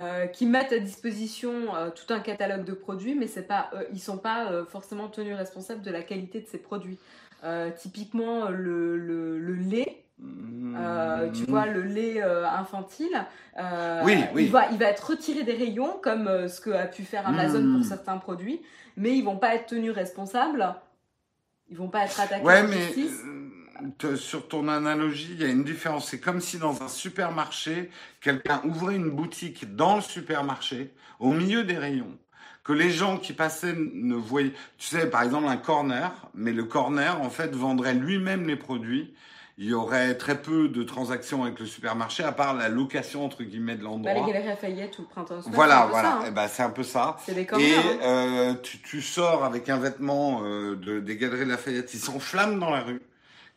Euh, 0.02 0.26
qui 0.26 0.48
mettent 0.48 0.74
à 0.74 0.80
disposition 0.80 1.68
tout 1.96 2.12
un 2.12 2.20
catalogue 2.20 2.64
de 2.64 2.74
produits, 2.74 3.14
mais 3.14 3.28
c'est 3.28 3.44
pas, 3.44 3.70
ils 3.92 4.00
sont 4.00 4.18
pas 4.18 4.66
forcément 4.66 5.08
tenus 5.08 5.36
responsables 5.36 5.84
de 5.84 5.92
la 5.92 6.02
qualité 6.02 6.42
de 6.42 6.48
ces 6.48 6.58
produits. 6.58 6.98
typiquement, 7.78 8.50
le, 8.50 8.98
le, 8.98 9.38
le 9.38 9.54
lait, 9.54 10.03
euh, 10.22 11.32
tu 11.32 11.46
vois, 11.46 11.66
le 11.66 11.82
lait 11.82 12.22
euh, 12.22 12.48
infantile, 12.48 13.26
euh, 13.60 14.02
oui, 14.04 14.18
oui. 14.34 14.46
Il, 14.46 14.52
va, 14.52 14.70
il 14.72 14.78
va 14.78 14.86
être 14.86 15.12
retiré 15.12 15.44
des 15.44 15.54
rayons, 15.54 16.00
comme 16.02 16.48
ce 16.48 16.62
que 16.62 16.70
a 16.70 16.86
pu 16.86 17.04
faire 17.04 17.28
Amazon 17.28 17.62
pour 17.62 17.80
hmm. 17.80 17.84
certains 17.84 18.18
produits, 18.18 18.62
mais 18.98 19.18
ils 19.18 19.24
vont 19.24 19.38
pas 19.38 19.56
être 19.56 19.68
tenus 19.68 19.92
responsables, 19.92 20.76
ils 21.70 21.78
vont 21.78 21.90
pas 21.90 22.06
être 22.06 22.20
attaqués 22.20 22.44
ouais, 22.44 22.64
mais 22.64 24.16
sur 24.16 24.48
ton 24.48 24.68
analogie, 24.68 25.30
il 25.32 25.42
y 25.42 25.46
a 25.46 25.50
une 25.50 25.64
différence. 25.64 26.10
C'est 26.10 26.20
comme 26.20 26.40
si 26.40 26.58
dans 26.58 26.84
un 26.84 26.88
supermarché, 26.88 27.90
quelqu'un 28.22 28.62
ouvrait 28.64 28.96
une 28.96 29.10
boutique 29.10 29.76
dans 29.76 29.96
le 29.96 30.02
supermarché, 30.02 30.94
au 31.20 31.32
milieu 31.32 31.64
des 31.64 31.78
rayons 31.78 32.18
que 32.64 32.72
les 32.72 32.92
gens 32.92 33.18
qui 33.18 33.34
passaient 33.34 33.76
ne 33.76 34.16
voyaient. 34.16 34.54
Tu 34.78 34.88
sais, 34.88 35.10
par 35.10 35.24
exemple, 35.24 35.48
un 35.48 35.58
corner, 35.58 36.30
mais 36.34 36.54
le 36.54 36.64
corner, 36.64 37.22
en 37.22 37.30
fait, 37.30 37.54
vendrait 37.54 37.94
lui-même 37.94 38.48
les 38.48 38.56
produits 38.56 39.14
il 39.58 39.66
y 39.66 39.74
aurait 39.74 40.16
très 40.18 40.42
peu 40.42 40.68
de 40.68 40.84
transactions 40.84 41.44
avec 41.44 41.60
le 41.60 41.66
supermarché, 41.66 42.24
à 42.24 42.32
part 42.32 42.56
la 42.56 42.70
location 42.70 43.24
entre 43.24 43.44
guillemets 43.44 43.76
de 43.76 43.84
l'endroit. 43.84 44.14
Bah, 44.14 44.20
les 44.20 44.32
galeries 44.32 44.48
Lafayette 44.48 44.98
ou 44.98 45.04
le 45.04 45.08
printemps. 45.08 45.40
Voilà, 45.48 45.88
voilà. 45.90 46.22
Hein. 46.24 46.32
Ben, 46.32 46.48
c'est 46.48 46.64
un 46.64 46.72
peu 46.72 46.84
ça. 46.84 47.18
C'est 47.24 47.36
des 47.36 47.42
Et 47.42 47.76
hein. 47.76 47.82
euh, 48.02 48.54
tu, 48.64 48.80
tu, 48.82 49.02
sors 49.02 49.44
avec 49.44 49.70
un 49.70 49.78
vêtement 49.78 50.42
euh, 50.44 50.76
de, 50.76 51.00
des 51.00 51.18
galeries 51.18 51.46
Lafayette, 51.46 51.94
ils 51.94 52.00
s'enflamment 52.00 52.58
dans 52.58 52.72
la 52.72 52.82
rue 52.82 53.02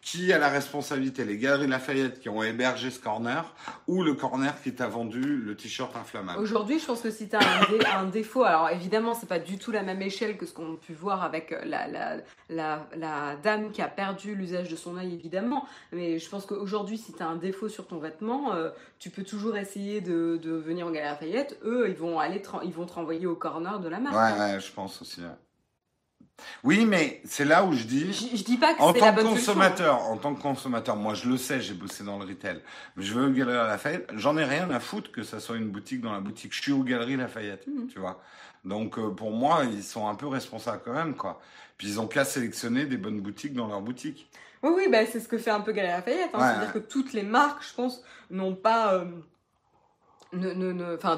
qui 0.07 0.33
a 0.33 0.39
la 0.39 0.49
responsabilité 0.49 1.25
Les 1.25 1.37
Galeries 1.37 1.67
Lafayette 1.67 2.21
qui 2.21 2.29
ont 2.29 2.41
hébergé 2.41 2.93
ce 2.93 3.01
corner 3.01 3.53
ou 3.89 4.05
le 4.05 4.15
corner 4.15 4.55
qui 4.63 4.73
t'a 4.73 4.87
vendu 4.87 5.39
le 5.39 5.57
t-shirt 5.57 5.97
inflammable 5.97 6.41
Aujourd'hui, 6.41 6.79
je 6.79 6.87
pense 6.87 7.01
que 7.01 7.11
si 7.11 7.29
tu 7.29 7.35
as 7.35 7.99
un, 7.99 8.05
défaut, 8.05 8.45
alors 8.45 8.71
évidemment, 8.71 9.15
c'est 9.15 9.29
pas 9.29 9.41
du 9.41 9.59
tout 9.59 9.73
la 9.73 9.83
même 9.83 10.01
échelle 10.01 10.37
que 10.37 10.47
ce 10.47 10.53
qu'on 10.53 10.75
a 10.75 10.77
pu 10.77 10.93
voir 10.93 11.25
avec 11.25 11.53
la, 11.65 11.89
la, 11.89 12.19
la, 12.49 12.87
la 12.97 13.35
dame 13.43 13.73
qui 13.73 13.83
a 13.83 13.89
perdu 13.89 14.37
l'usage 14.37 14.69
de 14.69 14.77
son 14.77 14.97
œil, 14.97 15.13
évidemment. 15.13 15.67
Mais 15.91 16.21
je 16.21 16.31
pense 16.31 16.47
qu'aujourd'hui, 16.47 16.99
si 16.99 17.13
tu 17.13 17.21
as 17.21 17.27
un 17.27 17.37
défaut 17.37 17.69
sur 17.69 17.89
ton 17.89 17.99
vêtement, 17.99 18.55
euh, 18.55 18.71
tu 19.01 19.11
peux 19.11 19.25
toujours 19.25 19.57
essayer 19.57 20.01
de, 20.01 20.39
de 20.41 20.53
venir 20.53 20.87
aux 20.87 20.93
Galeries 20.93 21.11
Lafayette. 21.11 21.59
Eux, 21.65 21.87
ils 21.89 21.97
vont, 21.97 22.21
aller 22.21 22.41
ils 22.63 22.73
vont 22.73 22.87
te 22.87 22.93
renvoyer 22.93 23.27
au 23.27 23.35
corner 23.35 23.81
de 23.81 23.89
la 23.89 23.99
marque. 23.99 24.15
Ouais, 24.15 24.55
ouais, 24.55 24.61
je 24.61 24.71
pense 24.71 25.03
aussi. 25.03 25.23
Oui, 26.65 26.85
mais 26.85 27.21
c'est 27.25 27.45
là 27.45 27.65
où 27.65 27.73
je 27.73 27.85
dis. 27.85 28.13
Je, 28.13 28.43
dis 28.43 28.57
pas 28.57 28.75
que 28.75 28.83
en 28.83 28.93
tant 28.93 29.15
que 29.15 29.23
consommateur, 29.23 30.03
en 30.03 30.17
tant 30.17 30.35
que 30.35 30.43
consommateur, 30.43 30.97
moi 30.97 31.15
je 31.15 31.29
le 31.29 31.37
sais, 31.37 31.61
j'ai 31.61 31.75
bossé 31.75 32.05
dans 32.05 32.19
le 32.19 32.27
retail, 32.27 32.61
mais 32.97 33.05
je 33.05 33.15
veux 33.15 33.27
une 33.27 33.35
galerie 33.35 33.55
Lafayette, 33.55 34.11
j'en 34.15 34.37
ai 34.37 34.45
rien 34.45 34.71
à 34.71 34.81
foutre 34.81 35.11
que 35.13 35.23
ça 35.23 35.41
soit 35.41 35.57
une 35.57 35.69
boutique 35.69 36.01
dans 36.01 36.13
la 36.13 36.21
boutique. 36.21 36.55
Je 36.55 36.61
suis 36.61 36.73
aux 36.73 36.83
galeries 36.83 37.17
Lafayette, 37.17 37.67
mhm. 37.67 37.89
tu 37.89 37.99
vois. 37.99 38.21
Donc 38.65 38.99
euh, 38.99 39.11
pour 39.11 39.31
moi, 39.31 39.63
ils 39.65 39.83
sont 39.83 40.09
un 40.09 40.15
peu 40.15 40.27
responsables 40.27 40.83
quand 40.85 40.95
même, 40.95 41.15
quoi. 41.15 41.41
Puis 41.79 41.89
ils 41.89 42.01
ont 42.01 42.07
qu'à 42.07 42.25
sélectionner 42.25 42.87
des 42.87 42.97
bonnes 42.97 43.21
boutiques 43.21 43.55
dans 43.55 43.67
leur 43.67 43.81
boutique. 43.81 44.29
Oui, 44.63 44.73
oui, 44.75 44.89
bah, 44.91 45.07
c'est 45.07 45.21
ce 45.21 45.29
que 45.29 45.39
fait 45.39 45.51
un 45.51 45.61
peu 45.61 45.73
Galerie 45.73 45.93
Lafayette. 45.93 46.31
Hein. 46.35 46.39
C'est-à-dire 46.41 46.73
que 46.73 46.79
toutes 46.79 47.13
les 47.13 47.23
marques, 47.23 47.63
je 47.67 47.75
pense, 47.75 48.03
n'ont 48.31 48.55
pas. 48.55 48.95
Euh, 48.95 49.05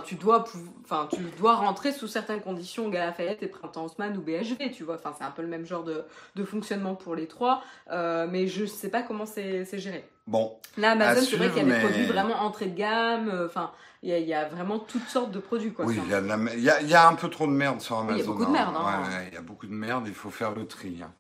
tu 0.05 0.15
dois 0.17 0.45
enfin 0.85 1.09
tu 1.11 1.23
dois 1.39 1.57
rentrer 1.57 1.93
sous 1.93 2.07
certaines 2.07 2.41
conditions 2.41 2.89
Galafayette 2.89 3.43
et 3.43 3.47
Printemps 3.47 3.85
Haussmann 3.85 4.17
ou 4.17 4.21
BHV 4.21 4.71
tu 4.73 4.85
vois. 4.85 4.97
Enfin 4.97 5.13
c'est 5.17 5.25
un 5.25 5.31
peu 5.31 5.43
le 5.43 5.49
même 5.49 5.67
genre 5.67 5.85
de, 5.85 6.05
de 6.35 6.45
fonctionnement 6.45 6.95
pour 6.95 7.15
les 7.15 7.27
trois 7.27 7.63
euh, 7.91 8.27
mais 8.31 8.47
je 8.47 8.65
sais 8.65 8.89
pas 8.89 9.03
comment 9.03 9.27
c'est 9.27 9.67
géré. 9.79 10.05
Bon 10.27 10.59
là 10.77 10.93
Amazon 10.93 11.27
c'est 11.29 11.37
vrai 11.37 11.49
qu'il 11.49 11.67
y 11.67 11.71
a 11.71 11.75
des 11.75 11.81
produits 11.81 12.07
vraiment 12.07 12.37
entrée 12.43 12.67
de 12.67 12.77
gamme 12.77 13.29
euh, 13.29 13.47
enfin 13.47 13.73
il 14.03 14.11
y, 14.11 14.35
a 14.35 14.47
vraiment 14.47 14.79
toutes 14.79 15.09
sortes 15.09 15.33
de 15.33 15.41
produits 15.41 15.73
quoi 15.73 15.85
oui 15.85 15.99
il 16.05 16.11
y, 16.11 16.15
a 16.15 16.81
il, 16.81 16.89
y 16.89 16.95
a, 16.95 17.09
un 17.09 17.15
peu 17.15 17.29
trop 17.29 17.49
de 17.49 17.53
merde 17.53 17.81
sur 17.81 17.99
Amazon 17.99 18.15
il 18.15 18.21
y 18.21 18.23
a 18.23 18.27
beaucoup 18.27 18.45
de 18.45 18.51
merde 18.51 18.75
hein. 18.77 19.03
il 19.27 19.35
y 19.35 19.37
a 19.37 19.43
beaucoup 19.43 19.67
de 19.67 19.73
merde 19.73 20.05
il 20.07 20.15
faut 20.15 20.31
faire 20.31 20.53
le 20.53 20.67
tri 20.69 21.01
hein. 21.03 21.13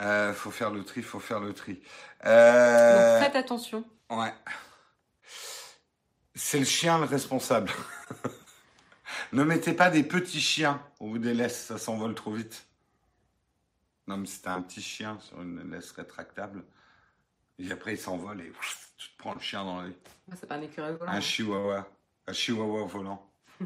Euh, 0.00 0.32
faut 0.32 0.50
faire 0.50 0.70
le 0.70 0.82
tri 0.82 1.02
faut 1.02 1.20
faire 1.20 1.38
le 1.38 1.52
tri. 1.52 1.74
Donc, 2.24 2.32
faites 2.32 3.36
attention. 3.36 3.84
ouais 4.10 4.32
c'est 6.34 6.58
le 6.58 6.64
chien 6.64 6.98
le 6.98 7.04
responsable. 7.04 7.70
ne 9.32 9.44
mettez 9.44 9.72
pas 9.72 9.90
des 9.90 10.02
petits 10.02 10.40
chiens 10.40 10.80
au 11.00 11.08
bout 11.08 11.18
des 11.18 11.34
laisses, 11.34 11.66
ça 11.66 11.78
s'envole 11.78 12.14
trop 12.14 12.32
vite. 12.32 12.66
Non, 14.06 14.18
mais 14.18 14.26
c'était 14.26 14.48
un 14.48 14.60
petit 14.60 14.82
chien 14.82 15.18
sur 15.20 15.40
une 15.40 15.70
laisse 15.70 15.92
rétractable. 15.92 16.62
Et 17.58 17.70
après, 17.70 17.94
il 17.94 17.98
s'envole 17.98 18.40
et 18.40 18.52
tu 18.98 19.08
te 19.08 19.18
prends 19.18 19.34
le 19.34 19.40
chien 19.40 19.64
dans 19.64 19.80
l'œil. 19.80 19.96
C'est 20.38 20.46
pas 20.46 20.56
un 20.56 20.62
écureuil 20.62 20.96
volant. 20.96 21.12
Un 21.12 21.20
chihuahua. 21.20 21.88
Un 22.26 22.32
chihuahua 22.32 22.84
volant. 22.84 23.30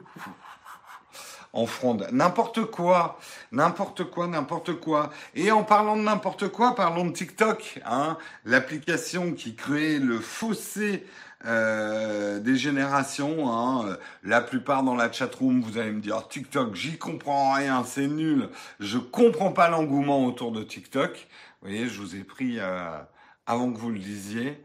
en 1.52 1.66
fronde. 1.66 2.08
N'importe 2.12 2.64
quoi, 2.66 3.18
n'importe 3.52 4.04
quoi, 4.04 4.26
n'importe 4.26 4.74
quoi. 4.74 5.10
Et 5.34 5.50
en 5.50 5.64
parlant 5.64 5.96
de 5.96 6.02
n'importe 6.02 6.48
quoi, 6.48 6.74
parlons 6.74 7.06
de 7.06 7.12
TikTok, 7.12 7.80
hein, 7.84 8.18
l'application 8.44 9.32
qui 9.32 9.54
crée 9.54 9.98
le 9.98 10.20
fossé 10.20 11.06
euh, 11.44 12.40
des 12.40 12.56
générations. 12.56 13.50
Hein. 13.52 13.96
La 14.22 14.40
plupart 14.40 14.82
dans 14.82 14.94
la 14.94 15.10
chatroom, 15.12 15.60
vous 15.62 15.78
allez 15.78 15.92
me 15.92 16.00
dire 16.00 16.26
TikTok, 16.28 16.74
j'y 16.74 16.98
comprends 16.98 17.52
rien, 17.52 17.84
c'est 17.84 18.08
nul. 18.08 18.48
Je 18.80 18.98
comprends 18.98 19.52
pas 19.52 19.68
l'engouement 19.68 20.24
autour 20.24 20.52
de 20.52 20.62
TikTok. 20.62 21.28
Vous 21.60 21.68
voyez, 21.68 21.88
je 21.88 22.00
vous 22.00 22.16
ai 22.16 22.24
pris 22.24 22.58
euh, 22.58 22.98
avant 23.46 23.72
que 23.72 23.78
vous 23.78 23.90
le 23.90 23.98
disiez. 23.98 24.62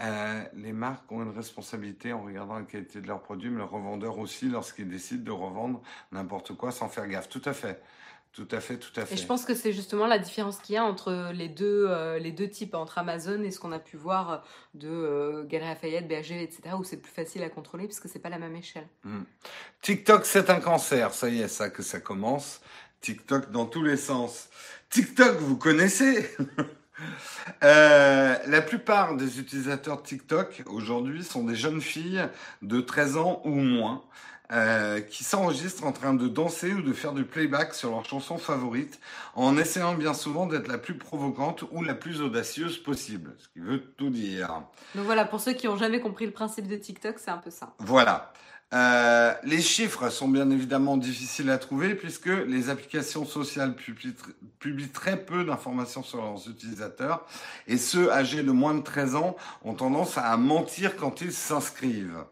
Euh, 0.00 0.42
les 0.54 0.72
marques 0.72 1.10
ont 1.12 1.22
une 1.22 1.36
responsabilité 1.36 2.12
en 2.12 2.22
regardant 2.22 2.54
la 2.58 2.64
qualité 2.64 3.00
de 3.00 3.06
leurs 3.06 3.22
produits, 3.22 3.50
mais 3.50 3.58
le 3.58 3.64
revendeur 3.64 4.18
aussi 4.18 4.48
lorsqu'il 4.48 4.88
décide 4.88 5.22
de 5.22 5.30
revendre 5.30 5.82
n'importe 6.10 6.54
quoi 6.54 6.72
sans 6.72 6.88
faire 6.88 7.06
gaffe. 7.06 7.28
Tout 7.28 7.42
à 7.44 7.52
fait. 7.52 7.80
Tout 8.34 8.48
à 8.50 8.58
fait, 8.58 8.78
tout 8.78 9.00
à 9.00 9.06
fait. 9.06 9.14
Et 9.14 9.16
je 9.16 9.26
pense 9.26 9.44
que 9.44 9.54
c'est 9.54 9.72
justement 9.72 10.08
la 10.08 10.18
différence 10.18 10.58
qu'il 10.58 10.74
y 10.74 10.78
a 10.78 10.84
entre 10.84 11.30
les 11.32 11.48
deux, 11.48 11.86
euh, 11.88 12.18
les 12.18 12.32
deux 12.32 12.48
types, 12.48 12.74
entre 12.74 12.98
Amazon 12.98 13.40
et 13.44 13.52
ce 13.52 13.60
qu'on 13.60 13.70
a 13.70 13.78
pu 13.78 13.96
voir 13.96 14.44
de 14.74 14.88
euh, 14.88 15.44
Galerie 15.44 15.68
Lafayette, 15.68 16.08
BHG, 16.08 16.42
etc., 16.42 16.74
où 16.76 16.82
c'est 16.82 16.96
plus 16.96 17.12
facile 17.12 17.44
à 17.44 17.48
contrôler 17.48 17.86
puisque 17.86 18.08
c'est 18.08 18.18
pas 18.18 18.30
la 18.30 18.38
même 18.38 18.56
échelle. 18.56 18.88
Hmm. 19.04 19.22
TikTok, 19.82 20.26
c'est 20.26 20.50
un 20.50 20.58
cancer. 20.58 21.14
Ça 21.14 21.28
y 21.28 21.42
est, 21.42 21.48
ça 21.48 21.70
que 21.70 21.84
ça 21.84 22.00
commence. 22.00 22.60
TikTok 23.00 23.52
dans 23.52 23.66
tous 23.66 23.84
les 23.84 23.96
sens. 23.96 24.48
TikTok, 24.90 25.36
vous 25.38 25.56
connaissez? 25.56 26.28
Euh, 27.64 28.36
La 28.46 28.62
plupart 28.62 29.16
des 29.16 29.40
utilisateurs 29.40 30.02
TikTok 30.02 30.62
aujourd'hui 30.66 31.24
sont 31.24 31.42
des 31.42 31.56
jeunes 31.56 31.80
filles 31.80 32.24
de 32.62 32.80
13 32.80 33.16
ans 33.16 33.42
ou 33.44 33.50
moins. 33.50 34.04
Euh, 34.52 35.00
qui 35.00 35.24
s'enregistrent 35.24 35.86
en 35.86 35.92
train 35.92 36.12
de 36.12 36.28
danser 36.28 36.74
ou 36.74 36.82
de 36.82 36.92
faire 36.92 37.14
du 37.14 37.24
playback 37.24 37.72
sur 37.72 37.90
leur 37.90 38.04
chanson 38.04 38.36
favorite, 38.36 39.00
en 39.34 39.56
essayant 39.56 39.94
bien 39.94 40.12
souvent 40.12 40.46
d'être 40.46 40.68
la 40.68 40.76
plus 40.76 40.98
provocante 40.98 41.64
ou 41.72 41.82
la 41.82 41.94
plus 41.94 42.20
audacieuse 42.20 42.76
possible, 42.76 43.34
ce 43.38 43.48
qui 43.48 43.60
veut 43.60 43.80
tout 43.96 44.10
dire. 44.10 44.60
Donc 44.94 45.06
voilà, 45.06 45.24
pour 45.24 45.40
ceux 45.40 45.54
qui 45.54 45.66
n'ont 45.66 45.78
jamais 45.78 45.98
compris 45.98 46.26
le 46.26 46.32
principe 46.32 46.68
de 46.68 46.76
TikTok, 46.76 47.18
c'est 47.20 47.30
un 47.30 47.38
peu 47.38 47.50
ça. 47.50 47.72
Voilà. 47.78 48.34
Euh, 48.74 49.32
les 49.44 49.62
chiffres 49.62 50.10
sont 50.10 50.28
bien 50.28 50.50
évidemment 50.50 50.98
difficiles 50.98 51.48
à 51.48 51.56
trouver 51.56 51.94
puisque 51.94 52.26
les 52.26 52.68
applications 52.68 53.24
sociales 53.24 53.74
publient, 53.74 54.16
publient 54.58 54.90
très 54.90 55.16
peu 55.16 55.44
d'informations 55.44 56.02
sur 56.02 56.18
leurs 56.18 56.48
utilisateurs 56.50 57.24
et 57.66 57.78
ceux 57.78 58.10
âgés 58.10 58.42
de 58.42 58.50
moins 58.50 58.74
de 58.74 58.82
13 58.82 59.14
ans 59.14 59.36
ont 59.64 59.74
tendance 59.74 60.18
à 60.18 60.36
mentir 60.36 60.96
quand 60.96 61.22
ils 61.22 61.32
s'inscrivent. 61.32 62.24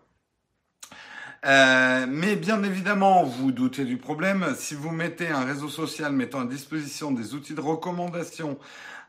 Euh, 1.44 2.06
mais 2.08 2.36
bien 2.36 2.62
évidemment, 2.62 3.24
vous 3.24 3.50
doutez 3.50 3.84
du 3.84 3.96
problème. 3.96 4.54
Si 4.56 4.76
vous 4.76 4.90
mettez 4.90 5.28
un 5.28 5.44
réseau 5.44 5.68
social 5.68 6.12
mettant 6.12 6.40
à 6.40 6.44
disposition 6.46 7.10
des 7.10 7.34
outils 7.34 7.54
de 7.54 7.60
recommandation 7.60 8.58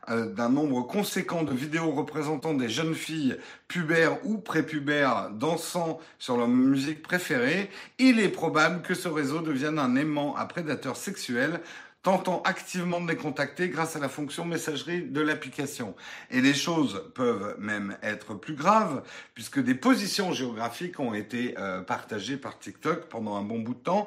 euh, 0.08 0.26
d'un 0.26 0.48
nombre 0.48 0.82
conséquent 0.82 1.44
de 1.44 1.54
vidéos 1.54 1.92
représentant 1.92 2.52
des 2.52 2.68
jeunes 2.68 2.94
filles 2.94 3.36
pubères 3.68 4.18
ou 4.26 4.38
prépubères 4.38 5.30
dansant 5.30 6.00
sur 6.18 6.36
leur 6.36 6.48
musique 6.48 7.02
préférée, 7.02 7.70
il 7.98 8.18
est 8.18 8.28
probable 8.28 8.82
que 8.82 8.94
ce 8.94 9.06
réseau 9.06 9.40
devienne 9.40 9.78
un 9.78 9.94
aimant 9.94 10.34
à 10.34 10.44
prédateurs 10.46 10.96
sexuels 10.96 11.60
tentant 12.04 12.42
activement 12.42 13.00
de 13.00 13.08
les 13.08 13.16
contacter 13.16 13.70
grâce 13.70 13.96
à 13.96 13.98
la 13.98 14.10
fonction 14.10 14.44
messagerie 14.44 15.02
de 15.02 15.22
l'application. 15.22 15.96
Et 16.30 16.42
les 16.42 16.52
choses 16.52 17.02
peuvent 17.14 17.56
même 17.58 17.96
être 18.02 18.34
plus 18.34 18.54
graves, 18.54 19.02
puisque 19.34 19.58
des 19.58 19.74
positions 19.74 20.30
géographiques 20.30 21.00
ont 21.00 21.14
été 21.14 21.54
euh, 21.58 21.80
partagées 21.80 22.36
par 22.36 22.58
TikTok 22.58 23.06
pendant 23.06 23.36
un 23.36 23.42
bon 23.42 23.58
bout 23.58 23.72
de 23.72 23.78
temps. 23.78 24.06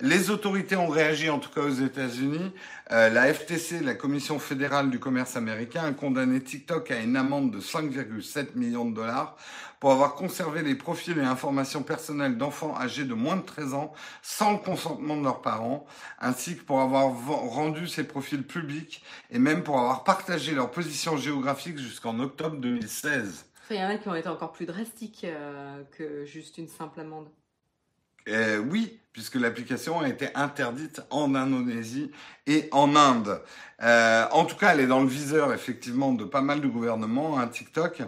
Les 0.00 0.30
autorités 0.30 0.74
ont 0.74 0.88
réagi, 0.88 1.30
en 1.30 1.38
tout 1.38 1.50
cas 1.50 1.62
aux 1.62 1.70
États-Unis. 1.70 2.52
Euh, 2.92 3.08
la 3.10 3.34
FTC, 3.34 3.80
la 3.80 3.94
Commission 3.94 4.38
fédérale 4.38 4.90
du 4.90 5.00
commerce 5.00 5.36
américain, 5.36 5.84
a 5.84 5.92
condamné 5.92 6.40
TikTok 6.40 6.92
à 6.92 7.00
une 7.00 7.16
amende 7.16 7.50
de 7.50 7.60
5,7 7.60 8.54
millions 8.54 8.88
de 8.88 8.94
dollars 8.94 9.36
pour 9.80 9.90
avoir 9.90 10.14
conservé 10.14 10.62
les 10.62 10.76
profils 10.76 11.18
et 11.18 11.22
informations 11.22 11.82
personnelles 11.82 12.38
d'enfants 12.38 12.76
âgés 12.78 13.04
de 13.04 13.12
moins 13.12 13.36
de 13.36 13.42
13 13.42 13.74
ans 13.74 13.92
sans 14.22 14.52
le 14.52 14.58
consentement 14.58 15.16
de 15.16 15.24
leurs 15.24 15.42
parents, 15.42 15.84
ainsi 16.20 16.56
que 16.56 16.62
pour 16.62 16.80
avoir 16.80 17.12
rendu 17.12 17.88
ces 17.88 18.04
profils 18.04 18.44
publics 18.44 19.02
et 19.30 19.40
même 19.40 19.64
pour 19.64 19.80
avoir 19.80 20.04
partagé 20.04 20.54
leur 20.54 20.70
position 20.70 21.16
géographique 21.16 21.78
jusqu'en 21.78 22.20
octobre 22.20 22.56
2016. 22.56 23.46
Il 23.70 23.76
y 23.76 23.84
en 23.84 23.88
a 23.88 23.96
qui 23.96 24.08
ont 24.08 24.14
été 24.14 24.28
encore 24.28 24.52
plus 24.52 24.66
drastiques 24.66 25.24
euh, 25.24 25.82
que 25.90 26.24
juste 26.24 26.56
une 26.56 26.68
simple 26.68 27.00
amende. 27.00 27.28
Euh, 28.28 28.58
oui, 28.58 28.98
puisque 29.12 29.36
l'application 29.36 30.00
a 30.00 30.08
été 30.08 30.28
interdite 30.34 31.00
en 31.10 31.34
Indonésie 31.34 32.10
et 32.46 32.68
en 32.70 32.94
Inde. 32.96 33.40
Euh, 33.82 34.24
en 34.30 34.44
tout 34.44 34.56
cas, 34.56 34.72
elle 34.72 34.80
est 34.80 34.86
dans 34.86 35.00
le 35.00 35.08
viseur 35.08 35.52
effectivement 35.52 36.12
de 36.12 36.24
pas 36.24 36.40
mal 36.40 36.60
de 36.60 36.66
gouvernements, 36.66 37.38
hein, 37.38 37.46
TikTok. 37.46 38.02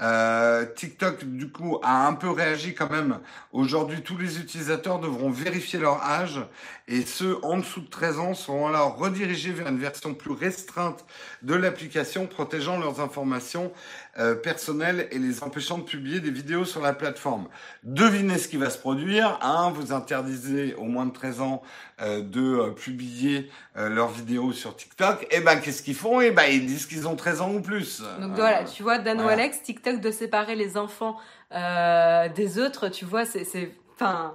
Euh, 0.00 0.64
TikTok, 0.64 1.24
du 1.24 1.50
coup, 1.50 1.78
a 1.82 2.06
un 2.06 2.14
peu 2.14 2.30
réagi 2.30 2.74
quand 2.74 2.90
même. 2.90 3.20
Aujourd'hui, 3.52 4.02
tous 4.02 4.16
les 4.16 4.38
utilisateurs 4.38 4.98
devront 4.98 5.30
vérifier 5.30 5.78
leur 5.78 6.02
âge 6.02 6.40
et 6.88 7.02
ceux 7.02 7.42
en 7.44 7.58
dessous 7.58 7.80
de 7.80 7.88
13 7.88 8.18
ans 8.18 8.34
seront 8.34 8.68
alors 8.68 8.96
redirigés 8.96 9.52
vers 9.52 9.68
une 9.68 9.78
version 9.78 10.14
plus 10.14 10.32
restreinte 10.32 11.04
de 11.42 11.54
l'application 11.54 12.26
protégeant 12.26 12.78
leurs 12.78 13.00
informations 13.00 13.72
euh, 14.20 14.34
personnelles 14.36 15.08
et 15.10 15.18
les 15.18 15.42
empêchant 15.42 15.78
de 15.78 15.82
publier 15.82 16.20
des 16.20 16.30
vidéos 16.30 16.64
sur 16.64 16.80
la 16.80 16.92
plateforme. 16.92 17.48
Devinez 17.82 18.38
ce 18.38 18.46
qui 18.46 18.58
va 18.58 18.70
se 18.70 18.78
produire. 18.78 19.38
Hein, 19.42 19.72
vous 19.74 19.92
interdisez 19.92 20.74
au 20.74 20.84
moins 20.84 21.06
de 21.06 21.12
13 21.12 21.40
ans 21.40 21.62
euh, 22.02 22.22
de 22.22 22.40
euh, 22.40 22.70
publier 22.70 23.50
euh, 23.76 23.90
leurs 23.90 24.08
vidéos 24.08 24.52
sur 24.52 24.74
TikTok, 24.74 25.24
et 25.24 25.26
eh 25.32 25.40
ben 25.40 25.56
qu'est-ce 25.60 25.82
qu'ils 25.82 25.94
font? 25.94 26.22
Et 26.22 26.28
eh 26.28 26.30
ben 26.30 26.44
ils 26.44 26.64
disent 26.64 26.86
qu'ils 26.86 27.06
ont 27.06 27.14
13 27.14 27.42
ans 27.42 27.52
ou 27.52 27.60
plus. 27.60 28.02
Donc 28.20 28.36
voilà, 28.36 28.64
tu 28.64 28.82
vois, 28.82 28.96
Dan 28.96 29.20
Alex, 29.20 29.62
TikTok 29.62 30.00
de 30.00 30.10
séparer 30.10 30.56
les 30.56 30.78
enfants 30.78 31.18
des 31.50 32.58
autres, 32.58 32.88
tu 32.88 33.04
vois, 33.04 33.26
c'est, 33.26 33.74
enfin, 33.94 34.34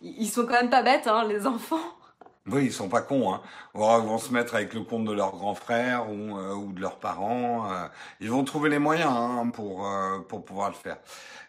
ils 0.00 0.28
sont 0.28 0.46
quand 0.46 0.54
même 0.54 0.70
pas 0.70 0.82
bêtes, 0.82 1.06
hein, 1.06 1.26
les 1.28 1.46
enfants. 1.46 1.98
Oui, 2.46 2.64
ils 2.64 2.72
sont 2.72 2.88
pas 2.88 3.02
cons. 3.02 3.32
Hein. 3.32 3.40
Ils 3.74 3.80
vont 3.80 4.18
se 4.18 4.32
mettre 4.32 4.56
avec 4.56 4.74
le 4.74 4.82
compte 4.82 5.04
de 5.04 5.12
leur 5.12 5.30
grand 5.30 5.54
frère 5.54 6.10
ou, 6.10 6.36
ou 6.36 6.72
de 6.72 6.80
leurs 6.80 6.98
parents. 6.98 7.68
ils 8.20 8.30
vont 8.30 8.42
trouver 8.42 8.68
les 8.68 8.80
moyens 8.80 9.12
hein, 9.12 9.50
pour 9.54 9.88
pour 10.28 10.44
pouvoir 10.44 10.70
le 10.70 10.74
faire. 10.74 10.96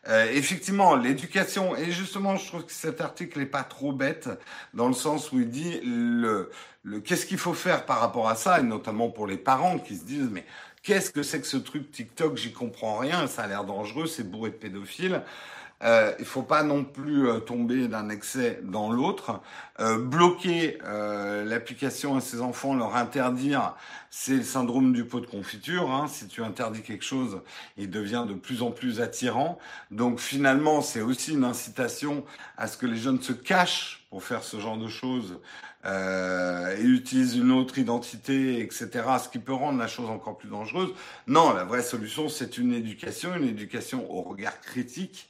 Euh, 0.09 0.29
effectivement, 0.31 0.95
l'éducation, 0.95 1.77
et 1.77 1.91
justement, 1.91 2.35
je 2.35 2.45
trouve 2.47 2.65
que 2.65 2.73
cet 2.73 2.99
article 2.99 3.39
est 3.39 3.45
pas 3.45 3.63
trop 3.63 3.93
bête, 3.93 4.29
dans 4.73 4.87
le 4.87 4.93
sens 4.93 5.31
où 5.31 5.39
il 5.39 5.49
dit 5.49 5.79
le, 5.81 6.51
le 6.83 6.99
qu'est-ce 6.99 7.25
qu'il 7.25 7.37
faut 7.37 7.53
faire 7.53 7.85
par 7.85 8.01
rapport 8.01 8.27
à 8.27 8.35
ça, 8.35 8.59
et 8.59 8.63
notamment 8.63 9.09
pour 9.09 9.27
les 9.27 9.37
parents 9.37 9.79
qui 9.79 9.95
se 9.95 10.03
disent, 10.03 10.29
mais 10.29 10.45
qu'est-ce 10.81 11.09
que 11.09 11.23
c'est 11.23 11.39
que 11.39 11.47
ce 11.47 11.55
truc 11.55 11.89
TikTok, 11.91 12.35
j'y 12.35 12.51
comprends 12.51 12.97
rien, 12.97 13.27
ça 13.27 13.43
a 13.43 13.47
l'air 13.47 13.63
dangereux, 13.63 14.07
c'est 14.07 14.29
bourré 14.29 14.49
de 14.49 14.55
pédophiles. 14.55 15.21
Euh, 15.83 16.13
il 16.19 16.25
faut 16.25 16.43
pas 16.43 16.63
non 16.63 16.83
plus 16.83 17.27
euh, 17.27 17.39
tomber 17.39 17.87
d'un 17.87 18.09
excès 18.09 18.59
dans 18.63 18.91
l'autre. 18.91 19.41
Euh, 19.79 19.97
bloquer 19.97 20.77
euh, 20.83 21.43
l'application 21.43 22.15
à 22.15 22.21
ses 22.21 22.41
enfants, 22.41 22.75
leur 22.75 22.95
interdire, 22.95 23.75
c'est 24.11 24.35
le 24.35 24.43
syndrome 24.43 24.93
du 24.93 25.03
pot 25.03 25.19
de 25.19 25.25
confiture. 25.25 25.91
Hein. 25.91 26.07
Si 26.07 26.27
tu 26.27 26.43
interdis 26.43 26.83
quelque 26.83 27.03
chose, 27.03 27.41
il 27.77 27.89
devient 27.89 28.25
de 28.27 28.35
plus 28.35 28.61
en 28.61 28.69
plus 28.69 29.01
attirant. 29.01 29.57
Donc 29.89 30.19
finalement, 30.19 30.81
c'est 30.81 31.01
aussi 31.01 31.33
une 31.33 31.43
incitation 31.43 32.23
à 32.55 32.67
ce 32.67 32.77
que 32.77 32.85
les 32.85 32.97
jeunes 32.97 33.21
se 33.21 33.33
cachent 33.33 34.05
pour 34.11 34.23
faire 34.23 34.43
ce 34.43 34.59
genre 34.59 34.77
de 34.77 34.87
choses 34.87 35.39
euh, 35.85 36.77
et 36.77 36.83
utilisent 36.83 37.35
une 37.35 37.51
autre 37.51 37.79
identité, 37.79 38.61
etc. 38.61 38.89
Ce 39.23 39.27
qui 39.27 39.39
peut 39.39 39.53
rendre 39.53 39.79
la 39.79 39.87
chose 39.87 40.07
encore 40.09 40.37
plus 40.37 40.49
dangereuse. 40.49 40.93
Non, 41.25 41.51
la 41.51 41.63
vraie 41.63 41.81
solution, 41.81 42.29
c'est 42.29 42.59
une 42.59 42.73
éducation, 42.73 43.35
une 43.35 43.47
éducation 43.47 44.09
au 44.11 44.21
regard 44.21 44.61
critique. 44.61 45.29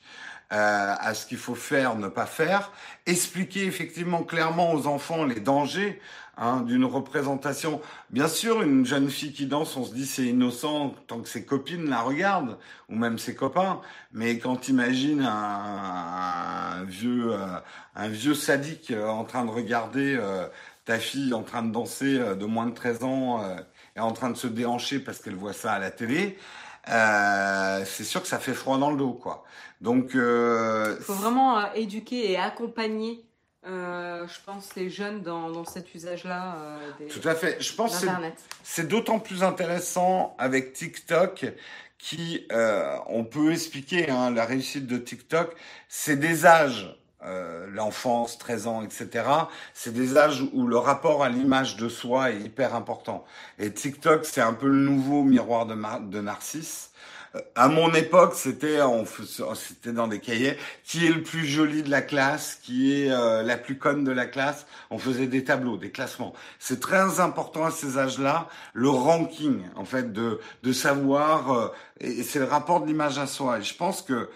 À 0.56 1.13
ce 1.16 1.26
qu'il 1.26 1.40
faut 1.40 1.56
faire, 1.56 1.96
ne 1.96 2.08
pas 2.08 2.27
faire, 2.27 2.71
expliquer 3.06 3.65
effectivement 3.65 4.23
clairement 4.23 4.73
aux 4.73 4.86
enfants 4.86 5.25
les 5.25 5.40
dangers 5.40 6.00
hein, 6.38 6.62
d'une 6.62 6.86
représentation. 6.86 7.82
Bien 8.10 8.27
sûr, 8.27 8.62
une 8.62 8.86
jeune 8.86 9.10
fille 9.10 9.34
qui 9.34 9.46
danse, 9.46 9.75
on 9.77 9.84
se 9.84 9.94
dit 9.94 10.06
c'est 10.06 10.25
innocent 10.25 10.94
tant 11.08 11.21
que 11.21 11.30
ses 11.30 11.44
copines 11.46 11.90
la 11.90 12.02
regardent, 12.02 12.58
ou 12.90 12.96
même 12.96 13.17
ses 13.17 13.36
copains. 13.36 13.82
Mais 14.12 14.38
quand 14.38 14.67
imagine 14.67 15.21
un, 15.21 16.73
un 16.80 16.84
vieux, 16.84 17.34
euh, 17.34 17.60
un 17.96 18.08
vieux 18.08 18.34
sadique 18.34 18.92
euh, 18.92 19.08
en 19.08 19.23
train 19.23 19.46
de 19.46 19.52
regarder 19.52 20.15
euh, 20.19 20.48
ta 20.86 21.00
fille 21.00 21.34
en 21.34 21.44
train 21.44 21.63
de 21.63 21.71
danser 21.71 22.17
de 22.17 22.46
moins 22.46 22.65
de 22.65 22.73
13 22.73 23.04
ans 23.06 23.42
et 23.96 24.02
en 24.02 24.12
train 24.12 24.30
de 24.30 24.36
se 24.36 24.48
déhancher 24.48 25.00
parce 25.00 25.19
qu'elle 25.19 25.36
voit 25.36 25.54
ça 25.54 25.71
à 25.71 25.80
la 25.80 25.92
télé, 25.92 26.38
c'est 26.88 28.04
sûr 28.04 28.21
que 28.21 28.27
ça 28.27 28.40
fait 28.40 28.54
froid 28.54 28.77
dans 28.77 28.92
le 28.92 28.98
dos, 28.98 29.13
quoi. 29.13 29.44
Donc, 29.81 30.12
il 30.13 30.98
faut 31.02 31.13
vraiment 31.13 31.73
éduquer 31.73 32.31
et 32.31 32.38
accompagner 32.38 33.25
euh, 33.65 34.27
je 34.27 34.40
pense, 34.46 34.75
les 34.75 34.90
jeunes 34.90 35.21
dans, 35.21 35.63
cet 35.63 35.96
usage-là. 35.96 36.58
Euh, 36.60 37.08
Tout 37.10 37.27
à 37.27 37.34
fait. 37.34 37.62
Je 37.62 37.73
pense 37.73 38.02
que 38.02 38.08
c'est 38.62 38.88
d'autant 38.88 39.19
plus 39.19 39.44
intéressant 39.44 40.36
avec 40.38 40.73
TikTok 40.73 41.46
qui, 41.98 42.46
euh, 42.52 42.98
on 43.08 43.23
peut 43.23 43.54
expliquer 43.54 44.10
hein, 44.10 44.31
la 44.31 44.44
réussite 44.44 44.86
de 44.86 44.98
TikTok, 44.98 45.56
c'est 45.88 46.17
des 46.17 46.46
âges. 46.46 46.98
L'enfance, 47.71 48.38
13 48.38 48.67
ans, 48.67 48.84
etc. 48.84 49.26
C'est 49.74 49.94
des 49.94 50.17
âges 50.17 50.44
où 50.54 50.67
le 50.67 50.78
rapport 50.78 51.24
à 51.24 51.30
l'image 51.30 51.78
de 51.78 51.90
soi 51.90 52.32
est 52.32 52.40
hyper 52.40 52.76
important. 52.76 53.26
Et 53.60 53.71
TikTok, 53.71 54.26
c'est 54.26 54.42
un 54.42 54.54
peu 54.54 54.67
le 54.67 54.80
nouveau 54.80 55.24
miroir 55.24 55.65
de, 55.65 55.76
de 56.10 56.21
Narcisse 56.21 56.94
à 57.56 57.67
mon 57.67 57.92
époque, 57.94 58.34
c'était 58.36 58.80
c'était 59.56 59.92
dans 59.92 60.08
des 60.08 60.19
cahiers. 60.19 60.58
Qui 60.84 61.08
est 61.08 61.10
le 61.10 61.24
plus 61.24 61.46
joli 61.46 61.82
de 61.82 61.90
la 61.90 62.02
classe? 62.02 62.60
Qui 62.62 62.94
est 62.94 63.12
euh, 63.12 63.42
la 63.42 63.58
plus 63.58 63.78
conne 63.78 64.04
de 64.04 64.12
la 64.12 64.26
classe? 64.26 64.67
On 64.92 65.00
faisait 65.00 65.26
des 65.26 65.44
tableaux, 65.44 65.78
des 65.78 65.90
classements. 65.90 66.34
C'est 66.60 66.80
très 66.80 67.19
important 67.19 67.65
à 67.65 67.71
ces 67.71 67.98
âges-là, 67.98 68.50
le 68.74 68.90
ranking, 68.90 69.63
en 69.76 69.86
fait, 69.86 70.13
de 70.13 70.40
de 70.62 70.74
savoir. 70.74 71.52
Euh, 71.52 71.67
et 72.00 72.24
c'est 72.24 72.40
le 72.40 72.46
rapport 72.46 72.82
de 72.82 72.88
l'image 72.88 73.17
à 73.17 73.26
soi. 73.26 73.60
Et 73.60 73.63
je 73.63 73.76
pense 73.76 74.04
que 74.04 74.30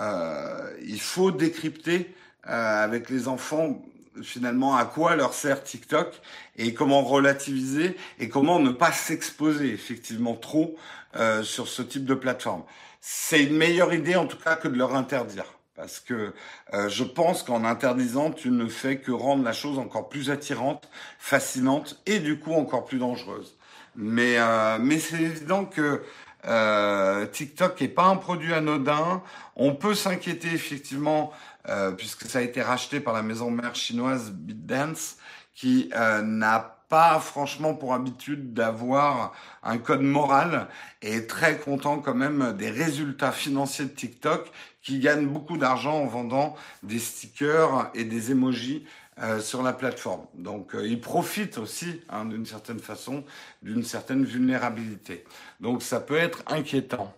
euh, 0.00 0.70
il 0.82 1.00
faut 1.00 1.30
décrypter 1.30 2.14
avec 2.44 3.10
les 3.10 3.28
enfants 3.28 3.82
finalement 4.22 4.76
à 4.76 4.84
quoi 4.84 5.16
leur 5.16 5.34
sert 5.34 5.62
TikTok 5.62 6.20
et 6.56 6.74
comment 6.74 7.02
relativiser 7.02 7.96
et 8.18 8.28
comment 8.28 8.58
ne 8.58 8.70
pas 8.70 8.92
s'exposer 8.92 9.72
effectivement 9.72 10.34
trop 10.34 10.76
euh, 11.16 11.42
sur 11.42 11.68
ce 11.68 11.82
type 11.82 12.04
de 12.04 12.14
plateforme. 12.14 12.62
C'est 13.00 13.44
une 13.44 13.56
meilleure 13.56 13.94
idée 13.94 14.16
en 14.16 14.26
tout 14.26 14.36
cas 14.36 14.56
que 14.56 14.68
de 14.68 14.76
leur 14.76 14.94
interdire. 14.94 15.46
Parce 15.74 15.98
que 15.98 16.34
euh, 16.74 16.90
je 16.90 17.04
pense 17.04 17.42
qu'en 17.42 17.64
interdisant, 17.64 18.32
tu 18.32 18.50
ne 18.50 18.66
fais 18.66 18.98
que 18.98 19.12
rendre 19.12 19.42
la 19.42 19.54
chose 19.54 19.78
encore 19.78 20.10
plus 20.10 20.30
attirante, 20.30 20.90
fascinante 21.18 21.98
et 22.04 22.18
du 22.18 22.38
coup 22.38 22.52
encore 22.52 22.84
plus 22.84 22.98
dangereuse. 22.98 23.56
Mais, 23.96 24.34
euh, 24.36 24.78
mais 24.78 24.98
c'est 24.98 25.22
évident 25.22 25.64
que 25.64 26.02
euh, 26.46 27.26
TikTok 27.26 27.80
n'est 27.80 27.88
pas 27.88 28.04
un 28.04 28.16
produit 28.16 28.52
anodin. 28.52 29.22
On 29.56 29.74
peut 29.74 29.94
s'inquiéter 29.94 30.48
effectivement, 30.48 31.32
euh, 31.68 31.92
puisque 31.92 32.24
ça 32.24 32.38
a 32.38 32.42
été 32.42 32.62
racheté 32.62 33.00
par 33.00 33.14
la 33.14 33.22
maison 33.22 33.50
mère 33.50 33.74
chinoise 33.74 34.30
BitDance, 34.30 35.16
qui 35.54 35.90
euh, 35.94 36.22
n'a 36.22 36.80
pas 36.88 37.20
franchement 37.20 37.74
pour 37.74 37.94
habitude 37.94 38.52
d'avoir 38.52 39.32
un 39.62 39.78
code 39.78 40.02
moral 40.02 40.68
et 41.02 41.26
très 41.26 41.58
content 41.58 41.98
quand 41.98 42.14
même 42.14 42.54
des 42.58 42.70
résultats 42.70 43.30
financiers 43.30 43.84
de 43.84 43.90
TikTok 43.90 44.50
qui 44.82 44.98
gagnent 44.98 45.28
beaucoup 45.28 45.56
d'argent 45.56 45.94
en 45.94 46.06
vendant 46.06 46.56
des 46.82 46.98
stickers 46.98 47.90
et 47.94 48.04
des 48.04 48.32
emojis 48.32 48.84
euh, 49.22 49.38
sur 49.38 49.62
la 49.62 49.72
plateforme. 49.72 50.24
Donc 50.34 50.74
euh, 50.74 50.86
ils 50.86 51.00
profitent 51.00 51.58
aussi 51.58 52.00
hein, 52.08 52.24
d'une 52.24 52.46
certaine 52.46 52.78
façon 52.78 53.22
d'une 53.62 53.84
certaine 53.84 54.24
vulnérabilité. 54.24 55.24
Donc 55.60 55.82
ça 55.82 56.00
peut 56.00 56.16
être 56.16 56.42
inquiétant. 56.46 57.14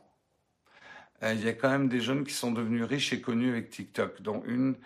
Euh, 1.23 1.35
il 1.35 1.45
y 1.45 1.49
a 1.49 1.53
quand 1.53 1.71
même 1.71 1.89
des 1.89 2.01
jeunes 2.01 2.25
qui 2.25 2.35
sont 2.35 2.53
devenus 2.53 2.85
riches 2.85 3.13
et 3.13 3.21
connus 3.21 3.51
avec 3.51 3.71
TikTok, 3.71 4.23
dont 4.23 4.43
une 4.47 4.77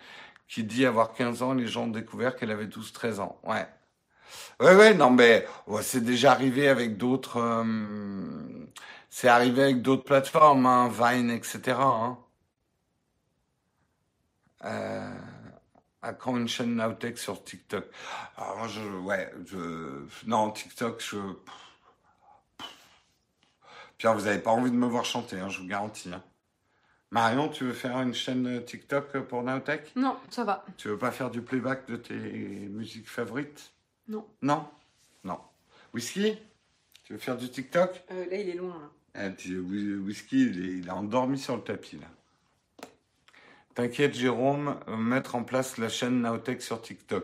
qui 0.47 0.63
dit 0.63 0.85
avoir 0.85 1.13
15 1.13 1.41
ans, 1.41 1.53
les 1.53 1.67
gens 1.67 1.83
ont 1.85 1.87
découvert 1.87 2.35
qu'elle 2.35 2.51
avait 2.51 2.67
12-13 2.67 3.19
ans. 3.19 3.39
Ouais, 3.43 3.67
Ouais, 4.59 4.75
ouais, 4.75 4.93
non, 4.93 5.11
mais 5.11 5.47
c'est 5.81 6.03
déjà 6.03 6.31
arrivé 6.31 6.67
avec 6.67 6.97
d'autres. 6.97 7.37
Euh, 7.37 8.67
c'est 9.09 9.27
arrivé 9.27 9.63
avec 9.63 9.81
d'autres 9.81 10.03
plateformes, 10.03 10.65
hein, 10.65 10.89
Vine, 10.89 11.29
etc. 11.29 11.77
Hein. 11.79 12.17
Euh, 14.65 15.13
à 16.01 16.13
quand 16.13 16.35
une 16.37 16.47
chaîne 16.47 16.75
Nowtech 16.75 17.17
sur 17.17 17.43
TikTok? 17.43 17.85
Alors 18.37 18.57
moi, 18.57 18.67
je, 18.67 18.81
ouais, 18.81 19.31
je, 19.45 20.03
non, 20.25 20.51
TikTok, 20.51 21.01
je. 21.01 21.17
Pierre, 23.97 24.13
vous 24.15 24.25
n'avez 24.25 24.39
pas 24.39 24.51
envie 24.51 24.71
de 24.71 24.75
me 24.75 24.87
voir 24.87 25.05
chanter, 25.05 25.39
hein, 25.39 25.49
je 25.49 25.59
vous 25.59 25.67
garantis. 25.67 26.11
Hein. 26.13 26.23
Marion, 27.11 27.47
tu 27.47 27.63
veux 27.63 27.73
faire 27.73 27.97
une 28.01 28.13
chaîne 28.13 28.63
TikTok 28.65 29.17
pour 29.27 29.41
Nowtech? 29.43 29.95
Non, 29.95 30.17
ça 30.29 30.43
va. 30.43 30.65
Tu 30.77 30.89
veux 30.89 30.97
pas 30.97 31.11
faire 31.11 31.29
du 31.29 31.41
playback 31.41 31.87
de 31.87 31.95
tes 31.95 32.13
musiques 32.15 33.07
favorites? 33.07 33.71
Non. 34.09 34.25
Non? 34.41 34.67
Non. 35.23 35.39
Whisky? 35.93 36.37
Tu 37.05 37.13
veux 37.13 37.19
faire 37.19 37.37
du 37.37 37.49
TikTok? 37.49 38.03
Euh, 38.11 38.25
Là, 38.29 38.37
il 38.37 38.49
est 38.49 38.55
loin. 38.55 38.75
Là. 38.77 38.89
Ah, 39.15 39.29
whisky, 39.29 40.47
il 40.47 40.85
est, 40.87 40.89
endormi 40.91 41.39
sur 41.39 41.55
le 41.55 41.63
tapis, 41.63 41.97
là. 41.97 42.07
T'inquiète, 43.73 44.13
Jérôme, 44.13 44.77
mettre 44.87 45.35
en 45.35 45.43
place 45.43 45.77
la 45.77 45.87
chaîne 45.87 46.21
Naotech 46.21 46.61
sur 46.61 46.81
TikTok. 46.81 47.23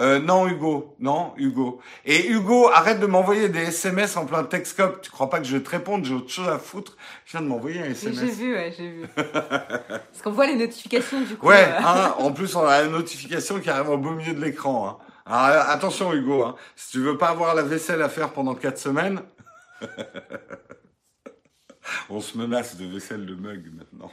Euh, 0.00 0.18
non, 0.18 0.48
Hugo. 0.48 0.96
Non, 0.98 1.34
Hugo. 1.36 1.80
Et 2.04 2.28
Hugo, 2.28 2.68
arrête 2.72 2.98
de 2.98 3.06
m'envoyer 3.06 3.48
des 3.48 3.60
SMS 3.60 4.16
en 4.16 4.26
plein 4.26 4.44
Texcop. 4.44 5.02
Tu 5.02 5.10
crois 5.10 5.28
pas 5.28 5.38
que 5.38 5.44
je 5.44 5.56
vais 5.56 5.62
te 5.62 5.70
répondre? 5.70 6.04
J'ai 6.04 6.14
autre 6.14 6.30
chose 6.30 6.48
à 6.48 6.58
foutre. 6.58 6.96
Je 7.26 7.32
viens 7.32 7.42
de 7.42 7.46
m'envoyer 7.46 7.80
un 7.80 7.84
SMS. 7.84 8.18
J'ai 8.18 8.30
vu, 8.30 8.54
ouais, 8.54 8.74
j'ai 8.76 8.88
vu. 8.88 9.06
Parce 9.16 10.22
qu'on 10.24 10.32
voit 10.32 10.46
les 10.46 10.56
notifications 10.56 11.20
du 11.20 11.36
coup. 11.36 11.46
Ouais, 11.46 11.68
hein, 11.78 12.14
en 12.18 12.32
plus, 12.32 12.56
on 12.56 12.66
a 12.66 12.82
une 12.82 12.92
notification 12.92 13.60
qui 13.60 13.68
arrive 13.70 13.90
au 13.90 13.98
beau 13.98 14.10
milieu 14.10 14.32
de 14.32 14.40
l'écran. 14.42 14.88
Hein. 14.88 14.98
Alors, 15.24 15.68
attention 15.68 16.12
Hugo, 16.12 16.42
hein. 16.42 16.56
si 16.74 16.92
tu 16.92 16.98
veux 17.00 17.16
pas 17.16 17.28
avoir 17.28 17.54
la 17.54 17.62
vaisselle 17.62 18.02
à 18.02 18.08
faire 18.08 18.32
pendant 18.32 18.54
quatre 18.54 18.78
semaines, 18.78 19.22
on 22.10 22.20
se 22.20 22.36
menace 22.36 22.76
de 22.76 22.86
vaisselle 22.86 23.26
de 23.26 23.34
mug 23.34 23.70
maintenant. 23.72 24.10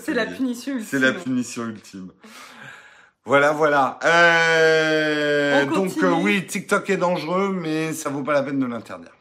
C'est 0.00 0.12
la 0.12 0.26
punition 0.26 0.74
ultime. 0.74 0.88
C'est 0.88 0.98
la 0.98 1.12
punition 1.12 1.66
ultime. 1.66 2.10
Voilà, 3.24 3.52
voilà. 3.52 3.98
Euh, 4.04 5.64
donc 5.66 5.92
euh, 6.02 6.10
oui, 6.10 6.44
TikTok 6.44 6.90
est 6.90 6.96
dangereux, 6.96 7.56
mais 7.60 7.92
ça 7.92 8.10
vaut 8.10 8.22
pas 8.22 8.32
la 8.32 8.42
peine 8.42 8.58
de 8.58 8.66
l'interdire. 8.66 9.12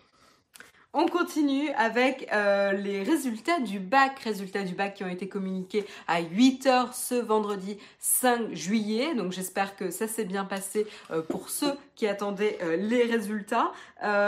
On 0.94 1.06
continue 1.06 1.70
avec 1.78 2.28
euh, 2.34 2.74
les 2.74 3.02
résultats 3.02 3.62
du 3.62 3.80
bac, 3.80 4.20
résultats 4.20 4.64
du 4.64 4.76
bac 4.76 4.96
qui 4.96 5.06
ont 5.06 5.10
été 5.10 5.30
communiqués 5.30 5.86
à 6.06 6.22
8h 6.22 6.92
ce 6.92 7.16
vendredi 7.16 7.78
5 8.00 8.54
juillet. 8.54 9.16
Donc 9.16 9.32
j'espère 9.32 9.78
que 9.78 9.90
ça 9.90 10.10
s'est 10.10 10.26
bien 10.26 10.44
passé 10.44 10.86
euh, 11.12 11.22
pour 11.22 11.50
ceux 11.50 11.72
qui 11.96 12.08
attendaient 12.08 12.58
euh, 12.62 12.76
les 12.76 13.04
résultats. 13.04 13.72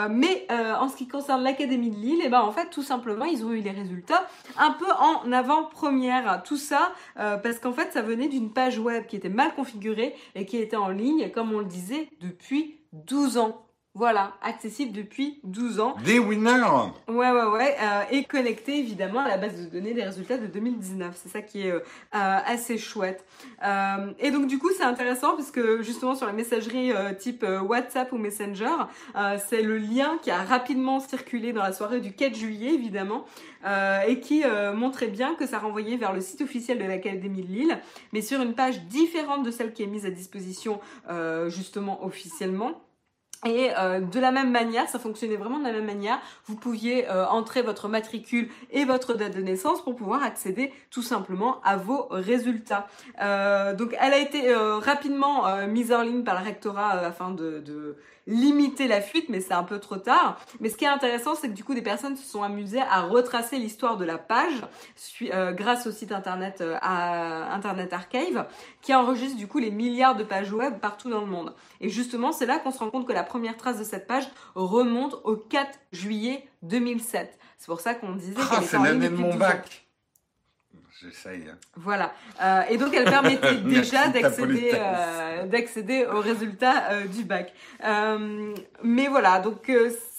mais 0.09 0.47
en 0.49 0.87
ce 0.87 0.95
qui 0.95 1.07
concerne 1.07 1.43
l'Académie 1.43 1.89
de 1.89 1.97
Lille, 1.97 2.21
et 2.21 2.25
eh 2.27 2.29
ben 2.29 2.41
en 2.41 2.51
fait 2.51 2.69
tout 2.69 2.83
simplement 2.83 3.25
ils 3.25 3.43
ont 3.43 3.51
eu 3.51 3.59
les 3.59 3.71
résultats 3.71 4.27
un 4.57 4.71
peu 4.71 4.89
en 4.99 5.31
avant-première. 5.31 6.43
Tout 6.43 6.57
ça 6.57 6.93
parce 7.15 7.59
qu'en 7.59 7.73
fait 7.73 7.91
ça 7.91 8.01
venait 8.01 8.27
d'une 8.27 8.53
page 8.53 8.77
web 8.79 9.05
qui 9.07 9.15
était 9.15 9.29
mal 9.29 9.53
configurée 9.55 10.15
et 10.35 10.45
qui 10.45 10.57
était 10.57 10.77
en 10.77 10.89
ligne, 10.89 11.31
comme 11.31 11.51
on 11.51 11.59
le 11.59 11.65
disait, 11.65 12.07
depuis 12.21 12.79
12 12.93 13.37
ans. 13.37 13.65
Voilà, 13.95 14.33
accessible 14.41 14.91
depuis 14.91 15.39
12 15.43 15.79
ans. 15.79 15.95
Des 16.03 16.17
winners 16.17 16.63
Ouais, 17.07 17.29
ouais, 17.29 17.45
ouais. 17.45 17.75
Euh, 17.79 18.01
et 18.09 18.23
connecté 18.23 18.79
évidemment 18.79 19.19
à 19.19 19.27
la 19.27 19.37
base 19.37 19.55
de 19.55 19.69
données 19.69 19.93
des 19.93 20.01
résultats 20.01 20.39
de 20.39 20.47
2019. 20.47 21.15
C'est 21.15 21.29
ça 21.29 21.43
qui 21.43 21.67
est 21.67 21.71
euh, 21.71 21.77
euh, 22.15 22.37
assez 22.43 22.79
chouette. 22.79 23.23
et 24.17 24.31
donc 24.31 24.47
du 24.47 24.57
coup, 24.57 24.71
c'est 24.75 24.83
intéressant 24.83 25.35
parce 25.35 25.51
que 25.51 25.83
justement 25.83 26.15
sur 26.15 26.25
la 26.25 26.33
messagerie 26.33 26.91
type 27.19 27.45
WhatsApp 27.67 28.11
ou 28.13 28.17
Messenger, 28.17 28.87
c'est 29.47 29.61
le 29.61 29.77
lien 29.77 30.17
qui 30.23 30.31
a 30.31 30.41
rapidement 30.41 30.99
circulé 30.99 31.53
dans 31.53 31.61
la 31.61 31.71
soirée 31.71 32.01
du 32.01 32.13
4 32.13 32.35
juillet 32.35 32.73
évidemment. 32.73 33.25
et 34.07 34.19
qui 34.19 34.43
montrait 34.75 35.07
bien 35.07 35.35
que 35.35 35.45
ça 35.45 35.59
renvoyait 35.59 35.97
vers 35.97 36.13
le 36.13 36.21
site 36.21 36.41
officiel 36.41 36.79
de 36.79 36.85
l'Académie 36.85 37.43
de 37.43 37.47
Lille, 37.47 37.79
mais 38.11 38.21
sur 38.21 38.41
une 38.41 38.55
page 38.55 38.81
différente 38.85 39.43
de 39.43 39.51
celle 39.51 39.73
qui 39.73 39.83
est 39.83 39.87
mise 39.87 40.05
à 40.05 40.11
disposition 40.11 40.79
justement 41.47 42.03
officiellement. 42.05 42.81
Et 43.45 43.71
euh, 43.77 43.99
de 43.99 44.19
la 44.19 44.31
même 44.31 44.51
manière, 44.51 44.87
ça 44.87 44.99
fonctionnait 44.99 45.35
vraiment 45.35 45.59
de 45.59 45.65
la 45.65 45.73
même 45.73 45.85
manière. 45.85 46.19
Vous 46.45 46.55
pouviez 46.55 47.09
euh, 47.09 47.25
entrer 47.27 47.61
votre 47.61 47.87
matricule 47.87 48.49
et 48.71 48.85
votre 48.85 49.13
date 49.13 49.35
de 49.35 49.41
naissance 49.41 49.81
pour 49.81 49.95
pouvoir 49.95 50.23
accéder 50.23 50.71
tout 50.89 51.01
simplement 51.01 51.59
à 51.63 51.77
vos 51.77 52.07
résultats. 52.09 52.87
Euh, 53.21 53.73
donc, 53.75 53.95
elle 53.99 54.13
a 54.13 54.19
été 54.19 54.53
rapidement 54.55 55.43
mise 55.67 55.91
en 55.91 56.01
ligne 56.01 56.23
par 56.23 56.39
le 56.39 56.45
rectorat 56.45 56.91
afin 56.91 57.31
de, 57.31 57.59
de 57.59 57.97
limiter 58.27 58.87
la 58.87 59.01
fuite, 59.01 59.29
mais 59.29 59.41
c'est 59.41 59.53
un 59.53 59.63
peu 59.63 59.79
trop 59.79 59.97
tard. 59.97 60.39
Mais 60.59 60.69
ce 60.69 60.77
qui 60.77 60.85
est 60.85 60.89
intéressant, 60.89 61.35
c'est 61.35 61.49
que 61.49 61.53
du 61.53 61.63
coup, 61.63 61.73
des 61.73 61.81
personnes 61.81 62.15
se 62.15 62.25
sont 62.25 62.43
amusées 62.43 62.81
à 62.81 63.01
retracer 63.01 63.57
l'histoire 63.57 63.97
de 63.97 64.05
la 64.05 64.17
page 64.17 64.61
euh, 65.21 65.51
grâce 65.51 65.87
au 65.87 65.91
site 65.91 66.11
internet 66.11 66.61
euh, 66.61 66.77
à 66.81 67.53
Internet 67.53 67.93
Archive, 67.93 68.45
qui 68.81 68.93
enregistre 68.93 69.37
du 69.37 69.47
coup 69.47 69.59
les 69.59 69.71
milliards 69.71 70.15
de 70.15 70.23
pages 70.23 70.51
web 70.51 70.79
partout 70.79 71.09
dans 71.09 71.21
le 71.21 71.27
monde. 71.27 71.53
Et 71.81 71.89
justement, 71.89 72.31
c'est 72.31 72.45
là 72.45 72.59
qu'on 72.59 72.71
se 72.71 72.79
rend 72.79 72.89
compte 72.89 73.07
que 73.07 73.13
la 73.13 73.23
première 73.23 73.57
trace 73.57 73.79
de 73.79 73.83
cette 73.83 74.07
page 74.07 74.27
remonte 74.55 75.15
au 75.23 75.35
4 75.35 75.79
juillet 75.91 76.47
2007. 76.61 77.37
C'est 77.57 77.67
pour 77.67 77.79
ça 77.79 77.95
qu'on 77.95 78.15
disait 78.15 78.35
ah, 78.51 78.61
c'est 78.61 78.77
l'année 78.77 79.09
de 79.09 79.15
mon 79.15 79.35
bac. 79.35 79.82
J'essaye. 81.03 81.49
Hein. 81.49 81.57
Voilà. 81.75 82.13
Euh, 82.41 82.61
et 82.69 82.77
donc, 82.77 82.93
elle 82.93 83.03
permettait 83.03 83.55
déjà 83.65 84.07
d'accéder, 84.07 84.71
euh, 84.73 85.45
d'accéder 85.47 86.05
aux 86.05 86.21
résultats 86.21 86.91
euh, 86.91 87.07
du 87.07 87.23
bac. 87.23 87.53
mais 88.83 89.07
voilà, 89.07 89.39
donc 89.39 89.69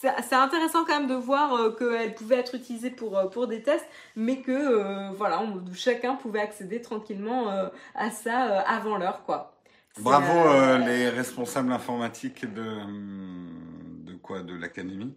c'est 0.00 0.34
intéressant 0.34 0.84
quand 0.84 1.00
même 1.00 1.08
de 1.08 1.14
voir 1.14 1.74
qu'elle 1.76 2.14
pouvait 2.14 2.36
être 2.36 2.54
utilisée 2.54 2.90
pour, 2.90 3.30
pour 3.30 3.46
des 3.46 3.62
tests, 3.62 3.86
mais 4.16 4.40
que 4.40 5.12
voilà, 5.14 5.42
chacun 5.74 6.16
pouvait 6.16 6.40
accéder 6.40 6.82
tranquillement 6.82 7.48
à 7.94 8.10
ça 8.10 8.60
avant 8.60 8.98
l'heure, 8.98 9.22
quoi. 9.24 9.54
Bravo 10.00 10.84
les 10.84 11.08
responsables 11.08 11.72
informatiques 11.72 12.52
de, 12.52 14.04
de 14.04 14.14
quoi? 14.16 14.42
De 14.42 14.54
l'académie? 14.54 15.14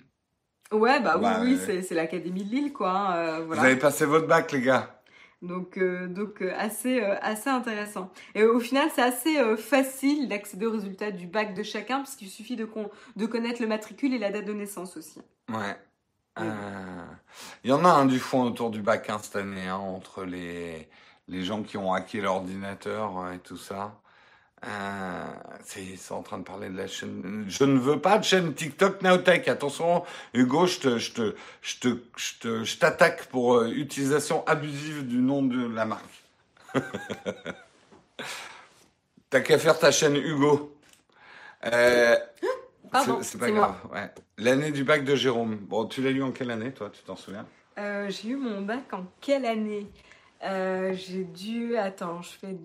Ouais, 0.72 1.00
bah, 1.02 1.18
oui, 1.20 1.58
oui 1.68 1.82
c'est 1.84 1.96
l'académie 1.96 2.44
de 2.44 2.50
Lille, 2.50 2.74
quoi. 2.74 2.92
Hein, 2.92 3.40
Vous 3.42 3.58
avez 3.60 3.76
passé 3.76 4.06
votre 4.06 4.28
bac, 4.28 4.52
les 4.52 4.62
gars 4.62 4.97
donc, 5.42 5.78
euh, 5.78 6.08
donc 6.08 6.42
euh, 6.42 6.54
assez, 6.58 7.02
euh, 7.02 7.16
assez 7.22 7.50
intéressant. 7.50 8.12
Et 8.36 8.44
au 8.44 8.60
final, 8.60 8.90
c'est 8.94 9.02
assez 9.02 9.38
facile 9.58 10.28
d'accéder 10.28 10.66
aux 10.66 10.72
résultats 10.72 11.12
du 11.12 11.28
bac 11.28 11.54
de 11.54 11.64
chacun, 11.64 12.02
puisqu'il 12.02 12.30
suffit 12.30 12.56
de, 12.56 12.68
de 13.16 13.26
connaître 13.26 13.62
le 13.62 13.68
matricule 13.68 14.14
et 14.14 14.18
la 14.20 14.32
date 14.32 14.46
de 14.46 14.54
naissance 14.54 14.98
aussi. 14.98 15.22
Ouais. 15.50 15.78
Il 17.64 17.72
y 17.72 17.74
en 17.74 17.84
a 17.84 17.90
un 17.90 18.06
du 18.06 18.20
fond 18.20 18.44
autour 18.44 18.70
du 18.70 18.84
bac 18.84 19.10
hein, 19.10 19.18
cette 19.20 19.38
année, 19.38 19.68
hein, 19.68 19.78
entre 19.78 20.24
les, 20.24 20.88
les 21.28 21.44
gens 21.44 21.64
qui 21.64 21.78
ont 21.78 21.94
hacké 21.94 22.22
l'ordinateur 22.22 23.32
et 23.34 23.40
tout 23.40 23.58
ça. 23.58 24.00
Euh, 24.66 25.24
c'est 25.64 26.12
en 26.12 26.24
train 26.24 26.40
de 26.40 26.44
parler 26.44 26.70
de 26.70 26.78
la 26.78 26.88
chaîne. 26.88 27.46
Je 27.48 27.64
ne 27.64 27.78
veux 27.78 28.00
pas 28.00 28.18
de 28.18 28.24
chaîne 28.24 28.54
TikTok 28.56 29.02
Naotech. 29.04 29.48
Attention, 29.48 30.04
Hugo, 30.34 30.66
je 30.66 30.80
te, 30.80 30.98
je 30.98 31.12
te, 31.14 31.36
je 31.62 31.76
te, 31.80 31.88
je 32.16 32.34
te, 32.40 32.64
je 32.64 32.78
t'attaque 32.78 33.28
pour 33.28 33.56
euh, 33.58 33.70
utilisation 33.70 34.44
abusive 34.48 35.06
du 35.06 35.18
nom 35.18 35.44
de 35.44 35.68
la 35.68 35.86
marque. 35.86 36.24
T'as 39.30 39.42
qu'à 39.42 39.60
faire 39.60 39.78
ta 39.78 39.92
chaîne 39.92 40.16
Hugo. 40.16 40.76
Euh, 41.66 42.16
c'est 43.22 43.40
pas 43.40 43.52
grave. 43.52 43.76
Ouais. 43.92 44.10
L'année 44.38 44.72
du 44.72 44.84
bac 44.84 45.04
de 45.04 45.16
Jérôme. 45.16 45.58
Bon, 45.58 45.86
tu 45.86 46.02
l'as 46.02 46.12
lu 46.12 46.24
en 46.24 46.32
quelle 46.32 46.50
année, 46.50 46.72
toi? 46.72 46.90
Tu 46.90 47.04
t'en 47.04 47.16
souviens? 47.16 47.46
Euh, 47.78 48.10
J'ai 48.10 48.30
eu 48.30 48.36
mon 48.38 48.62
bac 48.62 48.92
en 48.92 49.06
quelle 49.22 49.46
année? 49.46 49.86
Euh, 50.44 50.94
J'ai 50.94 51.26
dû. 51.26 51.78
Attends, 51.78 52.22
je 52.22 52.30
fais. 52.30 52.56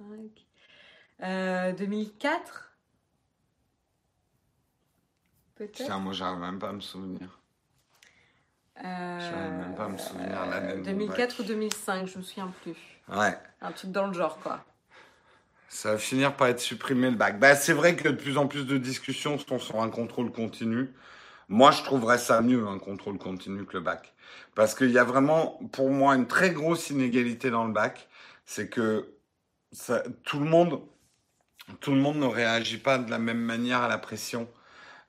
2004 0.00 1.22
euh, 1.22 1.72
Peut-être 5.56 5.98
moi, 5.98 6.12
j'arrive 6.12 6.38
même 6.38 6.58
pas 6.58 6.68
à 6.68 6.72
me 6.72 6.80
souvenir. 6.80 7.40
Euh, 8.84 9.58
même 9.58 9.74
pas 9.74 9.86
à 9.86 9.88
me 9.88 9.98
souvenir 9.98 10.82
2004 10.84 11.40
ou 11.40 11.42
2005, 11.42 12.06
je 12.06 12.18
me 12.18 12.22
souviens 12.22 12.52
plus. 12.62 12.76
Ouais. 13.08 13.36
Un 13.60 13.72
truc 13.72 13.90
dans 13.90 14.06
le 14.06 14.12
genre, 14.12 14.38
quoi. 14.38 14.64
Ça 15.68 15.92
va 15.92 15.98
finir 15.98 16.36
par 16.36 16.46
être 16.46 16.60
supprimé 16.60 17.10
le 17.10 17.16
bac. 17.16 17.40
Bah, 17.40 17.56
c'est 17.56 17.72
vrai 17.72 17.96
que 17.96 18.08
de 18.08 18.14
plus 18.14 18.38
en 18.38 18.46
plus 18.46 18.64
de 18.66 18.78
discussions 18.78 19.36
sont 19.38 19.58
sur 19.58 19.82
un 19.82 19.90
contrôle 19.90 20.30
continu. 20.30 20.94
Moi, 21.48 21.72
je 21.72 21.82
trouverais 21.82 22.18
ça 22.18 22.40
mieux, 22.40 22.66
un 22.68 22.78
contrôle 22.78 23.18
continu 23.18 23.66
que 23.66 23.74
le 23.74 23.82
bac. 23.82 24.14
Parce 24.54 24.74
qu'il 24.74 24.90
y 24.90 24.98
a 24.98 25.04
vraiment, 25.04 25.58
pour 25.72 25.90
moi, 25.90 26.14
une 26.14 26.26
très 26.26 26.50
grosse 26.50 26.90
inégalité 26.90 27.50
dans 27.50 27.64
le 27.64 27.72
bac. 27.72 28.08
C'est 28.46 28.68
que 28.68 29.17
ça, 29.72 30.02
tout 30.24 30.38
le 30.40 30.46
monde 30.46 30.80
tout 31.80 31.92
le 31.92 31.98
monde 31.98 32.18
ne 32.18 32.26
réagit 32.26 32.78
pas 32.78 32.98
de 32.98 33.10
la 33.10 33.18
même 33.18 33.40
manière 33.40 33.82
à 33.82 33.88
la 33.88 33.98
pression. 33.98 34.48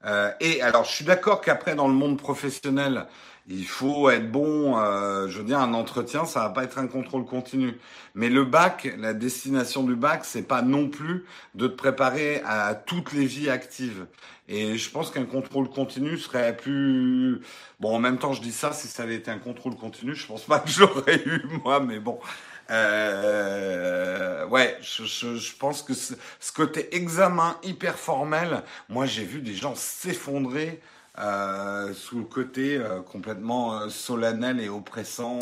Euh, 0.06 0.32
et 0.40 0.62
alors, 0.62 0.86
je 0.86 0.92
suis 0.92 1.06
d'accord 1.06 1.42
qu'après, 1.42 1.76
dans 1.76 1.88
le 1.88 1.94
monde 1.94 2.18
professionnel, 2.18 3.08
il 3.48 3.66
faut 3.66 4.10
être 4.10 4.32
bon. 4.32 4.78
Euh, 4.78 5.28
je 5.28 5.40
veux 5.40 5.44
dire, 5.44 5.60
un 5.60 5.74
entretien, 5.74 6.26
ça 6.26 6.42
va 6.42 6.50
pas 6.50 6.64
être 6.64 6.78
un 6.78 6.88
contrôle 6.88 7.26
continu. 7.26 7.78
Mais 8.16 8.30
le 8.30 8.46
bac, 8.46 8.94
la 8.98 9.14
destination 9.14 9.84
du 9.84 9.96
bac, 9.96 10.22
c'est 10.24 10.44
pas 10.44 10.62
non 10.62 10.88
plus 10.90 11.26
de 11.56 11.68
te 11.68 11.76
préparer 11.76 12.42
à 12.46 12.76
toutes 12.76 13.12
les 13.14 13.26
vies 13.26 13.50
actives. 13.50 14.06
Et 14.48 14.78
je 14.78 14.90
pense 14.90 15.12
qu'un 15.12 15.26
contrôle 15.26 15.70
continu 15.70 16.18
serait 16.18 16.56
plus. 16.56 17.42
Bon, 17.80 17.96
en 17.96 18.00
même 18.00 18.18
temps, 18.18 18.34
je 18.34 18.42
dis 18.42 18.52
ça, 18.52 18.72
si 18.72 18.88
ça 18.88 19.04
avait 19.04 19.16
été 19.16 19.32
un 19.32 19.38
contrôle 19.38 19.76
continu, 19.76 20.16
je 20.16 20.26
pense 20.26 20.44
pas 20.44 20.60
que 20.60 20.70
j'aurais 20.70 21.22
eu 21.26 21.44
moi, 21.64 21.80
mais 21.80 22.00
bon. 22.00 22.20
Euh, 22.70 24.46
ouais, 24.48 24.78
je, 24.82 25.04
je, 25.04 25.36
je, 25.36 25.56
pense 25.56 25.82
que 25.82 25.94
ce, 25.94 26.14
ce, 26.40 26.52
côté 26.52 26.96
examen 26.96 27.58
hyper 27.64 27.98
formel, 27.98 28.64
moi 28.90 29.06
j'ai 29.06 29.24
vu 29.24 29.42
des 29.42 29.54
gens 29.54 29.74
s'effondrer 29.76 30.80
euh, 31.18 31.94
sous 31.94 32.20
le 32.20 32.26
côté 32.26 32.78
euh, 32.78 33.02
complètement 33.02 33.74
euh, 33.74 33.90
solennel 33.90 34.60
et 34.60 34.70
oppressant. 34.70 35.40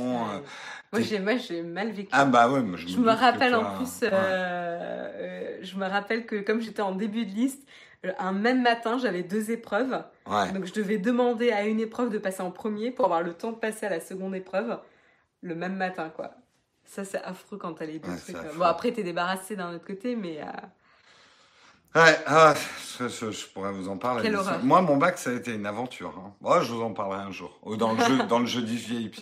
Moi 0.93 1.01
j'ai 1.01 1.19
moi 1.19 1.36
j'ai 1.38 1.61
mal 1.61 1.91
vécu. 1.91 2.09
Ah 2.13 2.25
bah 2.25 2.49
ouais, 2.49 2.61
je, 2.75 2.88
je 2.88 2.97
me, 2.97 3.11
rappelle 3.11 3.53
en 3.55 3.75
plus, 3.75 3.99
je 4.01 5.78
me 5.78 5.86
rappelle 5.86 6.25
que 6.25 6.38
comme 6.38 6.61
j'étais 6.61 6.82
en 6.82 6.93
début 6.93 7.25
de 7.25 7.32
liste, 7.32 7.67
un 8.19 8.32
même 8.32 8.61
matin, 8.61 8.97
j'avais 8.97 9.23
deux 9.23 9.51
épreuves. 9.51 10.01
Ouais. 10.25 10.51
Donc 10.53 10.65
je 10.65 10.73
devais 10.73 10.97
demander 10.97 11.51
à 11.51 11.65
une 11.65 11.82
épreuve 11.82 12.09
de 12.09 12.17
passer 12.17 12.41
en 12.41 12.51
premier 12.51 12.89
pour 12.89 13.05
avoir 13.05 13.21
le 13.21 13.34
temps 13.34 13.51
de 13.51 13.57
passer 13.57 13.86
à 13.86 13.89
la 13.89 13.99
seconde 13.99 14.34
épreuve 14.34 14.80
le 15.41 15.55
même 15.55 15.75
matin, 15.75 16.11
quoi. 16.15 16.32
Ça, 16.88 17.03
c'est 17.05 17.21
affreux 17.21 17.57
quand 17.57 17.73
t'as 17.73 17.85
les 17.85 17.99
deux 17.99 18.17
trucs. 18.17 18.55
Bon, 18.55 18.63
après, 18.63 18.91
t'es 18.91 19.03
débarrassé 19.03 19.55
d'un 19.55 19.75
autre 19.75 19.85
côté, 19.85 20.15
mais. 20.15 20.39
Euh... 20.41 22.01
Ouais, 22.01 22.17
ah, 22.25 22.53
je, 22.99 23.45
pourrais 23.53 23.71
vous 23.71 23.89
en 23.89 23.97
parler. 23.97 24.31
Moi, 24.63 24.81
mon 24.81 24.97
bac, 24.97 25.17
ça 25.17 25.31
a 25.31 25.33
été 25.33 25.53
une 25.53 25.65
aventure. 25.65 26.13
Hein. 26.17 26.61
Je 26.61 26.71
vous 26.71 26.81
en 26.81 26.93
parlerai 26.93 27.21
un 27.21 27.31
jour. 27.31 27.59
Dans 27.77 27.93
le 27.93 28.03
jeu, 28.03 28.17
dans 28.27 28.39
le 28.39 28.45
jeu 28.45 28.61
du 28.61 28.75
VIP. 28.75 29.21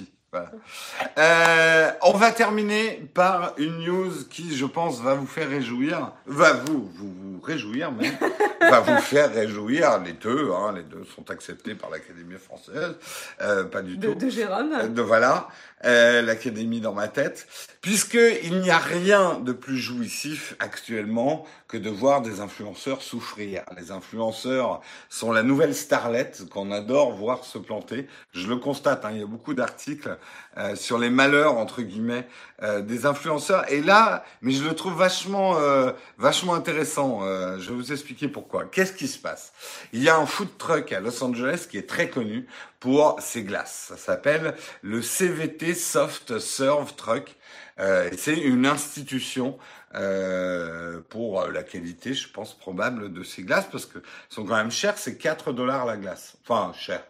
Euh, 1.17 1.91
on 2.01 2.13
va 2.13 2.31
terminer 2.31 3.09
par 3.13 3.53
une 3.57 3.79
news 3.85 4.11
qui, 4.29 4.55
je 4.55 4.65
pense, 4.65 5.01
va 5.01 5.13
vous 5.13 5.27
faire 5.27 5.49
réjouir, 5.49 6.11
va 6.25 6.53
vous 6.53 6.91
vous, 6.95 7.13
vous 7.13 7.41
réjouir 7.41 7.91
même, 7.91 8.13
va 8.61 8.79
vous 8.81 8.97
faire 8.97 9.33
réjouir. 9.33 10.01
Les 10.03 10.13
deux, 10.13 10.51
hein, 10.51 10.73
les 10.75 10.83
deux 10.83 11.05
sont 11.15 11.29
acceptés 11.31 11.75
par 11.75 11.89
l'Académie 11.89 12.37
française, 12.37 12.95
euh, 13.41 13.63
pas 13.65 13.81
du 13.81 13.97
tout. 13.97 14.13
De 14.13 14.29
Jérôme. 14.29 14.73
Euh, 14.73 14.87
de 14.87 15.01
voilà, 15.01 15.47
euh, 15.85 16.21
l'Académie 16.21 16.81
dans 16.81 16.93
ma 16.93 17.07
tête, 17.07 17.47
puisque 17.81 18.17
il 18.43 18.59
n'y 18.61 18.71
a 18.71 18.77
rien 18.77 19.39
de 19.39 19.51
plus 19.51 19.77
jouissif 19.77 20.55
actuellement 20.59 21.45
que 21.67 21.77
de 21.77 21.89
voir 21.89 22.21
des 22.21 22.39
influenceurs 22.39 23.01
souffrir. 23.01 23.63
Les 23.77 23.91
influenceurs 23.91 24.81
sont 25.09 25.31
la 25.31 25.43
nouvelle 25.43 25.75
starlette 25.75 26.47
qu'on 26.49 26.71
adore 26.71 27.13
voir 27.13 27.43
se 27.43 27.57
planter. 27.57 28.07
Je 28.33 28.47
le 28.47 28.57
constate, 28.57 29.03
hein, 29.05 29.09
il 29.13 29.19
y 29.19 29.23
a 29.23 29.27
beaucoup 29.27 29.53
d'articles 29.53 30.17
euh, 30.57 30.75
sur 30.75 30.97
les 30.97 31.09
malheurs 31.09 31.57
entre 31.57 31.81
guillemets 31.81 32.27
euh, 32.63 32.81
des 32.81 33.05
influenceurs. 33.05 33.69
Et 33.71 33.81
là, 33.81 34.23
mais 34.41 34.51
je 34.51 34.63
le 34.63 34.73
trouve 34.73 34.93
vachement, 34.93 35.57
euh, 35.57 35.91
vachement 36.17 36.53
intéressant. 36.53 37.21
je 37.59 37.69
vais 37.69 37.75
vous 37.75 37.91
expliquer 37.91 38.27
pourquoi. 38.27 38.65
Qu'est-ce 38.65 38.93
qui 38.93 39.07
se 39.07 39.17
passe? 39.17 39.53
Il 39.91 40.01
y 40.01 40.09
a 40.09 40.17
un 40.17 40.25
food 40.25 40.57
truck 40.57 40.91
à 40.91 40.99
Los 40.99 41.23
Angeles 41.23 41.67
qui 41.69 41.77
est 41.77 41.89
très 41.89 42.09
connu 42.09 42.47
pour 42.85 43.19
ses 43.19 43.41
glaces. 43.41 43.87
Ça 43.89 43.97
s'appelle 43.97 44.53
le 44.83 45.01
CVT 45.01 45.73
Soft 45.73 46.37
Serve 46.37 46.93
Truck. 46.95 47.35
c'est 47.79 48.37
une 48.37 48.67
institution 48.67 49.57
euh, 49.95 51.01
pour 51.09 51.47
la 51.47 51.63
qualité, 51.63 52.13
je 52.13 52.29
pense, 52.29 52.55
probable 52.55 53.11
de 53.11 53.23
ces 53.23 53.41
glaces, 53.41 53.67
parce 53.71 53.87
que 53.87 53.97
sont 54.29 54.45
quand 54.45 54.57
même 54.57 54.69
chères, 54.69 54.99
c'est 54.99 55.17
4 55.17 55.51
dollars 55.51 55.87
la 55.87 55.97
glace. 55.97 56.37
Enfin, 56.43 56.73
cher. 56.77 57.03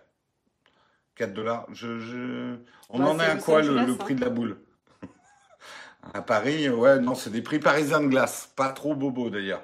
4 1.15 1.33
dollars. 1.33 1.67
Je, 1.73 1.99
je... 1.99 2.55
On 2.89 3.03
en 3.03 3.19
est 3.19 3.25
à 3.25 3.35
quoi 3.35 3.61
le, 3.61 3.85
le, 3.85 3.97
prix 3.97 4.15
de 4.15 4.21
la 4.21 4.29
boule? 4.29 4.57
À 6.13 6.21
Paris, 6.21 6.69
ouais, 6.69 6.99
non, 6.99 7.15
c'est 7.15 7.31
des 7.31 7.41
prix 7.41 7.59
parisiens 7.59 7.99
de 7.99 8.07
glace. 8.07 8.49
Pas 8.55 8.69
trop 8.69 8.95
bobo 8.95 9.29
d'ailleurs 9.29 9.63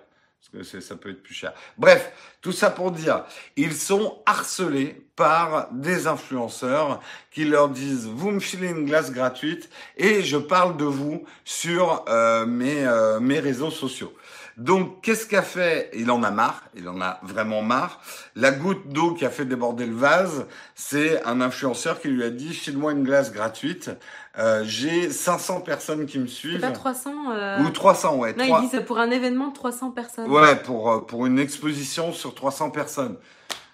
parce 0.52 0.70
que 0.70 0.80
ça 0.82 0.96
peut 0.96 1.12
être 1.12 1.22
plus 1.22 1.34
cher. 1.34 1.54
Bref, 1.78 2.12
tout 2.42 2.52
ça 2.52 2.72
pour 2.72 2.92
dire, 2.92 3.26
ils 3.56 3.74
sont 3.74 4.22
harcelés 4.26 5.06
par 5.16 5.72
des 5.72 6.08
influenceurs 6.08 7.00
qui 7.30 7.46
leur 7.46 7.70
disent 7.70 8.08
vous 8.08 8.32
me 8.32 8.40
filez 8.40 8.70
une 8.70 8.86
glace 8.86 9.12
gratuite 9.12 9.70
et 9.98 10.24
je 10.24 10.38
parle 10.38 10.78
de 10.78 10.86
vous 10.86 11.24
sur 11.46 12.04
euh, 12.08 12.46
mes, 12.46 12.86
euh, 12.86 13.20
mes 13.20 13.40
réseaux 13.40 13.72
sociaux. 13.72 14.14
Donc, 14.62 15.02
qu'est-ce 15.02 15.26
qu'a 15.26 15.42
fait? 15.42 15.90
Il 15.96 16.12
en 16.12 16.22
a 16.22 16.30
marre, 16.30 16.62
il 16.76 16.88
en 16.88 17.02
a 17.02 17.20
vraiment 17.24 17.64
marre. 17.64 18.00
La 18.36 18.52
goutte 18.52 18.88
d'eau 18.90 19.16
qui 19.16 19.26
a 19.26 19.32
fait 19.32 19.46
déborder 19.46 19.88
le 19.88 19.96
vase, 19.96 20.46
c'est 20.76 21.24
un 21.24 21.42
influenceur 21.42 22.00
qui 22.00 22.10
lui 22.10 22.24
a 22.24 22.30
dit, 22.30 22.54
file-moi 22.54 22.92
une 22.92 23.04
glace 23.04 23.32
gratuite. 23.32 23.90
Euh, 24.38 24.62
j'ai 24.64 25.10
500 25.10 25.62
personnes 25.62 26.06
qui 26.06 26.20
me 26.20 26.28
suivent. 26.28 26.62
Pas 26.62 26.70
300 26.70 27.12
euh... 27.32 27.64
Ou 27.64 27.72
300, 27.72 28.18
ouais. 28.18 28.36
Non, 28.38 28.46
3... 28.46 28.62
il 28.62 28.70
dit 28.70 28.86
pour 28.86 29.00
un 29.00 29.10
événement 29.10 29.48
de 29.48 29.54
300 29.54 29.92
personnes. 29.92 30.30
Ouais, 30.30 30.56
pour, 30.56 30.92
euh, 30.92 31.00
pour 31.00 31.26
une 31.26 31.40
exposition 31.40 32.14
sur 32.14 32.36
300 32.36 32.70
personnes. 32.70 33.18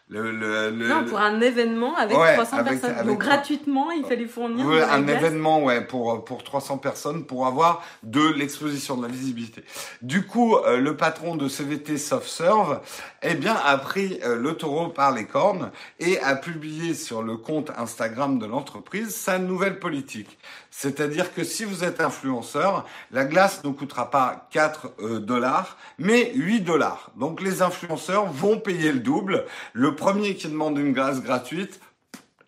Le, 0.10 0.32
le, 0.32 0.70
le, 0.70 0.88
non, 0.88 1.04
pour 1.04 1.20
un 1.20 1.42
événement 1.42 1.98
avec 1.98 2.16
300 2.16 2.64
personnes. 2.64 3.06
Donc 3.06 3.20
gratuitement, 3.20 3.92
il 3.92 4.06
fallait 4.06 4.26
fournir. 4.26 4.66
Ouais, 4.66 4.82
un 4.82 5.06
événement, 5.06 5.62
ouais, 5.62 5.82
pour 5.82 6.24
pour 6.24 6.46
300 6.46 6.78
personnes 6.78 7.26
pour 7.26 7.46
avoir 7.46 7.84
de 8.04 8.26
l'exposition, 8.30 8.96
de 8.96 9.02
la 9.02 9.12
visibilité. 9.12 9.66
Du 10.02 10.26
coup, 10.26 10.56
euh, 10.56 10.78
le 10.78 10.96
patron 10.96 11.36
de 11.36 11.50
CVT 11.50 11.98
SoftServe, 11.98 12.80
eh 13.22 13.34
bien, 13.34 13.58
a 13.66 13.78
pris 13.78 14.20
euh, 14.24 14.38
le 14.38 14.54
taureau 14.54 14.88
par 14.88 15.12
les 15.12 15.26
cornes 15.26 15.72
et 16.00 16.20
a 16.22 16.38
publié 16.38 16.94
sur 16.94 17.22
le 17.22 17.36
compte 17.36 17.72
Instagram 17.78 18.40
de 18.40 18.46
l'entreprise 18.46 19.14
sa 19.14 19.40
nouvelle 19.40 19.78
politique. 19.78 20.38
C'est-à-dire 20.80 21.34
que 21.34 21.44
si 21.44 21.66
vous 21.66 21.84
êtes 21.84 22.02
influenceur, 22.02 22.86
la 23.10 23.26
glace 23.26 23.64
ne 23.64 23.72
coûtera 23.72 24.12
pas 24.12 24.48
4 24.52 24.94
euh, 25.00 25.20
dollars, 25.20 25.76
mais 25.98 26.32
8 26.36 26.62
dollars. 26.62 27.10
Donc 27.16 27.42
les 27.42 27.64
influenceurs 27.64 28.32
vont 28.32 28.60
payer 28.60 28.92
le 28.92 29.00
double. 29.00 29.46
Le 29.74 29.96
premier 29.96 30.36
qui 30.36 30.48
demande 30.48 30.78
une 30.78 30.94
glace 30.94 31.24
gratuite, 31.24 31.80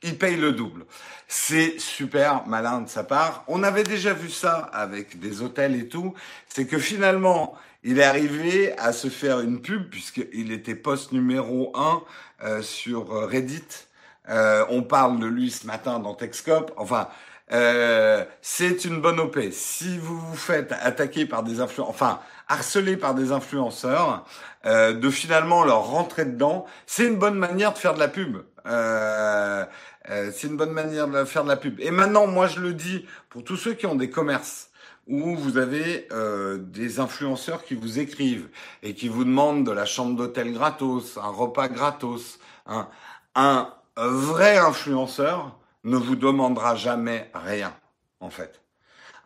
il 0.04 0.16
paye 0.16 0.36
le 0.38 0.52
double. 0.52 0.86
C'est 1.28 1.80
super 1.80 2.46
malin 2.46 2.82
de 2.82 2.88
sa 2.88 3.04
part. 3.04 3.46
On 3.48 3.64
avait 3.64 3.84
déjà 3.84 4.14
vu 4.14 4.30
ça 4.30 4.58
avec 4.74 5.20
des 5.20 5.42
hôtels 5.42 5.76
et 5.76 5.88
tout. 5.88 6.14
C'est 6.50 6.68
que 6.68 6.78
finalement, 6.78 7.58
il 7.84 7.98
est 7.98 8.04
arrivé 8.04 8.78
à 8.78 8.94
se 8.94 9.08
faire 9.08 9.40
une 9.40 9.60
pub 9.60 9.90
puisqu'il 9.90 10.52
était 10.52 10.76
post 10.76 11.14
numéro 11.14 11.72
1 11.76 12.04
euh, 12.44 12.62
sur 12.62 13.10
Reddit. 13.28 13.88
Euh, 14.30 14.64
on 14.70 14.84
parle 14.84 15.20
de 15.20 15.26
lui 15.26 15.50
ce 15.50 15.66
matin 15.66 15.98
dans 15.98 16.14
Techscope. 16.14 16.72
Enfin, 16.78 17.08
euh, 17.52 18.24
c'est 18.42 18.86
une 18.86 19.02
bonne 19.02 19.20
OP. 19.20 19.40
Si 19.52 19.98
vous 19.98 20.20
vous 20.20 20.36
faites 20.36 20.72
attaquer 20.72 21.26
par 21.26 21.44
des 21.44 21.62
influenceurs, 21.62 21.90
enfin 21.90 22.20
harceler 22.48 22.98
par 22.98 23.16
des 23.16 23.32
influenceurs, 23.32 24.26
euh, 24.66 24.94
de 24.94 25.10
finalement 25.10 25.64
leur 25.64 25.86
rentrer 25.86 26.26
dedans, 26.26 26.66
c'est 26.86 27.08
une 27.08 27.18
bonne 27.18 27.38
manière 27.38 27.74
de 27.74 27.78
faire 27.78 27.94
de 27.94 28.00
la 28.00 28.08
pub. 28.08 28.38
Euh, 28.66 29.66
euh, 30.10 30.32
c'est 30.34 30.48
une 30.48 30.58
bonne 30.58 30.72
manière 30.72 31.08
de 31.08 31.24
faire 31.26 31.44
de 31.44 31.50
la 31.50 31.56
pub. 31.56 31.80
Et 31.80 31.92
maintenant, 31.92 32.28
moi 32.28 32.48
je 32.48 32.60
le 32.60 32.74
dis 32.74 33.06
pour 33.30 33.44
tous 33.44 33.58
ceux 33.58 33.74
qui 33.74 33.86
ont 33.86 33.96
des 33.96 34.10
commerces 34.10 34.70
où 35.08 35.36
vous 35.36 35.58
avez 35.58 36.08
euh, 36.12 36.60
des 36.60 37.00
influenceurs 37.00 37.64
qui 37.64 37.74
vous 37.74 37.98
écrivent 37.98 38.50
et 38.84 38.94
qui 38.94 39.08
vous 39.08 39.24
demandent 39.24 39.66
de 39.66 39.72
la 39.72 39.86
chambre 39.86 40.16
d'hôtel 40.16 40.54
gratos, 40.54 41.18
un 41.18 41.30
repas 41.30 41.68
gratos, 41.68 42.40
hein. 42.68 42.88
un 43.34 43.74
vrai 43.98 44.58
influenceur 44.58 45.59
ne 45.84 45.98
vous 45.98 46.16
demandera 46.16 46.76
jamais 46.76 47.30
rien, 47.34 47.74
en 48.20 48.30
fait. 48.30 48.62